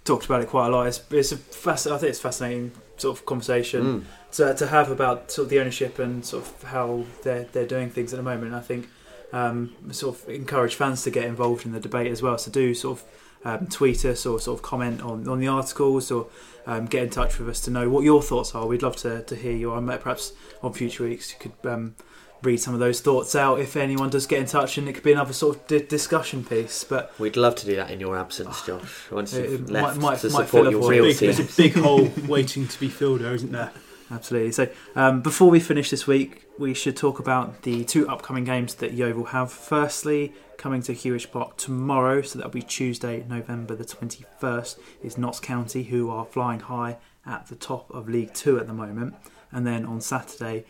talked 0.05 0.25
about 0.25 0.43
it 0.43 0.49
quite 0.49 0.67
a 0.67 0.71
lot. 0.71 0.89
It's, 0.89 1.01
it's 1.13 1.31
a 1.33 1.37
fasc- 1.37 1.91
I 1.93 1.97
think 1.99 2.11
it's 2.11 2.19
a 2.19 2.23
fascinating 2.23 2.73
sort 2.97 3.17
of 3.19 3.25
conversation 3.27 3.83
Mm. 3.85 4.05
to, 4.33 4.55
to 4.55 4.67
have 4.67 4.91
about 4.91 5.31
sort 5.31 5.45
of 5.47 5.51
the 5.51 5.61
ownership 5.61 5.99
and 6.01 6.25
sort 6.25 6.45
of 6.45 6.63
how 6.65 7.05
they're 7.23 7.45
they're 7.53 7.67
doing 7.67 7.89
things 7.91 8.13
at 8.13 8.17
the 8.17 8.23
moment. 8.25 8.53
I 8.55 8.61
think 8.61 8.89
um, 9.33 9.75
sort 9.93 10.17
of 10.23 10.29
encourage 10.29 10.75
fans 10.75 11.03
to 11.05 11.11
get 11.11 11.25
involved 11.25 11.65
in 11.67 11.73
the 11.73 11.81
debate 11.81 12.11
as 12.11 12.21
well. 12.21 12.37
So 12.39 12.51
do 12.51 12.75
sort 12.75 12.99
of 12.99 13.05
um, 13.45 13.67
tweet 13.67 14.05
us 14.05 14.25
or 14.27 14.39
sort 14.41 14.59
of 14.59 14.63
comment 14.63 15.01
on, 15.03 15.29
on 15.29 15.39
the 15.41 15.49
articles 15.49 16.11
or 16.11 16.29
um, 16.67 16.87
get 16.87 17.03
in 17.03 17.11
touch 17.11 17.39
with 17.39 17.49
us 17.49 17.61
to 17.63 17.71
know 17.71 17.89
what 17.91 18.05
your 18.05 18.23
thoughts 18.23 18.55
are. 18.55 18.67
We'd 18.67 18.83
love 18.83 18.97
to, 18.97 19.23
to 19.23 19.35
hear 19.35 19.53
you. 19.57 19.73
I 19.73 19.81
might 19.81 20.01
perhaps 20.01 20.33
on 20.63 20.73
future 20.73 21.05
weeks 21.05 21.33
you 21.33 21.39
could 21.51 21.69
um, 21.71 21.97
read 22.43 22.59
some 22.59 22.75
of 22.75 22.81
those 22.81 23.01
thoughts 23.01 23.35
out 23.35 23.61
if 23.61 23.77
anyone 23.77 24.11
does 24.11 24.27
get 24.27 24.39
in 24.41 24.47
touch, 24.47 24.79
and 24.79 24.89
it 24.89 24.93
could 24.95 25.03
be 25.05 25.13
another 25.13 25.33
sort 25.33 25.57
of 25.57 25.67
di- 25.67 25.81
discussion 25.87 26.45
piece. 26.45 26.85
But 26.85 27.13
We'd 27.19 27.37
love 27.37 27.55
to 27.57 27.67
do 27.67 27.77
that 27.77 27.91
in 27.91 28.01
your 28.01 28.17
absence, 28.17 28.65
Josh. 28.67 29.11
Once 29.11 29.33
It- 29.35 29.51
you've 29.51 29.63
it 29.63 29.71
left 29.71 29.97
might- 29.99 30.03
might- 30.13 30.19
to 30.21 30.31
might 30.31 30.47
support 30.47 30.49
fill 30.49 30.67
a 30.69 30.71
your 30.71 30.89
real 30.91 31.05
team. 31.15 31.33
there's 31.33 31.41
a 31.41 31.57
big 31.57 31.75
hole 31.75 32.11
waiting 32.29 32.67
to 32.69 32.81
be 32.81 32.89
filled 32.89 33.21
there 33.21 33.35
isn't 33.35 33.53
there 33.53 33.73
Absolutely. 34.13 34.53
So, 34.53 34.69
um, 34.95 35.23
before 35.23 35.49
we 35.49 35.59
finish 35.59 35.89
this 35.89 36.07
week, 36.07 36.47
we 36.59 36.75
should 36.75 36.99
talk 36.99 37.19
about 37.19 37.63
the 37.63 37.83
two 37.83 38.07
upcoming 38.11 38.45
games 38.45 38.75
that 38.75 38.93
Yeovil 38.93 39.25
have. 39.27 39.51
Firstly, 39.51 40.35
coming 40.59 40.83
to 40.83 40.93
Huish 40.93 41.31
Park 41.31 41.57
tomorrow, 41.57 42.21
so 42.21 42.39
that'll 42.39 42.53
be 42.53 42.61
Tuesday, 42.61 43.25
November 43.27 43.75
the 43.75 43.87
21st, 43.87 44.79
is 45.03 45.17
Notts 45.17 45.41
County, 45.41 45.85
who 45.85 46.11
are 46.11 46.27
flying 46.27 46.61
high 46.61 46.99
at 47.25 47.47
the 47.47 47.55
top 47.55 47.91
of 47.91 48.07
League 48.07 48.35
Two 48.35 48.61
at 48.61 48.67
the 48.67 48.75
moment. 48.75 49.15
And 49.51 49.67
then 49.67 49.87
on 49.87 50.03
Saturday, 50.03 50.67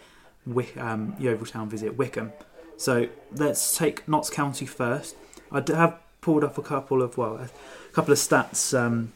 Wick, 0.47 0.77
um, 0.77 1.17
Yeovil 1.19 1.47
Town 1.47 1.69
visit 1.69 1.99
Wycombe. 1.99 2.33
So, 2.77 3.09
let's 3.33 3.77
take 3.77 4.07
Notts 4.07 4.31
County 4.31 4.67
first. 4.67 5.17
I 5.51 5.65
have 5.67 5.99
pulled 6.21 6.45
up 6.45 6.59
a 6.59 6.63
couple 6.63 7.03
of, 7.03 7.19
well, 7.19 7.39
a 7.39 7.49
couple 7.93 8.13
of 8.13 8.19
stats 8.19 8.79
um, 8.79 9.13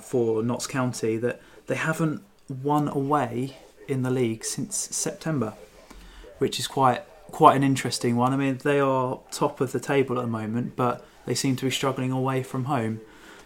for 0.00 0.42
Notts 0.42 0.66
County 0.66 1.16
that 1.18 1.40
they 1.68 1.76
haven't 1.76 2.24
won 2.48 2.88
away 2.88 3.56
in 3.88 4.02
the 4.02 4.10
league 4.10 4.44
since 4.44 4.76
September, 4.76 5.54
which 6.38 6.58
is 6.58 6.66
quite 6.66 7.02
quite 7.30 7.56
an 7.56 7.64
interesting 7.64 8.16
one. 8.16 8.32
I 8.32 8.36
mean, 8.36 8.58
they 8.62 8.80
are 8.80 9.18
top 9.30 9.60
of 9.60 9.72
the 9.72 9.80
table 9.80 10.18
at 10.18 10.22
the 10.22 10.30
moment, 10.30 10.76
but 10.76 11.04
they 11.26 11.34
seem 11.34 11.56
to 11.56 11.64
be 11.64 11.70
struggling 11.70 12.12
away 12.12 12.42
from 12.42 12.66
home. 12.66 13.00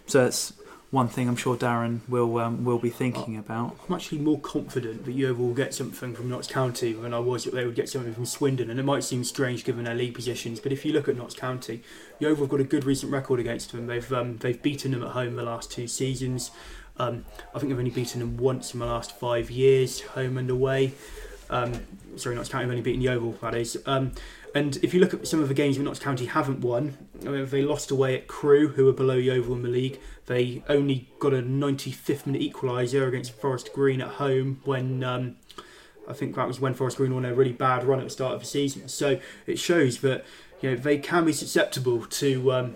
So 0.05 0.25
it's 0.25 0.53
one 0.91 1.07
thing 1.07 1.27
I'm 1.27 1.35
sure 1.35 1.55
Darren 1.55 1.99
will 2.09 2.39
um, 2.39 2.65
will 2.65 2.79
be 2.79 2.89
thinking 2.89 3.37
about. 3.37 3.77
I'm 3.87 3.95
actually 3.95 4.19
more 4.19 4.39
confident 4.39 5.05
that 5.05 5.11
Yeovil 5.11 5.47
will 5.47 5.53
get 5.53 5.73
something 5.73 6.15
from 6.15 6.29
Notts 6.29 6.47
County 6.47 6.93
than 6.93 7.13
I 7.13 7.19
was 7.19 7.43
that 7.43 7.53
they 7.53 7.65
would 7.65 7.75
get 7.75 7.89
something 7.89 8.13
from 8.13 8.25
Swindon. 8.25 8.69
And 8.69 8.79
it 8.79 8.83
might 8.83 9.03
seem 9.03 9.23
strange 9.23 9.63
given 9.63 9.85
their 9.85 9.95
league 9.95 10.15
positions, 10.15 10.59
but 10.59 10.71
if 10.71 10.85
you 10.85 10.93
look 10.93 11.07
at 11.07 11.15
Notts 11.15 11.35
County, 11.35 11.83
Yeovil 12.19 12.45
have 12.45 12.49
got 12.49 12.59
a 12.59 12.63
good 12.63 12.85
recent 12.85 13.11
record 13.11 13.39
against 13.39 13.71
them. 13.71 13.85
They've 13.87 14.11
um, 14.11 14.37
they've 14.37 14.61
beaten 14.61 14.91
them 14.91 15.03
at 15.03 15.11
home 15.11 15.35
the 15.35 15.43
last 15.43 15.71
two 15.71 15.87
seasons. 15.87 16.51
Um, 16.99 17.25
I 17.55 17.59
think 17.59 17.69
they've 17.69 17.79
only 17.79 17.91
beaten 17.91 18.19
them 18.19 18.37
once 18.37 18.73
in 18.73 18.79
my 18.79 18.85
last 18.85 19.17
five 19.17 19.49
years, 19.49 20.01
home 20.01 20.37
and 20.37 20.49
away. 20.49 20.93
Um, 21.49 21.73
sorry, 22.17 22.35
Notts 22.35 22.49
County 22.49 22.63
have 22.63 22.69
only 22.69 22.81
beaten 22.81 23.01
Yeovil, 23.01 23.37
that 23.41 23.55
is. 23.55 23.81
Um, 23.85 24.11
and 24.53 24.77
if 24.77 24.93
you 24.93 24.99
look 24.99 25.13
at 25.13 25.27
some 25.27 25.41
of 25.41 25.47
the 25.47 25.53
games 25.53 25.77
that 25.77 25.83
Notts 25.83 25.99
County 25.99 26.25
haven't 26.25 26.61
won, 26.61 26.97
I 27.25 27.29
mean, 27.29 27.45
they 27.45 27.61
lost 27.61 27.91
away 27.91 28.15
at 28.15 28.27
Crewe, 28.27 28.69
who 28.69 28.87
are 28.89 28.93
below 28.93 29.15
Yeovil 29.15 29.55
in 29.55 29.63
the 29.63 29.69
league. 29.69 29.99
They 30.25 30.63
only 30.67 31.07
got 31.19 31.33
a 31.33 31.41
95th 31.41 32.25
minute 32.25 32.41
equaliser 32.41 33.07
against 33.07 33.31
Forest 33.33 33.71
Green 33.73 34.01
at 34.01 34.09
home 34.09 34.61
when 34.65 35.03
um, 35.03 35.37
I 36.07 36.13
think 36.13 36.35
that 36.35 36.47
was 36.47 36.59
when 36.59 36.73
Forest 36.73 36.97
Green 36.97 37.13
won 37.13 37.25
a 37.25 37.33
really 37.33 37.53
bad 37.53 37.83
run 37.83 37.99
at 37.99 38.05
the 38.05 38.09
start 38.09 38.33
of 38.33 38.41
the 38.41 38.45
season. 38.45 38.87
So 38.89 39.19
it 39.45 39.59
shows 39.59 39.99
that 39.99 40.25
you 40.61 40.71
know 40.71 40.75
they 40.75 40.97
can 40.97 41.25
be 41.25 41.33
susceptible 41.33 42.05
to 42.05 42.51
um, 42.51 42.75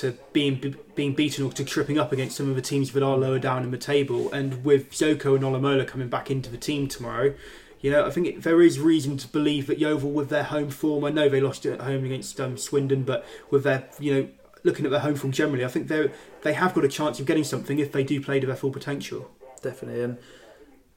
to 0.00 0.16
being 0.32 0.76
being 0.94 1.14
beaten 1.14 1.44
or 1.44 1.52
to 1.52 1.64
tripping 1.64 1.98
up 1.98 2.12
against 2.12 2.36
some 2.36 2.48
of 2.48 2.56
the 2.56 2.62
teams 2.62 2.92
that 2.92 3.02
are 3.02 3.16
lower 3.16 3.38
down 3.38 3.62
in 3.62 3.70
the 3.70 3.78
table. 3.78 4.32
And 4.32 4.64
with 4.64 4.92
Zoko 4.92 5.34
and 5.34 5.44
Olomola 5.44 5.86
coming 5.86 6.08
back 6.08 6.30
into 6.30 6.50
the 6.50 6.58
team 6.58 6.88
tomorrow, 6.88 7.34
you 7.80 7.90
know 7.90 8.06
I 8.06 8.10
think 8.10 8.26
it, 8.26 8.42
there 8.42 8.62
is 8.62 8.78
reason 8.78 9.16
to 9.18 9.28
believe 9.28 9.66
that 9.66 9.78
Yeovil, 9.78 10.10
with 10.10 10.28
their 10.28 10.44
home 10.44 10.70
form, 10.70 11.04
I 11.04 11.10
know 11.10 11.28
they 11.28 11.40
lost 11.40 11.66
it 11.66 11.72
at 11.72 11.80
home 11.82 12.04
against 12.04 12.40
um, 12.40 12.56
Swindon, 12.56 13.04
but 13.04 13.24
with 13.50 13.64
their 13.64 13.88
you 13.98 14.14
know 14.14 14.28
looking 14.62 14.84
at 14.84 14.90
their 14.90 15.00
home 15.00 15.14
form 15.14 15.32
generally, 15.32 15.64
I 15.64 15.68
think 15.68 15.88
they 15.88 16.10
they 16.42 16.52
have 16.54 16.74
got 16.74 16.84
a 16.84 16.88
chance 16.88 17.20
of 17.20 17.26
getting 17.26 17.44
something 17.44 17.78
if 17.78 17.92
they 17.92 18.04
do 18.04 18.20
play 18.20 18.40
to 18.40 18.46
their 18.46 18.56
full 18.56 18.72
potential. 18.72 19.30
Definitely, 19.62 20.02
and 20.02 20.18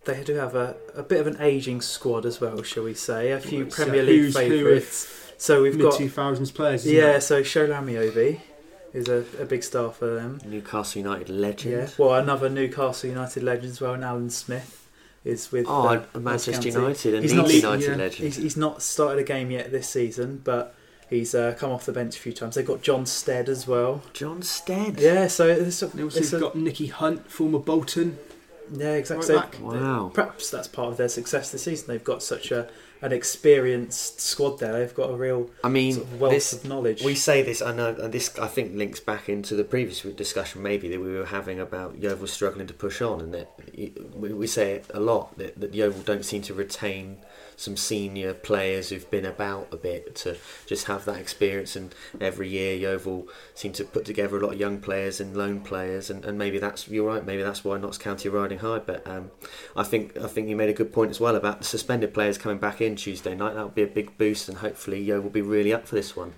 they 0.05 0.23
do 0.23 0.35
have 0.35 0.55
a, 0.55 0.75
a 0.95 1.03
bit 1.03 1.21
of 1.21 1.27
an 1.27 1.37
aging 1.39 1.81
squad 1.81 2.25
as 2.25 2.41
well, 2.41 2.61
shall 2.63 2.83
we 2.83 2.93
say? 2.93 3.31
A 3.31 3.39
few 3.39 3.69
So 3.69 3.83
Premier 3.83 4.03
League 4.03 4.21
who's 4.21 4.35
favourites. 4.35 5.15
So 5.37 5.63
we've 5.63 5.79
got 5.79 5.95
two 5.95 6.09
thousands 6.09 6.51
players. 6.51 6.85
isn't 6.85 6.97
yeah, 6.97 7.15
it? 7.15 7.21
so 7.21 7.41
Shola 7.41 7.81
Ameobi, 7.81 8.41
is 8.93 9.07
a, 9.07 9.23
a 9.39 9.45
big 9.45 9.63
star 9.63 9.91
for 9.91 10.15
them. 10.15 10.39
Newcastle 10.45 11.01
United 11.01 11.29
legend. 11.29 11.73
Yeah. 11.73 11.89
Well, 11.97 12.15
another 12.15 12.49
Newcastle 12.49 13.09
United 13.09 13.43
legend 13.43 13.71
as 13.71 13.81
well, 13.81 13.93
and 13.93 14.03
Alan 14.03 14.29
Smith 14.29 14.87
is 15.25 15.51
with 15.51 15.65
Oh, 15.67 15.87
uh, 15.87 16.19
Manchester 16.19 16.69
United 16.69 17.13
and 17.13 17.23
He's 17.23 17.33
not- 17.33 17.53
United 17.53 17.83
yeah, 17.89 17.95
legend. 17.95 18.25
He's, 18.25 18.35
he's 18.37 18.57
not 18.57 18.81
started 18.81 19.19
a 19.19 19.23
game 19.23 19.51
yet 19.51 19.69
this 19.71 19.87
season, 19.89 20.41
but 20.43 20.73
he's 21.09 21.35
uh, 21.35 21.55
come 21.57 21.71
off 21.71 21.85
the 21.85 21.91
bench 21.91 22.15
a 22.15 22.19
few 22.19 22.31
times. 22.33 22.55
They've 22.55 22.65
got 22.65 22.81
John 22.81 23.05
Stead 23.05 23.49
as 23.49 23.67
well. 23.67 24.01
John 24.13 24.41
Stead. 24.41 24.99
Yeah, 24.99 25.27
so 25.27 25.47
it's 25.47 25.81
a, 25.81 25.87
They 25.87 26.03
also 26.03 26.19
it's 26.19 26.33
a- 26.33 26.39
got 26.39 26.55
Nicky 26.55 26.87
Hunt, 26.87 27.29
former 27.29 27.59
Bolton. 27.59 28.17
yeah, 28.71 28.93
exactly. 28.93 29.35
right 29.35 29.53
So. 29.53 29.61
Wow. 29.61 30.11
Perhaps 30.13 30.49
that's 30.49 30.67
part 30.67 30.89
of 30.89 30.97
their 30.97 31.09
success 31.09 31.51
this 31.51 31.63
season. 31.63 31.87
They've 31.87 32.03
got 32.03 32.23
such 32.23 32.51
a 32.51 32.69
an 33.01 33.13
experienced 33.13 34.19
squad 34.19 34.59
there. 34.59 34.73
They've 34.73 34.93
got 34.93 35.09
a 35.09 35.15
real 35.15 35.49
I 35.63 35.69
mean, 35.69 35.93
sort 35.93 36.05
of 36.05 36.21
wealth 36.21 36.33
this, 36.33 36.53
of 36.53 36.65
knowledge. 36.65 37.03
we 37.03 37.15
say 37.15 37.41
this, 37.41 37.61
I 37.61 37.73
know, 37.73 37.95
and 37.95 38.13
this 38.13 38.37
I 38.37 38.47
think 38.47 38.75
links 38.75 38.99
back 38.99 39.29
into 39.29 39.55
the 39.55 39.63
previous 39.63 40.01
discussion 40.01 40.61
maybe 40.61 40.89
that 40.89 40.99
we 40.99 41.13
were 41.13 41.25
having 41.25 41.59
about 41.59 41.97
Yeovil 41.97 42.27
struggling 42.27 42.67
to 42.67 42.73
push 42.73 43.01
on, 43.01 43.21
and 43.21 43.33
that 43.33 43.51
we, 44.13 44.33
we 44.33 44.47
say 44.47 44.73
it 44.73 44.85
a 44.93 44.99
lot 44.99 45.37
that, 45.37 45.59
that 45.59 45.73
Yeovil 45.73 46.01
don't 46.01 46.25
seem 46.25 46.41
to 46.43 46.53
retain 46.53 47.17
some 47.59 47.75
senior 47.75 48.33
players 48.33 48.89
who've 48.89 49.09
been 49.11 49.25
about 49.25 49.67
a 49.71 49.75
bit 49.75 50.15
to 50.15 50.37
just 50.65 50.87
have 50.87 51.03
that 51.05 51.17
experience. 51.17 51.75
And 51.75 51.93
every 52.21 52.47
year 52.47 52.73
Yeovil 52.73 53.27
seem 53.53 53.73
to 53.73 53.83
put 53.83 54.05
together 54.05 54.37
a 54.37 54.39
lot 54.39 54.53
of 54.53 54.59
young 54.59 54.79
players 54.79 55.19
and 55.19 55.35
loan 55.35 55.59
players, 55.59 56.09
and, 56.09 56.23
and 56.23 56.37
maybe 56.37 56.57
that's 56.57 56.87
you're 56.87 57.07
right. 57.07 57.25
Maybe 57.25 57.43
that's 57.43 57.63
why 57.63 57.77
Notts 57.77 57.97
County 57.97 58.29
are 58.29 58.31
riding 58.31 58.59
high. 58.59 58.79
But 58.79 59.05
um, 59.07 59.31
I 59.75 59.83
think 59.83 60.17
I 60.17 60.27
think 60.27 60.47
you 60.47 60.55
made 60.55 60.69
a 60.69 60.73
good 60.73 60.93
point 60.93 61.11
as 61.11 61.19
well 61.19 61.35
about 61.35 61.59
the 61.59 61.65
suspended 61.65 62.13
players 62.13 62.37
coming 62.37 62.59
back 62.59 62.79
in 62.81 62.95
Tuesday 62.95 63.35
night. 63.35 63.55
That 63.55 63.65
would 63.65 63.75
be 63.75 63.83
a 63.83 63.87
big 63.87 64.17
boost, 64.17 64.47
and 64.47 64.59
hopefully 64.59 65.01
Yeovil 65.01 65.23
will 65.23 65.29
be 65.29 65.41
really 65.41 65.73
up 65.73 65.87
for 65.87 65.95
this 65.95 66.15
one. 66.15 66.33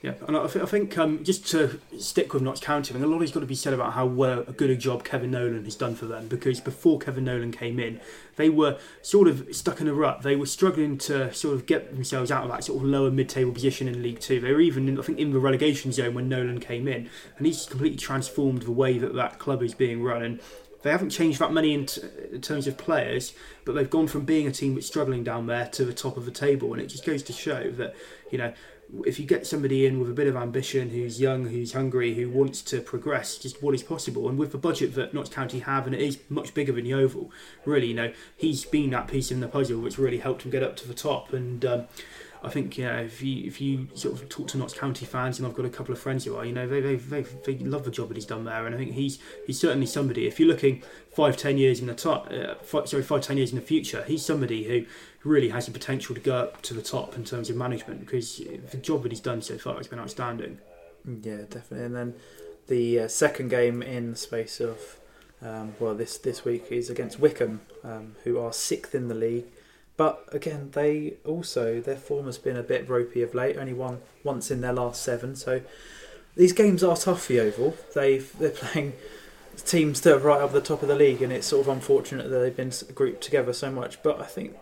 Yeah, 0.00 0.14
and 0.28 0.36
I, 0.36 0.46
th- 0.46 0.62
I 0.62 0.66
think 0.66 0.96
um, 0.96 1.24
just 1.24 1.48
to 1.48 1.80
stick 1.98 2.32
with 2.32 2.40
Notts 2.40 2.60
County, 2.60 2.90
I 2.90 2.92
think 2.92 3.04
a 3.04 3.08
lot 3.08 3.20
has 3.20 3.32
got 3.32 3.40
to 3.40 3.46
be 3.46 3.56
said 3.56 3.74
about 3.74 3.94
how 3.94 4.06
well 4.06 4.44
a 4.46 4.52
good 4.52 4.70
a 4.70 4.76
job 4.76 5.02
Kevin 5.02 5.32
Nolan 5.32 5.64
has 5.64 5.74
done 5.74 5.96
for 5.96 6.06
them. 6.06 6.28
Because 6.28 6.60
before 6.60 7.00
Kevin 7.00 7.24
Nolan 7.24 7.50
came 7.50 7.80
in, 7.80 8.00
they 8.36 8.48
were 8.48 8.78
sort 9.02 9.26
of 9.26 9.48
stuck 9.50 9.80
in 9.80 9.88
a 9.88 9.94
rut. 9.94 10.22
They 10.22 10.36
were 10.36 10.46
struggling 10.46 10.98
to 10.98 11.34
sort 11.34 11.56
of 11.56 11.66
get 11.66 11.92
themselves 11.92 12.30
out 12.30 12.44
of 12.44 12.50
that 12.50 12.62
sort 12.62 12.80
of 12.80 12.88
lower 12.88 13.10
mid-table 13.10 13.50
position 13.50 13.88
in 13.88 14.00
League 14.00 14.20
Two. 14.20 14.38
They 14.38 14.52
were 14.52 14.60
even, 14.60 14.96
I 15.00 15.02
think, 15.02 15.18
in 15.18 15.32
the 15.32 15.40
relegation 15.40 15.90
zone 15.90 16.14
when 16.14 16.28
Nolan 16.28 16.60
came 16.60 16.86
in, 16.86 17.10
and 17.36 17.46
he's 17.46 17.66
completely 17.66 17.98
transformed 17.98 18.62
the 18.62 18.70
way 18.70 18.98
that 18.98 19.14
that 19.14 19.40
club 19.40 19.64
is 19.64 19.74
being 19.74 20.04
run. 20.04 20.22
And 20.22 20.40
they 20.82 20.92
haven't 20.92 21.10
changed 21.10 21.40
that 21.40 21.52
many 21.52 21.74
in, 21.74 21.86
t- 21.86 22.02
in 22.32 22.40
terms 22.40 22.68
of 22.68 22.78
players, 22.78 23.32
but 23.64 23.74
they've 23.74 23.90
gone 23.90 24.06
from 24.06 24.24
being 24.24 24.46
a 24.46 24.52
team 24.52 24.76
that's 24.76 24.86
struggling 24.86 25.24
down 25.24 25.48
there 25.48 25.66
to 25.70 25.84
the 25.84 25.92
top 25.92 26.16
of 26.16 26.24
the 26.24 26.30
table, 26.30 26.72
and 26.72 26.80
it 26.80 26.86
just 26.86 27.04
goes 27.04 27.24
to 27.24 27.32
show 27.32 27.68
that 27.72 27.96
you 28.30 28.38
know 28.38 28.52
if 29.04 29.18
you 29.20 29.26
get 29.26 29.46
somebody 29.46 29.84
in 29.86 30.00
with 30.00 30.10
a 30.10 30.14
bit 30.14 30.26
of 30.26 30.36
ambition, 30.36 30.90
who's 30.90 31.20
young, 31.20 31.46
who's 31.46 31.72
hungry, 31.72 32.14
who 32.14 32.30
wants 32.30 32.62
to 32.62 32.80
progress, 32.80 33.36
just 33.36 33.62
what 33.62 33.74
is 33.74 33.82
possible, 33.82 34.28
and 34.28 34.38
with 34.38 34.52
the 34.52 34.58
budget 34.58 34.94
that 34.94 35.12
Notts 35.12 35.30
County 35.30 35.60
have, 35.60 35.86
and 35.86 35.94
it 35.94 36.00
is 36.00 36.18
much 36.28 36.54
bigger 36.54 36.72
than 36.72 36.86
Yeovil, 36.86 37.30
really, 37.64 37.88
you 37.88 37.94
know, 37.94 38.12
he's 38.36 38.64
been 38.64 38.90
that 38.90 39.08
piece 39.08 39.30
in 39.30 39.40
the 39.40 39.48
puzzle 39.48 39.80
which 39.80 39.98
really 39.98 40.18
helped 40.18 40.42
him 40.42 40.50
get 40.50 40.62
up 40.62 40.76
to 40.76 40.88
the 40.88 40.94
top, 40.94 41.32
and. 41.32 41.64
Um, 41.64 41.88
I 42.42 42.48
think 42.50 42.78
you 42.78 42.84
know 42.84 42.98
if 42.98 43.20
you 43.20 43.46
if 43.46 43.60
you 43.60 43.88
sort 43.94 44.14
of 44.14 44.28
talk 44.28 44.48
to 44.48 44.58
Notts 44.58 44.74
County 44.74 45.04
fans, 45.04 45.38
and 45.38 45.46
I've 45.46 45.54
got 45.54 45.66
a 45.66 45.70
couple 45.70 45.92
of 45.92 45.98
friends 46.00 46.24
who 46.24 46.36
are, 46.36 46.44
you 46.44 46.52
know, 46.52 46.68
they 46.68 46.80
they, 46.80 46.94
they, 46.96 47.22
they 47.22 47.58
love 47.58 47.84
the 47.84 47.90
job 47.90 48.08
that 48.08 48.16
he's 48.16 48.26
done 48.26 48.44
there, 48.44 48.64
and 48.64 48.74
I 48.74 48.78
think 48.78 48.92
he's 48.92 49.18
he's 49.46 49.58
certainly 49.58 49.86
somebody. 49.86 50.26
If 50.26 50.38
you're 50.38 50.48
looking 50.48 50.82
five 51.12 51.36
ten 51.36 51.58
years 51.58 51.80
in 51.80 51.86
the 51.86 51.94
top, 51.94 52.30
uh, 52.30 52.54
five, 52.62 52.88
sorry, 52.88 53.02
five 53.02 53.22
ten 53.22 53.36
years 53.38 53.50
in 53.50 53.56
the 53.56 53.64
future, 53.64 54.04
he's 54.06 54.24
somebody 54.24 54.64
who 54.64 54.86
really 55.24 55.48
has 55.48 55.66
the 55.66 55.72
potential 55.72 56.14
to 56.14 56.20
go 56.20 56.36
up 56.36 56.62
to 56.62 56.74
the 56.74 56.82
top 56.82 57.16
in 57.16 57.24
terms 57.24 57.50
of 57.50 57.56
management 57.56 58.00
because 58.00 58.38
the 58.38 58.76
job 58.76 59.02
that 59.02 59.12
he's 59.12 59.20
done 59.20 59.42
so 59.42 59.58
far 59.58 59.76
has 59.76 59.88
been 59.88 59.98
outstanding. 59.98 60.58
Yeah, 61.04 61.42
definitely. 61.48 61.84
And 61.84 61.96
then 61.96 62.14
the 62.68 63.00
uh, 63.00 63.08
second 63.08 63.48
game 63.48 63.82
in 63.82 64.12
the 64.12 64.16
space 64.16 64.60
of 64.60 64.98
um, 65.40 65.74
well, 65.78 65.94
this 65.94 66.18
this 66.18 66.44
week 66.44 66.66
is 66.70 66.90
against 66.90 67.20
Wycombe, 67.20 67.60
um, 67.84 68.16
who 68.24 68.38
are 68.38 68.52
sixth 68.52 68.94
in 68.94 69.08
the 69.08 69.14
league. 69.14 69.46
But 69.96 70.24
again, 70.32 70.70
they 70.72 71.14
also 71.24 71.80
their 71.80 71.96
form 71.96 72.26
has 72.26 72.38
been 72.38 72.56
a 72.56 72.62
bit 72.62 72.88
ropey 72.88 73.22
of 73.22 73.34
late. 73.34 73.56
Only 73.56 73.72
won 73.72 74.00
once 74.24 74.50
in 74.50 74.60
their 74.60 74.72
last 74.72 75.02
seven. 75.02 75.36
So 75.36 75.60
these 76.36 76.52
games 76.52 76.82
are 76.82 76.96
tough 76.96 77.24
for 77.24 77.34
Yeovil. 77.34 77.76
They've 77.94 78.36
they're 78.38 78.50
playing 78.50 78.94
teams 79.64 80.00
that 80.02 80.16
are 80.16 80.18
right 80.18 80.40
up 80.40 80.52
the 80.52 80.60
top 80.60 80.82
of 80.82 80.88
the 80.88 80.94
league, 80.94 81.22
and 81.22 81.32
it's 81.32 81.46
sort 81.46 81.66
of 81.66 81.72
unfortunate 81.72 82.28
that 82.30 82.38
they've 82.38 82.56
been 82.56 82.72
grouped 82.94 83.22
together 83.22 83.52
so 83.52 83.70
much. 83.70 84.02
But 84.02 84.20
I 84.20 84.24
think 84.24 84.56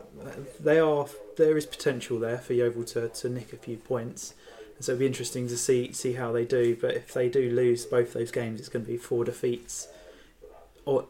they 0.61 0.79
are 0.79 1.07
there 1.37 1.57
is 1.57 1.67
potential 1.67 2.19
there 2.19 2.39
for 2.39 2.55
Yeovil 2.55 2.85
to, 2.85 3.09
to 3.09 3.29
nick 3.29 3.53
a 3.53 3.57
few 3.57 3.77
points. 3.77 4.35
and 4.77 4.85
So 4.85 4.93
it'll 4.93 5.01
be 5.01 5.07
interesting 5.07 5.49
to 5.49 5.57
see 5.57 5.93
see 5.93 6.15
how 6.15 6.33
they 6.33 6.45
do. 6.45 6.77
But 6.81 6.95
if 6.95 7.13
they 7.13 7.29
do 7.29 7.51
lose 7.51 7.85
both 7.85 8.13
those 8.13 8.31
games, 8.31 8.61
it's 8.61 8.69
going 8.69 8.85
to 8.85 8.91
be 8.91 8.97
four 8.99 9.25
defeats, 9.25 9.89
or 10.85 11.07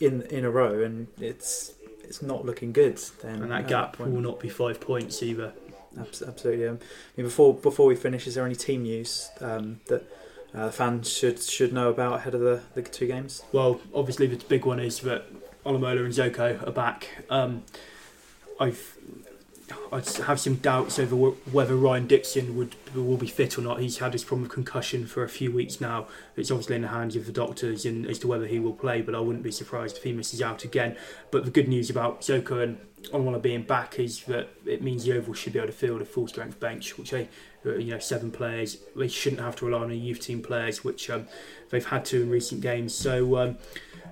in 0.00 0.22
in 0.22 0.44
a 0.44 0.50
row, 0.50 0.82
and 0.82 1.06
it's 1.20 1.74
it's 2.02 2.22
not 2.22 2.44
looking 2.44 2.72
good. 2.72 2.98
Then 3.22 3.42
And 3.42 3.52
that 3.52 3.68
gap 3.68 3.96
point. 3.96 4.10
will 4.12 4.20
not 4.20 4.40
be 4.40 4.48
five 4.48 4.80
points 4.80 5.22
either. 5.22 5.52
Absolutely. 5.98 6.68
Um, 6.68 6.78
I 6.80 7.20
mean, 7.20 7.26
before 7.26 7.54
before 7.54 7.86
we 7.86 7.96
finish, 7.96 8.26
is 8.26 8.34
there 8.34 8.46
any 8.46 8.54
team 8.54 8.82
news 8.82 9.28
um, 9.40 9.80
that 9.86 10.04
uh, 10.54 10.70
fans 10.70 11.12
should 11.12 11.40
should 11.40 11.72
know 11.72 11.90
about 11.90 12.14
ahead 12.14 12.34
of 12.34 12.40
the, 12.40 12.62
the 12.74 12.82
two 12.82 13.06
games? 13.06 13.42
Well, 13.52 13.80
obviously 13.94 14.26
the 14.26 14.36
big 14.44 14.64
one 14.64 14.80
is 14.80 15.00
that 15.00 15.26
Olomola 15.64 16.04
and 16.04 16.12
Zoko 16.12 16.66
are 16.66 16.72
back. 16.72 17.24
Um, 17.28 17.64
I've 18.58 18.96
I 19.92 20.02
have 20.24 20.40
some 20.40 20.56
doubts 20.56 20.98
over 20.98 21.16
whether 21.16 21.76
Ryan 21.76 22.06
Dickson 22.06 22.56
would 22.56 22.74
will 22.94 23.16
be 23.16 23.26
fit 23.26 23.58
or 23.58 23.62
not. 23.62 23.80
He's 23.80 23.98
had 23.98 24.12
this 24.12 24.24
problem 24.24 24.44
of 24.46 24.50
concussion 24.50 25.06
for 25.06 25.22
a 25.22 25.28
few 25.28 25.52
weeks 25.52 25.80
now. 25.80 26.06
It's 26.36 26.50
obviously 26.50 26.76
in 26.76 26.82
the 26.82 26.88
hands 26.88 27.16
of 27.16 27.26
the 27.26 27.32
doctors 27.32 27.84
and 27.84 28.06
as 28.06 28.18
to 28.20 28.28
whether 28.28 28.46
he 28.46 28.58
will 28.58 28.72
play. 28.72 29.02
But 29.02 29.14
I 29.14 29.20
wouldn't 29.20 29.44
be 29.44 29.52
surprised 29.52 29.96
if 29.96 30.02
he 30.02 30.12
misses 30.12 30.42
out 30.42 30.64
again. 30.64 30.96
But 31.30 31.44
the 31.44 31.50
good 31.50 31.68
news 31.68 31.90
about 31.90 32.22
Zoko 32.22 32.62
and 32.62 32.78
Olomola 33.12 33.40
being 33.40 33.62
back 33.62 33.98
is 33.98 34.24
that 34.24 34.48
it 34.66 34.82
means 34.82 35.04
the 35.04 35.16
Oval 35.16 35.34
should 35.34 35.52
be 35.52 35.58
able 35.58 35.68
to 35.68 35.72
field 35.72 36.00
a 36.00 36.04
full 36.04 36.28
strength 36.28 36.60
bench, 36.60 36.96
which 36.98 37.10
they 37.10 37.28
you 37.64 37.90
know 37.92 37.98
seven 37.98 38.30
players. 38.30 38.78
They 38.96 39.08
shouldn't 39.08 39.42
have 39.42 39.56
to 39.56 39.66
rely 39.66 39.82
on 39.82 39.90
a 39.90 39.94
youth 39.94 40.20
team 40.20 40.42
players, 40.42 40.82
which 40.84 41.10
um, 41.10 41.26
they've 41.70 41.84
had 41.86 42.04
to 42.06 42.22
in 42.22 42.30
recent 42.30 42.60
games. 42.60 42.94
So 42.94 43.36
um, 43.36 43.58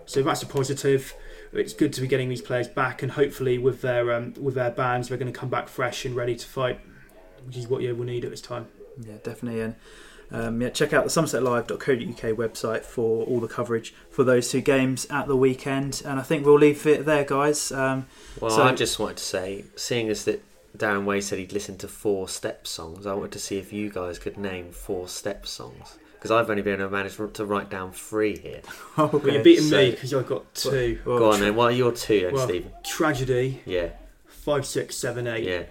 so 0.07 0.23
that's 0.23 0.43
a 0.43 0.47
positive. 0.47 1.15
It's 1.53 1.73
good 1.73 1.93
to 1.95 2.03
be 2.03 2.07
getting 2.07 2.29
these 2.29 2.43
players 2.43 2.69
back, 2.69 3.03
and 3.03 3.13
hopefully 3.13 3.57
with 3.59 3.81
their 3.81 4.13
um, 4.13 4.35
with 4.39 4.55
their 4.55 4.71
bands, 4.71 5.09
they're 5.09 5.19
going 5.19 5.33
to 5.33 5.39
come 5.39 5.49
back 5.49 5.69
fresh 5.69 6.05
and 6.05 6.15
ready 6.15 6.37
to 6.37 6.47
fight, 6.47 6.81
which 7.47 7.57
is 7.57 7.67
what 7.69 7.83
you 7.83 7.95
will 7.95 8.05
need 8.05 8.25
at 8.25 8.31
this 8.31 8.41
time. 8.43 8.67
Yeah, 9.01 9.15
definitely. 9.23 9.61
And 9.63 9.75
um, 10.31 10.61
yeah, 10.61 10.69
check 10.69 10.93
out 10.93 11.05
the 11.05 11.11
somersetlive.co.uk 11.11 12.37
website 12.37 12.83
for 12.85 13.25
all 13.25 13.41
the 13.41 13.49
coverage 13.49 13.95
for 14.11 14.25
those 14.25 14.51
two 14.51 14.61
games 14.61 15.07
at 15.09 15.27
the 15.27 15.37
weekend. 15.37 16.03
And 16.05 16.19
I 16.21 16.23
think 16.23 16.45
we'll 16.45 16.59
leave 16.59 16.87
it 16.87 17.07
there, 17.07 17.25
guys. 17.25 17.73
Um, 17.73 18.07
Well, 18.41 18.51
So- 18.51 18.63
I 18.63 18.75
just 18.75 18.99
wanted 18.99 19.17
to 19.19 19.25
say, 19.25 19.65
seeing 19.77 20.09
as 20.11 20.25
that 20.25 20.43
Darren 20.79 21.05
Way 21.05 21.21
said 21.21 21.39
he'd 21.39 21.53
listened 21.53 21.81
to 21.81 21.89
four 21.89 22.29
step 22.29 22.67
songs, 22.67 23.07
I 23.07 23.13
wanted 23.13 23.29
hmm. 23.29 23.33
to 23.33 23.39
see 23.39 23.59
if 23.59 23.73
you 23.73 23.91
guys 23.91 24.19
could 24.19 24.39
name 24.39 24.71
four 24.71 25.09
step 25.09 25.47
songs. 25.47 25.99
Because 26.15 26.33
I've 26.33 26.51
only 26.51 26.63
been 26.63 26.81
able 26.81 26.91
to 26.91 26.91
manage 26.91 27.17
to 27.35 27.45
write 27.45 27.71
down 27.71 27.93
three 27.93 28.37
here. 28.37 28.63
Oh, 28.97 29.07
well, 29.07 29.33
you're 29.33 29.45
beating 29.45 29.67
so- 29.67 29.77
me 29.77 29.91
because 29.93 30.13
I've 30.13 30.27
got 30.27 30.53
two. 30.55 31.01
Well, 31.05 31.19
Go 31.19 31.33
on 31.33 31.41
then, 31.41 31.55
what 31.55 31.67
are 31.67 31.77
your 31.77 31.93
two 31.93 32.23
then, 32.23 32.35
well, 32.35 32.49
Stephen? 32.49 32.73
Tragedy, 32.85 33.63
Yeah, 33.65 33.91
five, 34.27 34.67
six, 34.67 34.97
seven, 34.97 35.29
eight, 35.29 35.45
yeah. 35.45 35.63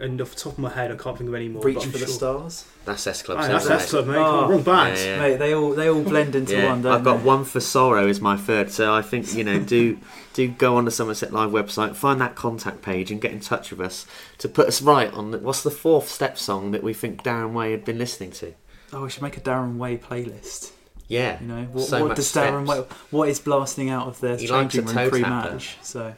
And 0.00 0.20
off 0.20 0.30
the 0.34 0.40
top 0.40 0.52
of 0.54 0.58
my 0.58 0.70
head, 0.70 0.90
I 0.90 0.96
can't 0.96 1.16
think 1.18 1.28
of 1.28 1.34
any 1.34 1.48
more. 1.48 1.62
Reach 1.62 1.76
but 1.76 1.84
I'm 1.84 1.90
for 1.92 1.98
the 1.98 2.06
stars. 2.06 2.64
That's 2.84 3.06
S 3.06 3.22
Club. 3.22 3.38
Ah, 3.40 3.44
Aye, 3.44 3.48
that's 3.48 3.70
S 3.70 3.86
it? 3.86 3.90
Club, 3.90 4.06
mate. 4.06 4.16
Oh. 4.16 4.48
Wrong 4.48 4.62
band. 4.62 4.98
Yeah, 4.98 5.04
yeah. 5.04 5.18
Mate, 5.20 5.36
they 5.36 5.54
all 5.54 5.70
they 5.72 5.88
all 5.88 6.02
blend 6.02 6.34
into 6.34 6.56
Yeah, 6.56 6.68
one. 6.70 6.82
Don't 6.82 6.92
I've 6.92 7.04
got 7.04 7.18
they? 7.18 7.24
one 7.24 7.44
for 7.44 7.60
sorrow 7.60 8.06
as 8.08 8.20
my 8.20 8.36
third, 8.36 8.70
so 8.70 8.94
I 8.94 9.02
think 9.02 9.34
you 9.34 9.44
know 9.44 9.60
do 9.60 9.98
do 10.34 10.48
go 10.48 10.76
on 10.76 10.84
the 10.84 10.90
Somerset 10.90 11.32
Live 11.32 11.50
website, 11.50 11.94
find 11.96 12.20
that 12.20 12.34
contact 12.34 12.82
page, 12.82 13.10
and 13.10 13.20
get 13.20 13.32
in 13.32 13.40
touch 13.40 13.70
with 13.70 13.80
us 13.80 14.06
to 14.38 14.48
put 14.48 14.68
us 14.68 14.80
right 14.82 15.12
on 15.12 15.30
the, 15.32 15.38
what's 15.38 15.62
the 15.62 15.70
fourth 15.70 16.08
step 16.08 16.38
song 16.38 16.70
that 16.72 16.82
we 16.82 16.92
think 16.94 17.22
Darren 17.22 17.52
Way 17.52 17.72
had 17.72 17.84
been 17.84 17.98
listening 17.98 18.30
to. 18.32 18.54
Oh, 18.92 19.04
we 19.04 19.10
should 19.10 19.22
make 19.22 19.36
a 19.36 19.40
Darren 19.40 19.76
Way 19.76 19.96
playlist. 19.98 20.72
Yeah, 21.06 21.40
You 21.40 21.46
know, 21.48 21.62
what, 21.72 21.84
So 21.86 22.00
what 22.00 22.08
much 22.10 22.16
does 22.18 22.32
Darren. 22.32 22.66
Way? 22.68 22.84
What 23.10 23.28
is 23.28 23.40
blasting 23.40 23.90
out 23.90 24.06
of 24.06 24.20
their 24.20 24.36
He 24.36 24.46
likes 24.46 24.74
changing 24.74 24.94
room 24.96 25.10
pre-match? 25.10 25.76
So 25.82 26.14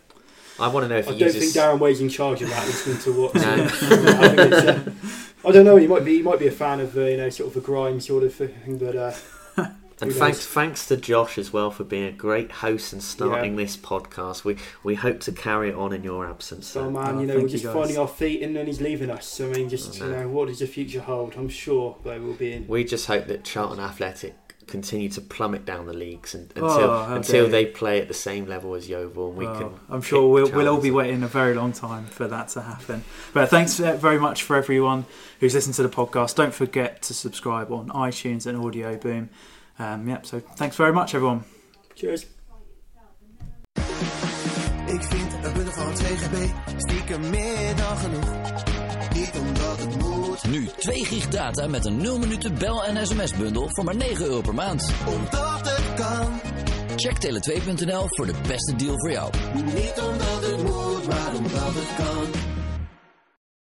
I 0.61 0.69
want 0.69 0.85
to 0.85 0.89
know 0.89 0.99
if 0.99 1.09
I 1.09 1.13
he 1.13 1.19
don't 1.19 1.35
uses. 1.35 1.53
think 1.55 1.65
Darren 1.65 1.79
Way's 1.79 2.01
in 2.01 2.09
charge 2.09 2.43
of 2.43 2.49
that. 2.51 2.67
Listening 2.67 2.99
to 2.99 3.13
what. 3.21 3.35
No. 3.35 3.43
I, 3.65 3.67
think 3.69 4.53
it's, 4.53 4.67
uh, 4.67 5.49
I 5.49 5.53
don't 5.53 5.65
know. 5.65 5.77
He 5.77 5.87
might 5.87 6.05
be. 6.05 6.17
He 6.17 6.23
might 6.23 6.39
be 6.39 6.47
a 6.47 6.53
fan 6.53 6.81
of 6.81 6.97
uh, 6.97 7.01
you 7.03 7.17
know 7.17 7.31
sort 7.31 7.51
of 7.51 7.57
a 7.57 7.61
grime 7.65 8.01
sort 8.01 8.23
of 8.25 8.35
thing, 8.35 8.79
but 8.79 8.97
uh, 8.97 9.13
And 10.01 10.13
thanks, 10.13 10.45
thanks 10.45 10.87
to 10.87 10.97
Josh 10.97 11.39
as 11.39 11.53
well 11.53 11.71
for 11.71 11.85
being 11.85 12.07
a 12.07 12.11
great 12.13 12.51
host 12.51 12.93
and 12.93 13.01
starting 13.01 13.55
this 13.55 13.77
podcast. 13.77 14.43
We 14.43 14.57
we 14.83 14.97
hope 14.97 15.21
to 15.21 15.33
carry 15.33 15.69
it 15.69 15.77
on 15.77 15.93
in 15.93 16.03
your 16.03 16.27
absence. 16.29 16.67
so 16.67 16.81
So. 16.85 16.91
man, 16.91 17.17
Oh, 17.17 17.21
you 17.21 17.27
know, 17.27 17.37
we're 17.39 17.47
just 17.47 17.65
finding 17.67 17.97
our 17.99 18.09
feet 18.09 18.43
and 18.43 18.57
then 18.57 18.67
he's 18.67 18.81
leaving 18.81 19.11
us. 19.11 19.41
I 19.41 19.45
mean, 19.45 19.69
just 19.69 20.03
I 20.03 20.07
you 20.07 20.11
know. 20.13 20.21
know, 20.23 20.29
what 20.29 20.49
does 20.49 20.59
the 20.59 20.67
future 20.67 21.01
hold? 21.03 21.35
I'm 21.37 21.49
sure 21.49 21.97
they 22.05 22.19
will 22.19 22.33
be 22.35 22.53
in. 22.53 22.67
We 22.67 22.83
just 22.83 23.07
hope 23.07 23.27
that 23.29 23.45
Charlton 23.45 23.79
Athletic 23.79 24.35
continue 24.73 25.09
to 25.11 25.21
plummet 25.21 25.65
down 25.65 25.87
the 25.87 25.93
leagues 25.93 26.35
and, 26.35 26.53
Oh, 26.57 26.65
until 26.67 27.05
how 27.05 27.15
until 27.15 27.49
they 27.49 27.67
play 27.67 28.01
at 28.01 28.09
the 28.09 28.15
same 28.15 28.47
level 28.47 28.75
as 28.75 28.89
Yeovil, 28.89 29.29
and 29.29 29.37
we 29.37 29.47
Well, 29.47 29.59
can. 29.61 29.81
I'm 29.89 30.03
sure 30.03 30.29
we'll, 30.29 30.51
we'll 30.51 30.69
all 30.69 30.81
be 30.81 30.91
waiting 30.91 31.23
a 31.23 31.29
very 31.29 31.55
long 31.55 31.73
time 31.73 32.07
for 32.07 32.27
that 32.27 32.49
to 32.49 32.63
happen. 32.63 33.05
But 33.33 33.51
thanks 33.51 33.79
uh, 33.79 33.97
very 33.97 34.19
much 34.19 34.43
for 34.43 34.57
everyone 34.57 35.05
who's 35.39 35.55
listened 35.55 35.75
to 35.77 35.83
the 35.83 35.89
podcast. 35.89 36.35
Don't 36.35 36.55
forget 36.55 37.03
to 37.03 37.15
subscribe 37.15 37.71
on 37.71 37.91
iTunes 37.91 38.47
and 38.47 38.59
Audioboom. 38.59 39.29
Um, 39.79 40.09
yep, 40.09 40.27
so 40.27 40.41
thanks 40.41 40.77
very 40.77 40.93
much, 40.93 41.15
everyone. 41.15 41.45
Cheers. 41.95 42.27
Ik 44.93 45.03
vind 45.03 45.45
een 45.45 45.53
bundel 45.53 45.73
van 45.73 45.93
2GB 45.95 46.37
stiekem 46.77 47.31
meer 47.31 47.77
dan 47.77 47.97
genoeg. 47.97 48.31
Niet 49.15 49.33
omdat 49.39 49.79
het 49.79 49.97
moet, 49.99 50.45
Nu 50.49 50.69
2 50.79 51.05
gig 51.05 51.29
data 51.29 51.67
met 51.67 51.85
een 51.85 51.97
0 51.97 52.19
minuten 52.19 52.59
bel- 52.59 52.85
en 52.85 53.07
sms-bundel 53.07 53.69
voor 53.71 53.85
maar 53.85 53.97
9 53.97 54.25
euro 54.25 54.41
per 54.41 54.55
maand. 54.55 54.93
omdat 55.07 55.61
het 55.69 55.95
kan. 55.95 56.41
Check 56.97 57.17
tele2.nl 57.21 58.05
voor 58.09 58.27
de 58.27 58.35
beste 58.49 58.77
deal 58.77 58.99
voor 58.99 59.11
jou. 59.11 59.33
Niet 59.55 60.01
omdat 60.11 60.51
het 60.51 60.63
moet, 60.63 61.07
maar 61.07 61.35
omdat 61.37 61.75
het 61.75 61.97
kan. 61.97 62.52